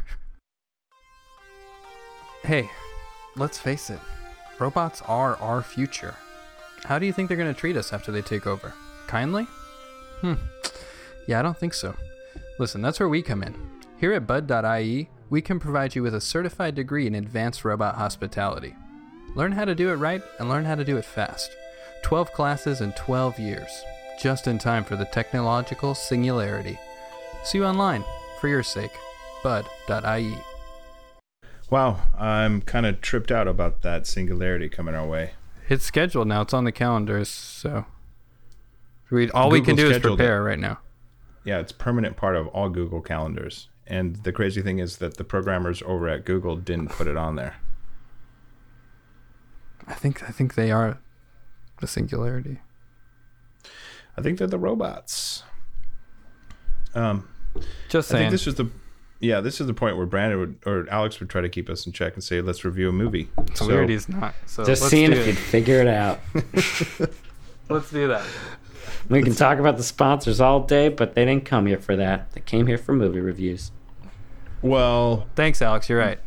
hey, 2.45 2.71
let's 3.37 3.59
face 3.59 3.91
it. 3.91 4.01
Robots 4.59 5.03
are 5.03 5.37
our 5.37 5.63
future. 5.63 6.15
How 6.85 6.99
do 6.99 7.07
you 7.07 7.13
think 7.13 7.29
they're 7.29 7.37
going 7.37 7.53
to 7.53 7.59
treat 7.59 7.77
us 7.77 7.93
after 7.93 8.13
they 8.13 8.23
take 8.23 8.47
over? 8.47 8.73
Kindly? 9.07 9.45
Hmm. 10.21 10.35
Yeah, 11.27 11.39
I 11.39 11.43
don't 11.43 11.57
think 11.57 11.75
so. 11.75 11.95
Listen, 12.59 12.83
that's 12.83 12.99
where 13.01 13.09
we 13.09 13.23
come 13.23 13.43
in. 13.43 13.55
Here 13.99 14.13
at 14.13 14.27
Bud.ie, 14.27 15.09
we 15.31 15.41
can 15.41 15.61
provide 15.61 15.95
you 15.95 16.03
with 16.03 16.15
a 16.15 16.21
certified 16.21 16.75
degree 16.75 17.07
in 17.07 17.15
advanced 17.15 17.65
robot 17.65 17.95
hospitality. 17.97 18.75
Learn 19.35 19.53
how 19.53 19.65
to 19.65 19.75
do 19.75 19.91
it 19.91 19.95
right 19.95 20.23
and 20.39 20.49
learn 20.49 20.65
how 20.65 20.75
to 20.75 20.85
do 20.85 20.97
it 20.97 21.05
fast. 21.05 21.51
12 22.03 22.33
classes 22.33 22.81
in 22.81 22.93
12 22.93 23.39
years, 23.39 23.85
just 24.21 24.47
in 24.47 24.59
time 24.59 24.85
for 24.85 24.97
the 24.97 25.05
technological 25.07 25.95
singularity. 25.95 26.79
See 27.45 27.59
you 27.59 27.65
online, 27.65 28.05
for 28.41 28.49
your 28.49 28.63
sake. 28.63 28.93
Bud.ie. 29.43 30.37
Wow, 31.71 32.01
I'm 32.19 32.61
kind 32.63 32.87
of 32.87 33.01
tripped 33.01 33.33
out 33.33 33.49
about 33.49 33.83
that 33.83 34.07
singularity 34.07 34.69
coming 34.69 34.95
our 34.95 35.07
way. 35.07 35.33
It's 35.69 35.85
scheduled 35.85 36.29
now. 36.29 36.43
It's 36.43 36.53
on 36.53 36.65
the 36.65 36.73
calendars, 36.73 37.29
so 37.29 37.87
we 39.11 39.31
all 39.31 39.51
we 39.51 39.61
can 39.61 39.77
do 39.77 39.91
is 39.91 39.99
prepare 39.99 40.43
right 40.43 40.59
now. 40.59 40.81
Yeah, 41.45 41.59
it's 41.59 41.73
permanent 41.73 42.17
part 42.17 42.37
of 42.37 42.47
all 42.49 42.69
Google 42.69 43.01
calendars. 43.01 43.69
And 43.87 44.17
the 44.17 44.33
crazy 44.33 44.63
thing 44.63 44.79
is 44.79 44.99
that 44.99 45.17
the 45.17 45.25
programmers 45.25 45.83
over 45.83 46.09
at 46.09 46.25
Google 46.25 46.57
didn't 46.57 46.89
put 46.91 47.07
it 47.07 47.17
on 47.17 47.37
there. 47.37 47.57
I 49.87 49.95
think 49.95 50.23
I 50.23 50.33
think 50.33 50.55
they 50.55 50.71
are 50.71 50.99
the 51.83 51.87
singularity. 51.87 52.61
I 54.17 54.23
think 54.23 54.39
they're 54.39 54.47
the 54.47 54.59
robots. 54.59 55.43
Um, 56.95 57.29
Just 57.91 58.15
I 58.15 58.19
think 58.19 58.31
this 58.31 58.47
was 58.47 58.55
the 58.55 58.69
yeah, 59.21 59.41
this 59.41 59.61
is 59.61 59.67
the 59.67 59.75
point 59.75 59.97
where 59.97 60.07
Brandon 60.07 60.39
would 60.39 60.57
or 60.65 60.87
Alex 60.91 61.21
would 61.21 61.29
try 61.29 61.41
to 61.43 61.49
keep 61.49 61.69
us 61.69 61.87
in 61.87 61.93
check 61.93 62.15
and 62.15 62.25
say, 62.25 62.41
"Let's 62.41 62.65
review 62.65 62.89
a 62.89 62.93
movie." 62.93 63.29
it's 63.39 63.61
weird 63.61 63.89
he's 63.89 64.09
not. 64.09 64.35
So 64.47 64.65
Just 64.65 64.89
seeing 64.89 65.13
if 65.13 65.19
it. 65.19 65.27
you'd 65.29 65.39
figure 65.39 65.81
it 65.81 65.87
out. 65.89 66.21
Let's 67.69 67.91
do 67.91 68.09
that. 68.09 68.27
We 69.09 69.23
can 69.23 69.35
talk 69.35 69.59
about 69.59 69.77
the 69.77 69.83
sponsors 69.83 70.41
all 70.41 70.61
day, 70.61 70.89
but 70.89 71.15
they 71.15 71.25
didn't 71.25 71.45
come 71.45 71.67
here 71.67 71.79
for 71.79 71.97
that. 71.97 72.33
They 72.33 72.41
came 72.41 72.67
here 72.67 72.79
for 72.79 72.93
movie 72.93 73.21
reviews. 73.21 73.73
well, 74.61 75.27
Thanks, 75.35 75.61
Alex. 75.63 75.89
You're 75.89 75.99
right. 75.99 76.19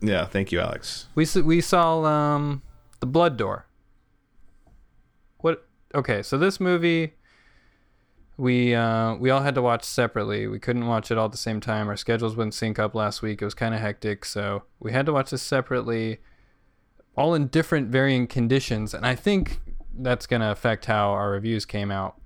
yeah, 0.00 0.24
thank 0.24 0.50
you, 0.52 0.60
Alex. 0.60 1.06
We 1.14 1.26
we 1.42 1.60
saw 1.60 2.02
um 2.04 2.62
the 3.00 3.06
Blood 3.06 3.36
Door. 3.36 3.66
Okay, 5.94 6.22
so 6.22 6.38
this 6.38 6.60
movie 6.60 7.14
we 8.40 8.74
uh, 8.74 9.16
we 9.16 9.28
all 9.28 9.42
had 9.42 9.54
to 9.54 9.62
watch 9.62 9.84
separately. 9.84 10.46
We 10.46 10.58
couldn't 10.58 10.86
watch 10.86 11.10
it 11.10 11.18
all 11.18 11.26
at 11.26 11.32
the 11.32 11.38
same 11.38 11.60
time. 11.60 11.88
Our 11.88 11.96
schedules 11.96 12.36
wouldn't 12.36 12.54
sync 12.54 12.78
up 12.78 12.94
last 12.94 13.20
week. 13.20 13.42
It 13.42 13.44
was 13.44 13.54
kind 13.54 13.74
of 13.74 13.80
hectic, 13.80 14.24
so 14.24 14.62
we 14.80 14.92
had 14.92 15.04
to 15.06 15.12
watch 15.12 15.30
this 15.30 15.42
separately, 15.42 16.20
all 17.16 17.34
in 17.34 17.48
different 17.48 17.88
varying 17.88 18.26
conditions. 18.26 18.94
And 18.94 19.06
I 19.06 19.14
think 19.14 19.60
that's 19.94 20.26
gonna 20.26 20.50
affect 20.50 20.86
how 20.86 21.10
our 21.10 21.30
reviews 21.30 21.66
came 21.66 21.90
out. 21.90 22.16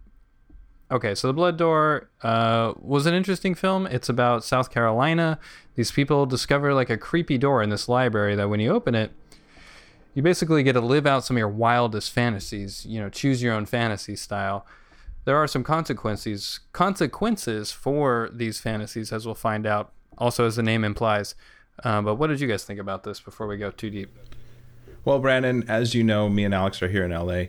Okay, 0.88 1.16
so 1.16 1.26
The 1.26 1.34
Blood 1.34 1.56
Door 1.56 2.10
uh, 2.22 2.74
was 2.78 3.06
an 3.06 3.14
interesting 3.14 3.56
film. 3.56 3.86
It's 3.88 4.08
about 4.08 4.44
South 4.44 4.70
Carolina. 4.70 5.40
These 5.74 5.90
people 5.90 6.26
discover 6.26 6.74
like 6.74 6.90
a 6.90 6.96
creepy 6.96 7.38
door 7.38 7.60
in 7.60 7.70
this 7.70 7.88
library 7.88 8.36
that 8.36 8.48
when 8.48 8.60
you 8.60 8.70
open 8.70 8.94
it, 8.94 9.10
you 10.14 10.22
basically 10.22 10.62
get 10.62 10.74
to 10.74 10.80
live 10.80 11.06
out 11.06 11.24
some 11.24 11.36
of 11.36 11.38
your 11.38 11.48
wildest 11.48 12.10
fantasies. 12.10 12.86
You 12.86 13.00
know, 13.00 13.08
choose 13.08 13.42
your 13.42 13.52
own 13.52 13.66
fantasy 13.66 14.16
style. 14.16 14.66
There 15.24 15.36
are 15.36 15.46
some 15.46 15.64
consequences 15.64 16.60
consequences 16.72 17.72
for 17.72 18.30
these 18.32 18.60
fantasies, 18.60 19.12
as 19.12 19.26
we'll 19.26 19.34
find 19.34 19.66
out. 19.66 19.92
Also, 20.16 20.46
as 20.46 20.56
the 20.56 20.62
name 20.62 20.84
implies. 20.84 21.34
Uh, 21.82 22.00
but 22.00 22.14
what 22.14 22.28
did 22.28 22.40
you 22.40 22.46
guys 22.46 22.64
think 22.64 22.78
about 22.78 23.02
this 23.02 23.18
before 23.18 23.48
we 23.48 23.56
go 23.56 23.70
too 23.70 23.90
deep? 23.90 24.16
Well, 25.04 25.18
Brandon, 25.18 25.64
as 25.68 25.94
you 25.94 26.04
know, 26.04 26.28
me 26.28 26.44
and 26.44 26.54
Alex 26.54 26.80
are 26.82 26.88
here 26.88 27.04
in 27.04 27.10
LA. 27.10 27.46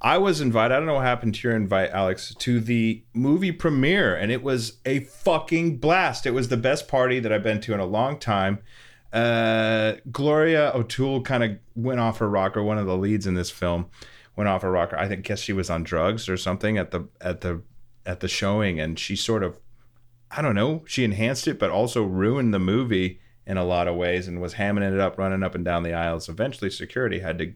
I 0.00 0.18
was 0.18 0.40
invited. 0.40 0.74
I 0.74 0.78
don't 0.78 0.86
know 0.86 0.94
what 0.94 1.04
happened 1.04 1.34
to 1.36 1.48
your 1.48 1.56
invite, 1.56 1.90
Alex, 1.90 2.34
to 2.34 2.60
the 2.60 3.02
movie 3.14 3.52
premiere, 3.52 4.14
and 4.14 4.30
it 4.30 4.42
was 4.42 4.78
a 4.84 5.00
fucking 5.00 5.78
blast. 5.78 6.26
It 6.26 6.32
was 6.32 6.48
the 6.48 6.56
best 6.56 6.88
party 6.88 7.18
that 7.20 7.32
I've 7.32 7.42
been 7.42 7.60
to 7.62 7.74
in 7.74 7.80
a 7.80 7.86
long 7.86 8.18
time. 8.18 8.58
Uh, 9.16 9.96
Gloria 10.12 10.72
O'Toole 10.74 11.22
kind 11.22 11.42
of 11.42 11.50
went 11.74 12.00
off 12.00 12.18
her 12.18 12.28
rocker. 12.28 12.62
One 12.62 12.78
of 12.78 12.86
the 12.86 12.96
leads 12.96 13.26
in 13.26 13.34
this 13.34 13.50
film 13.50 13.86
went 14.36 14.48
off 14.48 14.62
her 14.62 14.70
rocker. 14.70 14.96
I 14.96 15.08
think 15.08 15.24
guess 15.24 15.40
she 15.40 15.52
was 15.52 15.70
on 15.70 15.84
drugs 15.84 16.28
or 16.28 16.36
something 16.36 16.76
at 16.76 16.90
the 16.90 17.08
at 17.20 17.40
the 17.40 17.62
at 18.04 18.20
the 18.20 18.28
showing, 18.28 18.78
and 18.78 18.98
she 18.98 19.16
sort 19.16 19.42
of 19.42 19.58
I 20.30 20.42
don't 20.42 20.54
know. 20.54 20.84
She 20.86 21.04
enhanced 21.04 21.48
it, 21.48 21.58
but 21.58 21.70
also 21.70 22.02
ruined 22.02 22.52
the 22.52 22.58
movie 22.58 23.20
in 23.46 23.56
a 23.56 23.64
lot 23.64 23.88
of 23.88 23.94
ways 23.94 24.26
and 24.28 24.40
was 24.40 24.54
hamming 24.54 24.82
it 24.82 25.00
up, 25.00 25.16
running 25.18 25.42
up 25.42 25.54
and 25.54 25.64
down 25.64 25.82
the 25.82 25.94
aisles. 25.94 26.28
Eventually, 26.28 26.70
security 26.70 27.20
had 27.20 27.38
to 27.38 27.54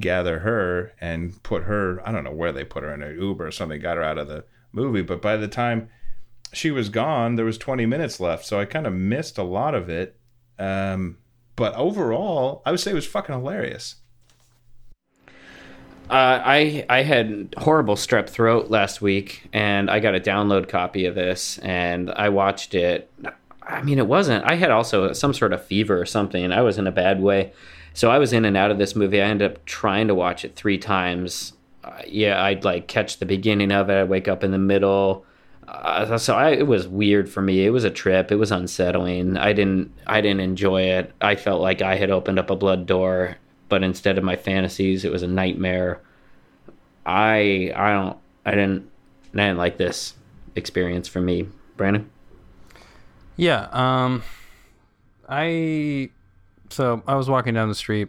gather 0.00 0.40
her 0.40 0.92
and 1.00 1.42
put 1.42 1.64
her, 1.64 2.02
I 2.06 2.12
don't 2.12 2.24
know 2.24 2.32
where 2.32 2.52
they 2.52 2.64
put 2.64 2.82
her 2.82 2.92
in 2.92 3.02
an 3.02 3.18
Uber 3.18 3.46
or 3.46 3.50
something, 3.50 3.80
got 3.80 3.96
her 3.96 4.02
out 4.02 4.18
of 4.18 4.28
the 4.28 4.44
movie. 4.72 5.02
But 5.02 5.22
by 5.22 5.36
the 5.36 5.48
time 5.48 5.88
she 6.52 6.70
was 6.70 6.88
gone, 6.88 7.36
there 7.36 7.44
was 7.44 7.58
20 7.58 7.86
minutes 7.86 8.20
left. 8.20 8.44
So 8.44 8.60
I 8.60 8.64
kind 8.64 8.86
of 8.86 8.92
missed 8.92 9.38
a 9.38 9.42
lot 9.42 9.74
of 9.74 9.88
it. 9.88 10.17
Um, 10.58 11.18
but 11.56 11.74
overall, 11.74 12.62
I 12.64 12.70
would 12.70 12.80
say 12.80 12.92
it 12.92 12.94
was 12.94 13.06
fucking 13.06 13.34
hilarious. 13.34 13.96
Uh, 16.10 16.40
I 16.42 16.86
I 16.88 17.02
had 17.02 17.54
horrible 17.58 17.94
strep 17.94 18.30
throat 18.30 18.70
last 18.70 19.02
week, 19.02 19.48
and 19.52 19.90
I 19.90 20.00
got 20.00 20.14
a 20.14 20.20
download 20.20 20.68
copy 20.68 21.04
of 21.04 21.14
this, 21.14 21.58
and 21.58 22.10
I 22.10 22.30
watched 22.30 22.74
it. 22.74 23.10
I 23.62 23.82
mean, 23.82 23.98
it 23.98 24.06
wasn't. 24.06 24.44
I 24.50 24.54
had 24.54 24.70
also 24.70 25.12
some 25.12 25.34
sort 25.34 25.52
of 25.52 25.62
fever 25.62 26.00
or 26.00 26.06
something. 26.06 26.50
I 26.50 26.62
was 26.62 26.78
in 26.78 26.86
a 26.86 26.92
bad 26.92 27.20
way, 27.20 27.52
so 27.92 28.10
I 28.10 28.18
was 28.18 28.32
in 28.32 28.46
and 28.46 28.56
out 28.56 28.70
of 28.70 28.78
this 28.78 28.96
movie. 28.96 29.20
I 29.20 29.26
ended 29.26 29.50
up 29.50 29.64
trying 29.66 30.08
to 30.08 30.14
watch 30.14 30.46
it 30.46 30.56
three 30.56 30.78
times. 30.78 31.52
Uh, 31.84 32.00
yeah, 32.06 32.42
I'd 32.42 32.64
like 32.64 32.88
catch 32.88 33.18
the 33.18 33.26
beginning 33.26 33.70
of 33.70 33.90
it. 33.90 34.00
I'd 34.00 34.08
wake 34.08 34.28
up 34.28 34.42
in 34.42 34.50
the 34.50 34.58
middle. 34.58 35.26
Uh, 35.68 36.16
so 36.16 36.34
I, 36.34 36.50
it 36.50 36.66
was 36.66 36.88
weird 36.88 37.28
for 37.28 37.42
me. 37.42 37.66
It 37.66 37.70
was 37.70 37.84
a 37.84 37.90
trip. 37.90 38.32
It 38.32 38.36
was 38.36 38.50
unsettling. 38.50 39.36
I 39.36 39.52
didn't. 39.52 39.92
I 40.06 40.22
didn't 40.22 40.40
enjoy 40.40 40.82
it. 40.82 41.12
I 41.20 41.34
felt 41.36 41.60
like 41.60 41.82
I 41.82 41.96
had 41.96 42.10
opened 42.10 42.38
up 42.38 42.48
a 42.48 42.56
blood 42.56 42.86
door, 42.86 43.36
but 43.68 43.82
instead 43.82 44.16
of 44.16 44.24
my 44.24 44.34
fantasies, 44.34 45.04
it 45.04 45.12
was 45.12 45.22
a 45.22 45.28
nightmare. 45.28 46.00
I 47.04 47.70
I 47.76 47.92
don't 47.92 48.16
I 48.46 48.52
didn't 48.52 48.90
I 49.34 49.38
didn't 49.38 49.58
like 49.58 49.76
this 49.76 50.14
experience 50.56 51.06
for 51.06 51.20
me, 51.20 51.48
Brandon. 51.76 52.08
Yeah. 53.36 53.68
Um, 53.70 54.22
I 55.28 56.08
so 56.70 57.02
I 57.06 57.14
was 57.14 57.28
walking 57.28 57.52
down 57.52 57.68
the 57.68 57.74
street 57.74 58.08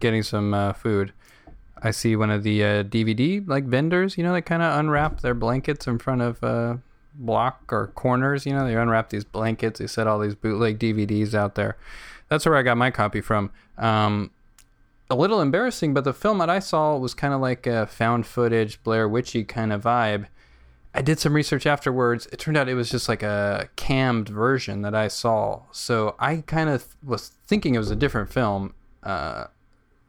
getting 0.00 0.22
some 0.24 0.52
uh, 0.52 0.72
food. 0.72 1.12
I 1.82 1.90
see 1.90 2.14
one 2.16 2.30
of 2.30 2.42
the 2.42 2.62
uh, 2.62 2.82
DVD 2.84 3.46
like 3.46 3.64
vendors, 3.64 4.16
you 4.16 4.24
know, 4.24 4.32
they 4.32 4.42
kind 4.42 4.62
of 4.62 4.78
unwrap 4.78 5.20
their 5.20 5.34
blankets 5.34 5.86
in 5.86 5.98
front 5.98 6.22
of 6.22 6.42
uh, 6.42 6.76
block 7.14 7.72
or 7.72 7.88
corners. 7.88 8.46
You 8.46 8.52
know, 8.52 8.66
they 8.66 8.76
unwrap 8.76 9.10
these 9.10 9.24
blankets. 9.24 9.80
They 9.80 9.86
set 9.86 10.06
all 10.06 10.18
these 10.18 10.34
bootleg 10.34 10.78
DVDs 10.78 11.34
out 11.34 11.54
there. 11.54 11.76
That's 12.28 12.46
where 12.46 12.56
I 12.56 12.62
got 12.62 12.76
my 12.76 12.90
copy 12.90 13.20
from. 13.20 13.50
Um, 13.76 14.30
a 15.10 15.14
little 15.14 15.40
embarrassing, 15.40 15.92
but 15.92 16.04
the 16.04 16.14
film 16.14 16.38
that 16.38 16.48
I 16.48 16.58
saw 16.58 16.96
was 16.96 17.14
kind 17.14 17.34
of 17.34 17.40
like 17.40 17.66
a 17.66 17.86
found 17.86 18.26
footage 18.26 18.82
Blair 18.82 19.08
Witchy 19.08 19.44
kind 19.44 19.72
of 19.72 19.82
vibe. 19.82 20.26
I 20.94 21.02
did 21.02 21.18
some 21.18 21.34
research 21.34 21.66
afterwards. 21.66 22.26
It 22.32 22.38
turned 22.38 22.56
out 22.56 22.68
it 22.68 22.74
was 22.74 22.90
just 22.90 23.08
like 23.08 23.22
a 23.22 23.68
cammed 23.76 24.28
version 24.28 24.82
that 24.82 24.94
I 24.94 25.08
saw. 25.08 25.62
So 25.72 26.14
I 26.18 26.36
kind 26.46 26.70
of 26.70 26.96
was 27.02 27.28
thinking 27.46 27.74
it 27.74 27.78
was 27.78 27.90
a 27.90 27.96
different 27.96 28.30
film. 28.30 28.74
Uh, 29.02 29.46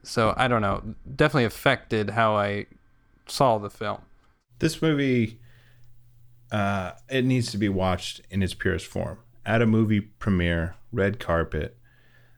so 0.04 0.34
I 0.36 0.48
don't 0.48 0.62
know. 0.62 0.94
Definitely 1.16 1.44
affected 1.44 2.10
how 2.10 2.36
I 2.36 2.66
saw 3.26 3.58
the 3.58 3.70
film. 3.70 4.02
This 4.58 4.80
movie, 4.80 5.40
uh, 6.52 6.92
it 7.08 7.24
needs 7.24 7.50
to 7.52 7.58
be 7.58 7.68
watched 7.68 8.20
in 8.30 8.42
its 8.42 8.54
purest 8.54 8.86
form. 8.86 9.18
At 9.44 9.60
a 9.60 9.66
movie 9.66 10.00
premiere, 10.00 10.76
red 10.92 11.18
carpet, 11.18 11.76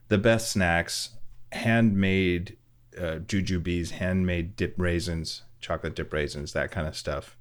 the 0.07 0.17
best 0.17 0.51
snacks, 0.51 1.11
handmade 1.51 2.57
uh, 2.97 3.19
jujubes, 3.25 3.91
handmade 3.91 4.55
dip 4.55 4.75
raisins, 4.77 5.43
chocolate 5.61 5.95
dip 5.95 6.11
raisins, 6.11 6.53
that 6.53 6.71
kind 6.71 6.87
of 6.87 6.97
stuff. 6.97 7.37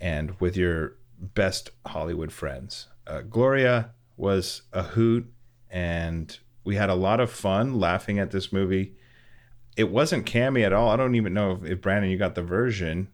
And 0.00 0.38
with 0.40 0.56
your 0.56 0.98
best 1.18 1.70
Hollywood 1.86 2.32
friends. 2.32 2.88
Uh, 3.06 3.22
Gloria 3.22 3.90
was 4.16 4.62
a 4.72 4.82
hoot, 4.82 5.26
and 5.70 6.38
we 6.64 6.76
had 6.76 6.90
a 6.90 6.94
lot 6.94 7.20
of 7.20 7.30
fun 7.30 7.78
laughing 7.78 8.18
at 8.18 8.30
this 8.30 8.52
movie. 8.52 8.94
It 9.78 9.90
wasn't 9.90 10.26
cammy 10.26 10.66
at 10.66 10.72
all. 10.72 10.90
I 10.90 10.96
don't 10.96 11.14
even 11.14 11.32
know 11.32 11.52
if, 11.52 11.64
if 11.64 11.80
Brandon, 11.80 12.10
you 12.10 12.18
got 12.18 12.34
the 12.34 12.42
version 12.42 13.08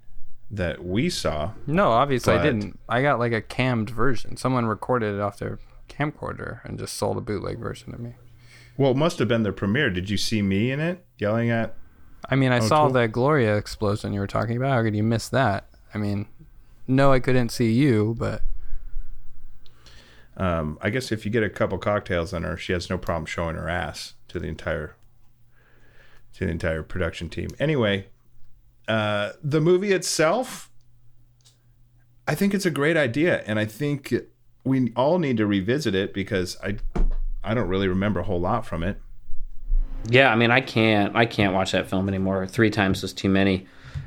that 0.50 0.84
we 0.84 1.10
saw. 1.10 1.52
No, 1.66 1.90
obviously 1.90 2.34
I 2.34 2.42
didn't. 2.42 2.78
I 2.88 3.02
got 3.02 3.18
like 3.18 3.32
a 3.32 3.42
cammed 3.42 3.90
version. 3.90 4.36
Someone 4.36 4.66
recorded 4.66 5.14
it 5.14 5.20
off 5.20 5.38
their 5.38 5.58
camcorder 5.88 6.64
and 6.64 6.78
just 6.78 6.94
sold 6.94 7.18
a 7.18 7.20
bootleg 7.20 7.58
version 7.58 7.92
to 7.92 7.98
me. 7.98 8.14
Well, 8.76 8.92
it 8.92 8.96
must 8.96 9.18
have 9.18 9.28
been 9.28 9.42
the 9.42 9.52
premiere. 9.52 9.90
Did 9.90 10.10
you 10.10 10.16
see 10.16 10.42
me 10.42 10.70
in 10.70 10.80
it 10.80 11.04
yelling 11.18 11.50
at? 11.50 11.74
I 12.28 12.36
mean, 12.36 12.50
I 12.50 12.60
saw 12.60 12.84
cool. 12.86 12.94
that 12.94 13.12
Gloria 13.12 13.56
explosion 13.56 14.12
you 14.12 14.20
were 14.20 14.26
talking 14.26 14.56
about. 14.56 14.72
How 14.72 14.82
could 14.82 14.96
you 14.96 15.02
miss 15.02 15.28
that? 15.28 15.68
I 15.94 15.98
mean, 15.98 16.26
no, 16.88 17.12
I 17.12 17.20
couldn't 17.20 17.50
see 17.50 17.70
you, 17.72 18.16
but 18.18 18.42
Um, 20.36 20.78
I 20.80 20.90
guess 20.90 21.12
if 21.12 21.24
you 21.24 21.30
get 21.30 21.42
a 21.42 21.50
couple 21.50 21.78
cocktails 21.78 22.32
on 22.32 22.42
her, 22.42 22.56
she 22.56 22.72
has 22.72 22.90
no 22.90 22.98
problem 22.98 23.26
showing 23.26 23.56
her 23.56 23.68
ass 23.68 24.14
to 24.28 24.40
the 24.40 24.48
entire 24.48 24.96
to 26.34 26.46
the 26.46 26.50
entire 26.50 26.82
production 26.82 27.28
team. 27.28 27.48
Anyway, 27.58 28.06
uh, 28.88 29.32
the 29.42 29.60
movie 29.60 29.92
itself, 29.92 30.70
I 32.28 32.34
think 32.34 32.54
it's 32.54 32.66
a 32.66 32.70
great 32.70 32.96
idea, 32.96 33.42
and 33.46 33.58
I 33.58 33.64
think 33.64 34.12
we 34.64 34.92
all 34.96 35.18
need 35.18 35.36
to 35.38 35.46
revisit 35.46 35.94
it 35.94 36.14
because 36.14 36.56
I 36.62 36.76
I 37.42 37.54
don't 37.54 37.68
really 37.68 37.88
remember 37.88 38.20
a 38.20 38.24
whole 38.24 38.40
lot 38.40 38.64
from 38.64 38.82
it. 38.82 39.00
Yeah, 40.08 40.30
I 40.30 40.36
mean, 40.36 40.50
I 40.50 40.60
can't, 40.60 41.14
I 41.14 41.26
can't 41.26 41.54
watch 41.54 41.72
that 41.72 41.88
film 41.88 42.08
anymore. 42.08 42.46
Three 42.46 42.70
times 42.70 43.02
was 43.02 43.12
too 43.12 43.28
many. 43.28 43.66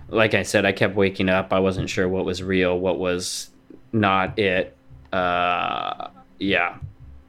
Like 0.09 0.33
I 0.33 0.43
said, 0.43 0.65
I 0.65 0.71
kept 0.71 0.95
waking 0.95 1.29
up. 1.29 1.53
I 1.53 1.59
wasn't 1.59 1.89
sure 1.89 2.07
what 2.07 2.25
was 2.25 2.41
real, 2.43 2.77
what 2.79 2.99
was 2.99 3.49
not 3.91 4.37
it. 4.37 4.75
Uh, 5.11 6.09
yeah. 6.39 6.77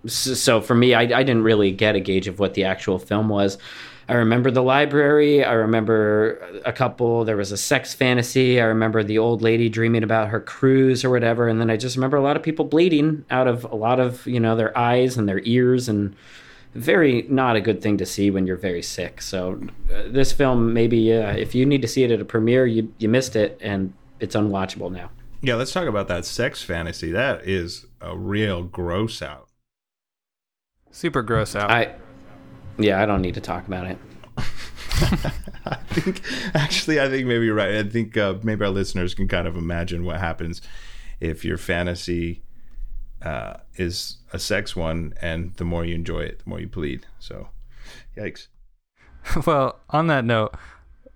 So, 0.07 0.35
so 0.35 0.61
for 0.61 0.75
me, 0.75 0.95
I, 0.95 1.03
I 1.03 1.23
didn't 1.23 1.43
really 1.43 1.73
get 1.73 1.95
a 1.95 2.01
gauge 2.01 2.29
of 2.29 2.39
what 2.39 2.55
the 2.55 2.65
actual 2.65 2.99
film 2.99 3.29
was. 3.29 3.59
I 4.09 4.15
remember 4.15 4.51
the 4.51 4.63
library. 4.63 5.45
I 5.45 5.53
remember 5.53 6.39
a 6.65 6.73
couple. 6.73 7.25
There 7.25 7.37
was 7.37 7.53
a 7.53 7.59
sex 7.59 7.93
fantasy. 7.93 8.59
I 8.59 8.65
remember 8.65 9.03
the 9.03 9.19
old 9.19 9.43
lady 9.43 9.69
dreaming 9.69 10.03
about 10.03 10.29
her 10.29 10.41
cruise 10.41 11.05
or 11.05 11.11
whatever. 11.11 11.47
And 11.47 11.61
then 11.61 11.69
I 11.69 11.77
just 11.77 11.95
remember 11.97 12.17
a 12.17 12.23
lot 12.23 12.37
of 12.37 12.43
people 12.43 12.65
bleeding 12.65 13.27
out 13.31 13.47
of 13.47 13.65
a 13.65 13.77
lot 13.77 14.01
of 14.01 14.27
you 14.27 14.41
know 14.41 14.57
their 14.57 14.77
eyes 14.77 15.19
and 15.19 15.29
their 15.29 15.41
ears 15.45 15.89
and 15.89 16.17
very 16.75 17.27
not 17.29 17.57
a 17.57 17.61
good 17.61 17.83
thing 17.83 17.99
to 17.99 18.07
see 18.07 18.31
when 18.31 18.47
you're 18.47 18.57
very 18.57 18.83
sick. 18.83 19.21
So 19.21 19.61
uh, 19.93 20.05
this 20.07 20.33
film, 20.33 20.73
maybe 20.73 21.13
uh, 21.13 21.33
if 21.33 21.55
you 21.55 21.67
need 21.67 21.83
to 21.83 21.89
see 21.89 22.03
it 22.03 22.11
at 22.11 22.21
a 22.21 22.25
premiere, 22.25 22.67
you 22.67 22.93
you 22.99 23.11
missed 23.11 23.37
it 23.37 23.59
and 23.61 23.93
it's 24.21 24.35
unwatchable 24.35 24.91
now. 24.91 25.11
Yeah, 25.43 25.55
let's 25.55 25.73
talk 25.73 25.87
about 25.87 26.09
that 26.09 26.25
sex 26.25 26.63
fantasy. 26.63 27.13
That 27.13 27.47
is 27.47 27.85
a 28.01 28.17
real 28.17 28.63
gross 28.63 29.21
out. 29.21 29.49
super 30.91 31.23
gross 31.23 31.55
out. 31.55 31.71
I 31.71 31.95
yeah, 32.79 33.03
I 33.03 33.07
don't 33.07 33.23
need 33.23 33.35
to 33.35 33.41
talk 33.41 33.67
about 33.67 33.87
it. 33.87 33.99
I 35.67 35.77
think 35.91 36.23
actually, 36.55 37.01
I 37.01 37.09
think 37.09 37.27
maybe 37.27 37.47
you're 37.47 37.55
right. 37.55 37.77
I 37.77 37.83
think 37.85 38.17
uh, 38.17 38.35
maybe 38.43 38.65
our 38.65 38.71
listeners 38.71 39.15
can 39.15 39.29
kind 39.29 39.47
of 39.47 39.57
imagine 39.57 40.05
what 40.05 40.19
happens 40.19 40.61
if 41.21 41.45
your 41.45 41.59
fantasy 41.59 42.43
uh, 43.23 43.59
is 43.77 44.19
a 44.33 44.39
sex 44.39 44.75
one, 44.77 45.15
and 45.21 45.55
the 45.55 45.65
more 45.65 45.85
you 45.85 45.95
enjoy 45.95 46.21
it, 46.21 46.41
the 46.45 46.51
more 46.51 46.61
you 46.61 46.69
bleed. 46.69 47.07
So, 47.19 47.49
yikes. 48.17 48.47
well, 49.47 49.81
on 49.91 50.07
that 50.07 50.25
note, 50.25 50.55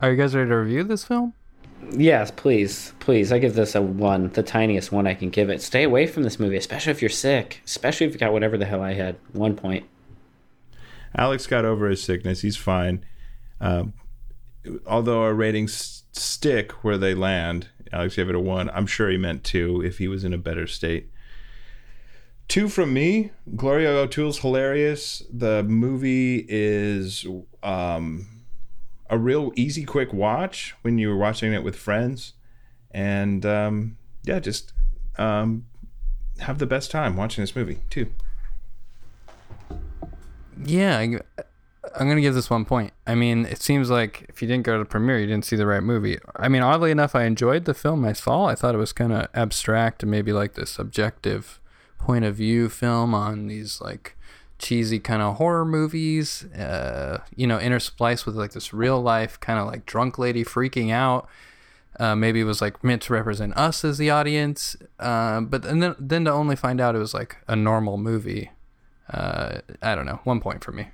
are 0.01 0.11
you 0.11 0.17
guys 0.17 0.35
ready 0.35 0.49
to 0.49 0.57
review 0.57 0.85
this 0.85 1.05
film? 1.05 1.35
Yes, 1.91 2.31
please, 2.31 2.93
please. 3.01 3.33
I 3.33 3.39
give 3.39 3.55
this 3.55 3.75
a 3.75 3.83
one, 3.83 4.31
the 4.31 4.43
tiniest 4.43 4.93
one 4.93 5.07
I 5.07 5.15
can 5.15 5.31
give 5.31 5.51
it. 5.51 5.61
Stay 5.61 5.83
away 5.83 6.07
from 6.07 6.23
this 6.23 6.39
movie, 6.39 6.57
especially 6.57 6.93
if 6.93 7.03
you're 7.03 7.09
sick, 7.09 7.61
especially 7.65 8.07
if 8.07 8.13
you 8.13 8.19
got 8.19 8.33
whatever 8.33 8.57
the 8.57 8.65
hell 8.65 8.83
I 8.83 8.93
had. 8.93 9.17
One 9.33 9.57
point. 9.57 9.87
Alex 11.17 11.47
got 11.47 11.65
over 11.65 11.89
his 11.89 12.03
sickness. 12.03 12.41
He's 12.41 12.57
fine. 12.57 13.05
Um, 13.61 13.95
although 14.87 15.23
our 15.23 15.35
ratings 15.35 16.05
stick 16.13 16.73
where 16.85 16.99
they 16.99 17.15
land, 17.15 17.69
Alex 17.93 18.17
gave 18.17 18.29
it 18.29 18.35
a 18.35 18.41
one. 18.41 18.71
I'm 18.71 18.87
sure 18.87 19.11
he 19.11 19.17
meant 19.17 19.45
two 19.45 19.83
if 19.83 19.99
he 19.99 20.09
was 20.09 20.25
in 20.25 20.33
a 20.33 20.39
better 20.39 20.67
state. 20.67 21.11
Two 22.49 22.69
from 22.69 22.93
me. 22.93 23.31
Gloria 23.57 23.91
O'Toole's 23.91 24.39
hilarious. 24.39 25.23
The 25.33 25.63
movie 25.63 26.45
is 26.49 27.27
um, 27.63 28.27
a 29.09 29.19
real 29.19 29.53
easy, 29.57 29.85
quick 29.85 30.13
watch 30.13 30.75
when 30.83 30.99
you 30.99 31.09
were 31.09 31.17
watching 31.17 31.53
it 31.53 31.63
with 31.63 31.77
friends. 31.77 32.35
And 32.91 33.47
um, 33.47 33.97
yeah, 34.25 34.39
just 34.39 34.73
um, 35.17 35.67
have 36.41 36.59
the 36.59 36.67
best 36.67 36.91
time 36.91 37.17
watching 37.17 37.43
this 37.43 37.57
movie, 37.57 37.81
too. 37.89 38.13
Yeah, 40.65 40.99
I, 40.99 41.19
I'm 41.95 42.09
gonna 42.09 42.21
give 42.21 42.35
this 42.35 42.51
one 42.51 42.65
point. 42.65 42.93
I 43.07 43.15
mean, 43.15 43.45
it 43.47 43.61
seems 43.61 43.91
like 43.91 44.27
if 44.29 44.41
you 44.41 44.49
didn't 44.49 44.65
go 44.65 44.75
to 44.75 44.79
the 44.81 44.85
premiere, 44.85 45.19
you 45.19 45.27
didn't 45.27 45.45
see 45.45 45.57
the 45.57 45.67
right 45.67 45.83
movie. 45.83 46.19
I 46.37 46.49
mean, 46.49 46.63
oddly 46.63 46.91
enough, 46.91 47.15
I 47.15 47.25
enjoyed 47.25 47.65
the 47.65 47.75
film 47.75 48.05
I 48.05 48.13
saw. 48.13 48.47
I 48.47 48.55
thought 48.55 48.75
it 48.75 48.79
was 48.79 48.93
kind 48.93 49.13
of 49.13 49.29
abstract 49.35 50.03
and 50.03 50.11
maybe 50.11 50.33
like 50.33 50.55
this 50.55 50.71
subjective 50.71 51.61
point 51.99 52.25
of 52.25 52.37
view 52.37 52.69
film 52.69 53.15
on 53.15 53.47
these 53.47 53.81
like 53.81 54.17
cheesy 54.59 54.99
kind 55.01 55.23
of 55.23 55.37
horror 55.37 55.65
movies. 55.65 56.45
Uh, 56.53 57.19
you 57.35 57.47
know, 57.47 57.59
interspliced 57.59 58.27
with 58.27 58.37
like 58.37 58.53
this 58.53 58.73
real 58.73 59.01
life 59.01 59.39
kind 59.41 59.59
of 59.59 59.67
like 59.67 59.85
drunk 59.87 60.19
lady 60.19 60.45
freaking 60.45 60.91
out. 60.91 61.29
Uh, 62.01 62.17
maybe 62.17 62.41
it 62.41 62.45
was 62.45 62.63
like 62.63 62.83
meant 62.83 63.03
to 63.03 63.13
represent 63.13 63.55
us 63.57 63.85
as 63.85 63.99
the 63.99 64.09
audience, 64.09 64.77
uh, 64.99 65.43
but 65.43 65.65
and 65.67 65.83
then 65.83 65.95
then 65.99 66.25
to 66.25 66.33
only 66.33 66.57
find 66.57 66.81
out 66.81 66.95
it 66.95 66.99
was 66.99 67.13
like 67.13 67.37
a 67.49 67.55
normal 67.55 67.99
movie. 67.99 68.51
Uh, 69.11 69.61
I 69.81 69.95
don't 69.95 70.07
know. 70.07 70.21
One 70.25 70.41
point 70.41 70.63
for 70.65 70.73
me. 70.73 70.89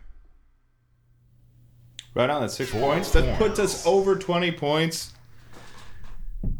Right 2.14 2.30
on, 2.30 2.40
that's 2.40 2.54
six 2.54 2.70
points. 2.70 3.12
That 3.12 3.38
puts 3.38 3.58
us 3.58 3.86
over 3.86 4.16
20 4.16 4.52
points. 4.52 5.12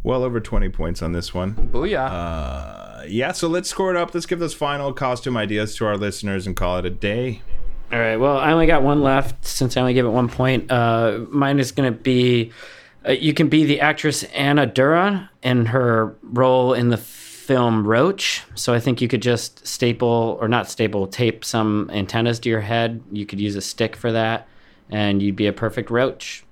Well 0.02 0.22
over 0.22 0.40
20 0.40 0.68
points 0.68 1.02
on 1.02 1.12
this 1.12 1.34
one. 1.34 1.54
Booyah. 1.54 2.08
Uh, 2.10 3.04
yeah, 3.08 3.32
so 3.32 3.48
let's 3.48 3.68
score 3.68 3.90
it 3.90 3.96
up. 3.96 4.14
Let's 4.14 4.26
give 4.26 4.38
those 4.38 4.54
final 4.54 4.92
costume 4.92 5.36
ideas 5.36 5.74
to 5.76 5.86
our 5.86 5.96
listeners 5.96 6.46
and 6.46 6.54
call 6.54 6.78
it 6.78 6.84
a 6.84 6.90
day. 6.90 7.42
All 7.92 7.98
right. 7.98 8.16
Well, 8.16 8.36
I 8.36 8.52
only 8.52 8.66
got 8.66 8.82
one 8.82 9.02
left 9.02 9.46
since 9.46 9.76
I 9.76 9.80
only 9.80 9.94
gave 9.94 10.04
it 10.04 10.10
one 10.10 10.28
point. 10.28 10.70
Uh, 10.70 11.24
mine 11.30 11.58
is 11.58 11.72
going 11.72 11.92
to 11.92 11.98
be 11.98 12.52
uh, 13.06 13.12
you 13.12 13.32
can 13.32 13.48
be 13.48 13.64
the 13.64 13.80
actress 13.80 14.24
Anna 14.24 14.66
Dura 14.66 15.30
in 15.42 15.66
her 15.66 16.16
role 16.22 16.74
in 16.74 16.90
the 16.90 16.96
film 17.48 17.86
Roach. 17.86 18.44
So 18.54 18.74
I 18.74 18.78
think 18.78 19.00
you 19.00 19.08
could 19.08 19.22
just 19.22 19.66
staple 19.66 20.36
or 20.38 20.48
not 20.48 20.68
staple, 20.68 21.06
tape 21.06 21.46
some 21.46 21.90
antennas 21.90 22.38
to 22.40 22.50
your 22.50 22.60
head. 22.60 23.02
You 23.10 23.24
could 23.24 23.40
use 23.40 23.56
a 23.56 23.62
stick 23.62 23.96
for 23.96 24.12
that, 24.12 24.46
and 24.90 25.22
you'd 25.22 25.34
be 25.34 25.46
a 25.46 25.52
perfect 25.54 25.88
roach. 25.88 26.44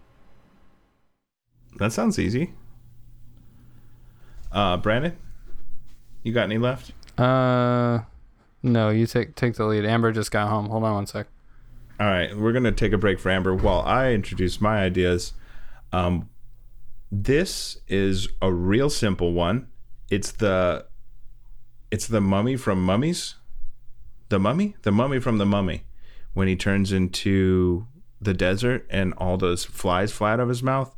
That 1.76 1.92
sounds 1.92 2.18
easy. 2.18 2.54
Uh, 4.50 4.78
Brandon, 4.78 5.18
you 6.22 6.32
got 6.32 6.44
any 6.44 6.56
left? 6.56 6.92
Uh, 7.18 8.00
no, 8.62 8.88
you 8.88 9.06
take 9.06 9.34
take 9.34 9.56
the 9.56 9.66
lead. 9.66 9.84
Amber 9.84 10.12
just 10.12 10.30
got 10.30 10.48
home. 10.48 10.70
Hold 10.70 10.84
on 10.84 10.94
one 10.94 11.06
sec. 11.06 11.26
All 12.00 12.06
right, 12.06 12.34
we're 12.34 12.52
gonna 12.52 12.72
take 12.72 12.94
a 12.94 12.98
break 12.98 13.20
for 13.20 13.30
Amber 13.30 13.54
while 13.54 13.80
I 13.80 14.12
introduce 14.12 14.62
my 14.62 14.78
ideas. 14.78 15.34
Um, 15.92 16.30
this 17.12 17.76
is 17.86 18.28
a 18.40 18.50
real 18.50 18.88
simple 18.88 19.34
one. 19.34 19.68
It's 20.10 20.32
the 20.32 20.86
it's 21.90 22.06
the 22.06 22.20
mummy 22.20 22.56
from 22.56 22.84
Mummies. 22.84 23.36
The 24.28 24.38
mummy, 24.38 24.74
the 24.82 24.90
mummy 24.90 25.20
from 25.20 25.38
the 25.38 25.46
mummy, 25.46 25.84
when 26.34 26.48
he 26.48 26.56
turns 26.56 26.90
into 26.90 27.86
the 28.20 28.34
desert 28.34 28.84
and 28.90 29.14
all 29.14 29.36
those 29.36 29.64
flies 29.64 30.10
fly 30.10 30.32
out 30.32 30.40
of 30.40 30.48
his 30.48 30.62
mouth. 30.62 30.96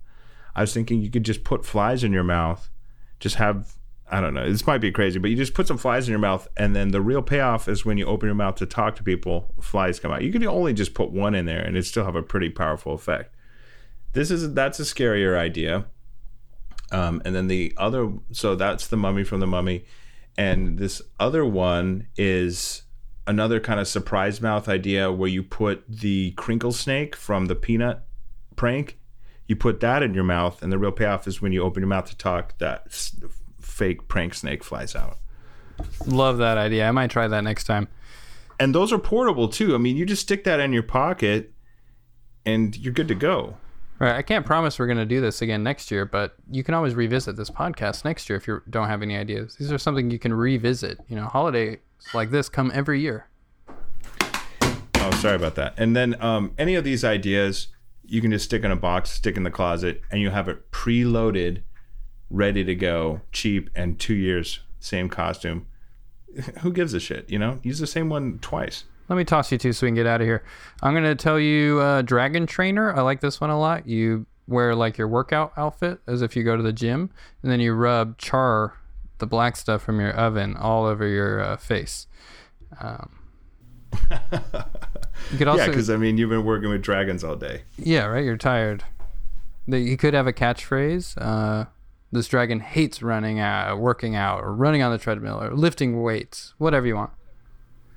I 0.56 0.62
was 0.62 0.72
thinking 0.72 1.02
you 1.02 1.10
could 1.10 1.24
just 1.24 1.44
put 1.44 1.66
flies 1.66 2.02
in 2.02 2.12
your 2.12 2.24
mouth, 2.24 2.70
just 3.20 3.36
have 3.36 3.78
I 4.10 4.20
don't 4.20 4.32
know. 4.32 4.50
This 4.50 4.66
might 4.66 4.78
be 4.78 4.90
crazy, 4.90 5.18
but 5.18 5.30
you 5.30 5.36
just 5.36 5.52
put 5.52 5.66
some 5.66 5.76
flies 5.76 6.08
in 6.08 6.12
your 6.12 6.18
mouth, 6.18 6.48
and 6.56 6.74
then 6.74 6.92
the 6.92 7.00
real 7.00 7.20
payoff 7.20 7.68
is 7.68 7.84
when 7.84 7.98
you 7.98 8.06
open 8.06 8.26
your 8.26 8.34
mouth 8.34 8.54
to 8.56 8.66
talk 8.66 8.96
to 8.96 9.02
people, 9.02 9.54
flies 9.60 10.00
come 10.00 10.10
out. 10.10 10.22
You 10.22 10.32
could 10.32 10.44
only 10.46 10.72
just 10.72 10.94
put 10.94 11.10
one 11.10 11.34
in 11.34 11.44
there, 11.44 11.60
and 11.60 11.76
it 11.76 11.84
still 11.84 12.04
have 12.04 12.16
a 12.16 12.22
pretty 12.22 12.48
powerful 12.48 12.94
effect. 12.94 13.34
This 14.14 14.30
is 14.30 14.54
that's 14.54 14.80
a 14.80 14.84
scarier 14.84 15.36
idea. 15.36 15.86
Um, 16.90 17.20
and 17.24 17.34
then 17.34 17.48
the 17.48 17.72
other, 17.76 18.10
so 18.32 18.54
that's 18.54 18.86
the 18.86 18.96
mummy 18.96 19.24
from 19.24 19.40
the 19.40 19.46
mummy, 19.46 19.84
and 20.36 20.78
this 20.78 21.02
other 21.20 21.44
one 21.44 22.06
is 22.16 22.82
another 23.26 23.60
kind 23.60 23.78
of 23.78 23.86
surprise 23.86 24.40
mouth 24.40 24.68
idea 24.68 25.12
where 25.12 25.28
you 25.28 25.42
put 25.42 25.84
the 25.86 26.30
crinkle 26.32 26.72
snake 26.72 27.14
from 27.14 27.46
the 27.46 27.54
peanut 27.54 28.04
prank. 28.56 28.98
You 29.46 29.56
put 29.56 29.80
that 29.80 30.02
in 30.02 30.14
your 30.14 30.24
mouth 30.24 30.62
and 30.62 30.72
the 30.72 30.78
real 30.78 30.92
payoff 30.92 31.26
is 31.26 31.42
when 31.42 31.52
you 31.52 31.62
open 31.62 31.82
your 31.82 31.88
mouth 31.88 32.06
to 32.06 32.16
talk 32.16 32.56
that 32.58 32.84
s- 32.86 33.20
fake 33.60 34.08
prank 34.08 34.32
snake 34.34 34.64
flies 34.64 34.94
out. 34.94 35.18
Love 36.06 36.38
that 36.38 36.56
idea. 36.56 36.88
I 36.88 36.90
might 36.90 37.10
try 37.10 37.28
that 37.28 37.44
next 37.44 37.64
time. 37.64 37.88
and 38.60 38.74
those 38.74 38.92
are 38.92 38.98
portable 38.98 39.48
too. 39.48 39.74
I 39.74 39.78
mean 39.78 39.96
you 39.96 40.06
just 40.06 40.22
stick 40.22 40.44
that 40.44 40.58
in 40.60 40.72
your 40.72 40.82
pocket 40.82 41.52
and 42.46 42.76
you're 42.78 42.92
good 42.94 43.08
to 43.08 43.14
go 43.14 43.56
Right. 43.98 44.14
I 44.14 44.22
can't 44.22 44.46
promise 44.46 44.78
we're 44.78 44.86
going 44.86 44.98
to 44.98 45.04
do 45.04 45.20
this 45.20 45.42
again 45.42 45.64
next 45.64 45.90
year, 45.90 46.04
but 46.04 46.36
you 46.50 46.62
can 46.62 46.74
always 46.74 46.94
revisit 46.94 47.36
this 47.36 47.50
podcast 47.50 48.04
next 48.04 48.28
year 48.28 48.36
if 48.36 48.46
you 48.46 48.62
don't 48.70 48.86
have 48.86 49.02
any 49.02 49.16
ideas. 49.16 49.56
These 49.56 49.72
are 49.72 49.78
something 49.78 50.10
you 50.10 50.20
can 50.20 50.32
revisit. 50.32 51.00
You 51.08 51.16
know, 51.16 51.26
holidays 51.26 51.78
like 52.14 52.30
this 52.30 52.48
come 52.48 52.70
every 52.72 53.00
year. 53.00 53.26
Oh, 54.94 55.10
sorry 55.20 55.34
about 55.34 55.56
that. 55.56 55.74
And 55.76 55.96
then 55.96 56.20
um, 56.22 56.52
any 56.58 56.76
of 56.76 56.84
these 56.84 57.02
ideas, 57.04 57.68
you 58.04 58.20
can 58.20 58.30
just 58.30 58.44
stick 58.44 58.62
in 58.62 58.70
a 58.70 58.76
box, 58.76 59.10
stick 59.10 59.36
in 59.36 59.42
the 59.42 59.50
closet, 59.50 60.00
and 60.12 60.20
you 60.20 60.30
have 60.30 60.48
it 60.48 60.70
preloaded, 60.70 61.62
ready 62.30 62.62
to 62.62 62.76
go, 62.76 63.22
cheap, 63.32 63.68
and 63.74 63.98
two 63.98 64.14
years, 64.14 64.60
same 64.78 65.08
costume. 65.08 65.66
Who 66.60 66.72
gives 66.72 66.94
a 66.94 67.00
shit? 67.00 67.28
You 67.28 67.40
know, 67.40 67.58
use 67.64 67.80
the 67.80 67.86
same 67.86 68.08
one 68.08 68.38
twice. 68.38 68.84
Let 69.08 69.16
me 69.16 69.24
toss 69.24 69.50
you 69.50 69.58
two 69.58 69.72
so 69.72 69.86
we 69.86 69.88
can 69.88 69.94
get 69.94 70.06
out 70.06 70.20
of 70.20 70.26
here. 70.26 70.44
I'm 70.82 70.92
going 70.92 71.04
to 71.04 71.14
tell 71.14 71.40
you 71.40 71.80
uh, 71.80 72.02
Dragon 72.02 72.46
Trainer. 72.46 72.94
I 72.94 73.00
like 73.00 73.20
this 73.20 73.40
one 73.40 73.50
a 73.50 73.58
lot. 73.58 73.86
You 73.86 74.26
wear 74.46 74.74
like 74.74 74.98
your 74.98 75.08
workout 75.08 75.52
outfit 75.56 76.00
as 76.06 76.22
if 76.22 76.36
you 76.36 76.42
go 76.42 76.56
to 76.56 76.62
the 76.62 76.72
gym, 76.72 77.10
and 77.42 77.50
then 77.50 77.60
you 77.60 77.72
rub 77.72 78.18
char, 78.18 78.74
the 79.18 79.26
black 79.26 79.56
stuff 79.56 79.82
from 79.82 80.00
your 80.00 80.12
oven, 80.12 80.56
all 80.56 80.84
over 80.84 81.06
your 81.06 81.40
uh, 81.40 81.56
face. 81.56 82.06
Um, 82.80 83.18
you 85.30 85.38
could 85.38 85.48
also, 85.48 85.62
yeah, 85.62 85.68
because 85.68 85.88
I 85.90 85.96
mean, 85.96 86.18
you've 86.18 86.30
been 86.30 86.44
working 86.44 86.68
with 86.68 86.82
dragons 86.82 87.24
all 87.24 87.36
day. 87.36 87.62
yeah, 87.78 88.04
right. 88.04 88.24
You're 88.24 88.36
tired. 88.36 88.84
You 89.66 89.96
could 89.96 90.14
have 90.14 90.26
a 90.26 90.32
catchphrase. 90.32 91.14
Uh, 91.20 91.66
this 92.10 92.26
dragon 92.28 92.60
hates 92.60 93.02
running 93.02 93.38
out, 93.38 93.78
working 93.78 94.14
out, 94.16 94.42
or 94.42 94.54
running 94.54 94.82
on 94.82 94.92
the 94.92 94.98
treadmill, 94.98 95.42
or 95.42 95.54
lifting 95.54 96.02
weights, 96.02 96.54
whatever 96.58 96.86
you 96.86 96.94
want. 96.96 97.10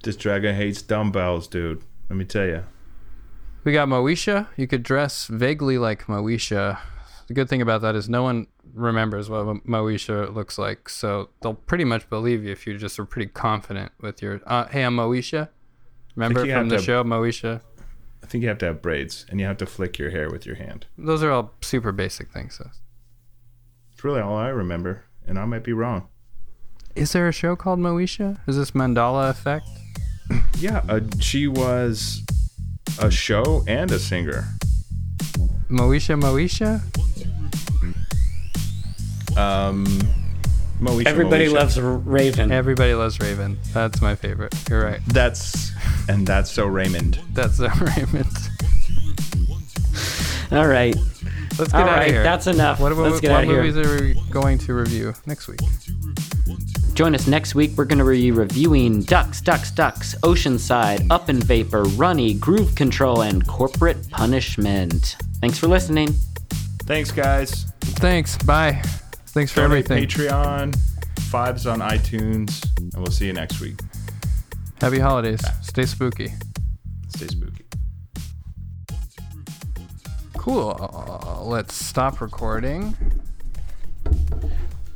This 0.03 0.15
dragon 0.15 0.55
hates 0.55 0.81
dumbbells, 0.81 1.47
dude. 1.47 1.83
Let 2.09 2.15
me 2.15 2.25
tell 2.25 2.45
you. 2.45 2.63
We 3.63 3.71
got 3.71 3.87
Moesha. 3.87 4.47
You 4.57 4.67
could 4.67 4.81
dress 4.81 5.27
vaguely 5.27 5.77
like 5.77 6.07
Moesha. 6.07 6.79
The 7.27 7.33
good 7.35 7.47
thing 7.47 7.61
about 7.61 7.81
that 7.81 7.95
is 7.95 8.09
no 8.09 8.23
one 8.23 8.47
remembers 8.73 9.29
what 9.29 9.45
Moesha 9.65 10.33
looks 10.33 10.57
like, 10.57 10.89
so 10.89 11.29
they'll 11.41 11.53
pretty 11.53 11.83
much 11.83 12.09
believe 12.09 12.43
you 12.43 12.51
if 12.51 12.65
you 12.65 12.77
just 12.77 12.97
are 12.99 13.05
pretty 13.05 13.29
confident 13.29 13.91
with 14.01 14.21
your. 14.21 14.41
Uh, 14.47 14.65
hey, 14.67 14.83
I'm 14.83 14.95
Moesha. 14.95 15.49
Remember 16.15 16.45
from 16.45 16.69
the 16.69 16.79
show 16.79 17.03
Moesha? 17.03 17.61
I 18.23 18.25
think 18.25 18.41
you 18.41 18.49
have 18.49 18.57
to 18.59 18.65
have 18.65 18.81
braids, 18.81 19.25
and 19.29 19.39
you 19.39 19.45
have 19.45 19.57
to 19.57 19.65
flick 19.65 19.99
your 19.99 20.09
hair 20.09 20.29
with 20.29 20.45
your 20.45 20.55
hand. 20.55 20.87
Those 20.97 21.21
are 21.23 21.31
all 21.31 21.53
super 21.61 21.91
basic 21.91 22.31
things. 22.31 22.57
So. 22.57 22.69
It's 23.91 24.03
really 24.03 24.21
all 24.21 24.35
I 24.35 24.47
remember, 24.49 25.05
and 25.27 25.37
I 25.37 25.45
might 25.45 25.63
be 25.63 25.73
wrong. 25.73 26.07
Is 26.95 27.13
there 27.13 27.27
a 27.27 27.31
show 27.31 27.55
called 27.55 27.79
Moesha? 27.79 28.39
Is 28.47 28.57
this 28.57 28.71
Mandela 28.71 29.29
Effect? 29.29 29.67
Yeah, 30.57 30.81
uh, 30.87 31.01
she 31.19 31.47
was 31.47 32.21
a 32.99 33.09
show 33.11 33.63
and 33.67 33.91
a 33.91 33.99
singer. 33.99 34.45
Moesha 35.69 36.19
Moesha? 36.19 36.81
Um, 39.37 39.85
Moesha, 40.79 41.05
Everybody 41.05 41.47
Moesha. 41.47 41.53
loves 41.53 41.79
Raven. 41.79 42.51
Everybody 42.51 42.93
loves 42.93 43.19
Raven. 43.19 43.57
That's 43.73 44.01
my 44.01 44.15
favorite. 44.15 44.53
You're 44.69 44.83
right. 44.83 44.99
That's 45.07 45.71
and 46.09 46.27
that's 46.27 46.51
so 46.51 46.65
Raymond. 46.65 47.19
That's 47.33 47.57
so 47.57 47.67
Raymond. 47.97 48.27
All 50.51 50.67
right. 50.67 50.95
Let's 51.57 51.71
get 51.71 51.81
All 51.81 51.87
out 51.89 51.97
right, 51.97 52.07
of 52.07 52.11
here. 52.13 52.23
that's 52.23 52.47
enough. 52.47 52.79
What, 52.79 52.91
about, 52.91 53.03
Let's 53.11 53.19
get 53.21 53.31
what 53.31 53.37
out 53.39 53.43
of 53.43 53.49
here. 53.49 53.63
movies 53.63 53.77
are 53.77 54.01
we 54.03 54.21
going 54.31 54.57
to 54.59 54.73
review 54.73 55.13
next 55.25 55.47
week? 55.47 55.59
Join 56.93 57.15
us 57.15 57.25
next 57.25 57.55
week. 57.55 57.71
We're 57.77 57.85
going 57.85 57.99
to 57.99 58.05
be 58.05 58.31
reviewing 58.31 59.01
Ducks, 59.01 59.41
Ducks, 59.41 59.71
Ducks, 59.71 60.13
Oceanside, 60.23 61.07
Up 61.09 61.29
in 61.29 61.39
Vapor, 61.39 61.83
Runny, 61.83 62.33
Groove 62.33 62.75
Control, 62.75 63.21
and 63.23 63.47
Corporate 63.47 64.09
Punishment. 64.09 65.15
Thanks 65.39 65.57
for 65.57 65.67
listening. 65.67 66.13
Thanks, 66.83 67.11
guys. 67.11 67.65
Thanks. 67.81 68.37
Bye. 68.37 68.81
Thanks 69.27 69.51
for 69.51 69.61
Donate 69.61 69.89
everything. 69.89 70.07
Patreon, 70.27 70.75
fives 71.21 71.65
on 71.65 71.79
iTunes, 71.79 72.63
and 72.77 72.93
we'll 72.95 73.11
see 73.11 73.27
you 73.27 73.33
next 73.33 73.61
week. 73.61 73.79
Happy 74.81 74.99
holidays. 74.99 75.41
Stay 75.61 75.85
spooky. 75.85 76.33
Stay 77.07 77.27
spooky. 77.27 77.65
Cool. 80.37 80.75
Uh, 80.79 81.43
let's 81.43 81.73
stop 81.73 82.19
recording. 82.19 82.95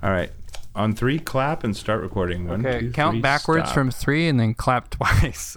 All 0.04 0.12
right. 0.12 0.32
On 0.76 0.94
three, 0.94 1.20
clap 1.20 1.64
and 1.64 1.76
start 1.76 2.02
recording. 2.02 2.48
One, 2.48 2.66
Okay, 2.66 2.80
two, 2.82 2.92
count 2.92 3.14
three, 3.14 3.22
backwards 3.22 3.66
stop. 3.66 3.74
from 3.74 3.92
three 3.92 4.28
and 4.28 4.40
then 4.40 4.54
clap 4.54 4.90
twice. 4.90 5.56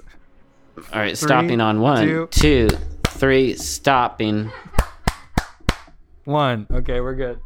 All 0.93 1.01
right, 1.01 1.17
stopping 1.19 1.61
on 1.61 1.81
one, 1.81 2.07
two- 2.07 2.29
two, 2.31 2.69
three, 3.09 3.55
stopping. 3.55 4.51
One. 6.25 6.67
Okay, 6.71 7.01
we're 7.01 7.15
good. 7.17 7.41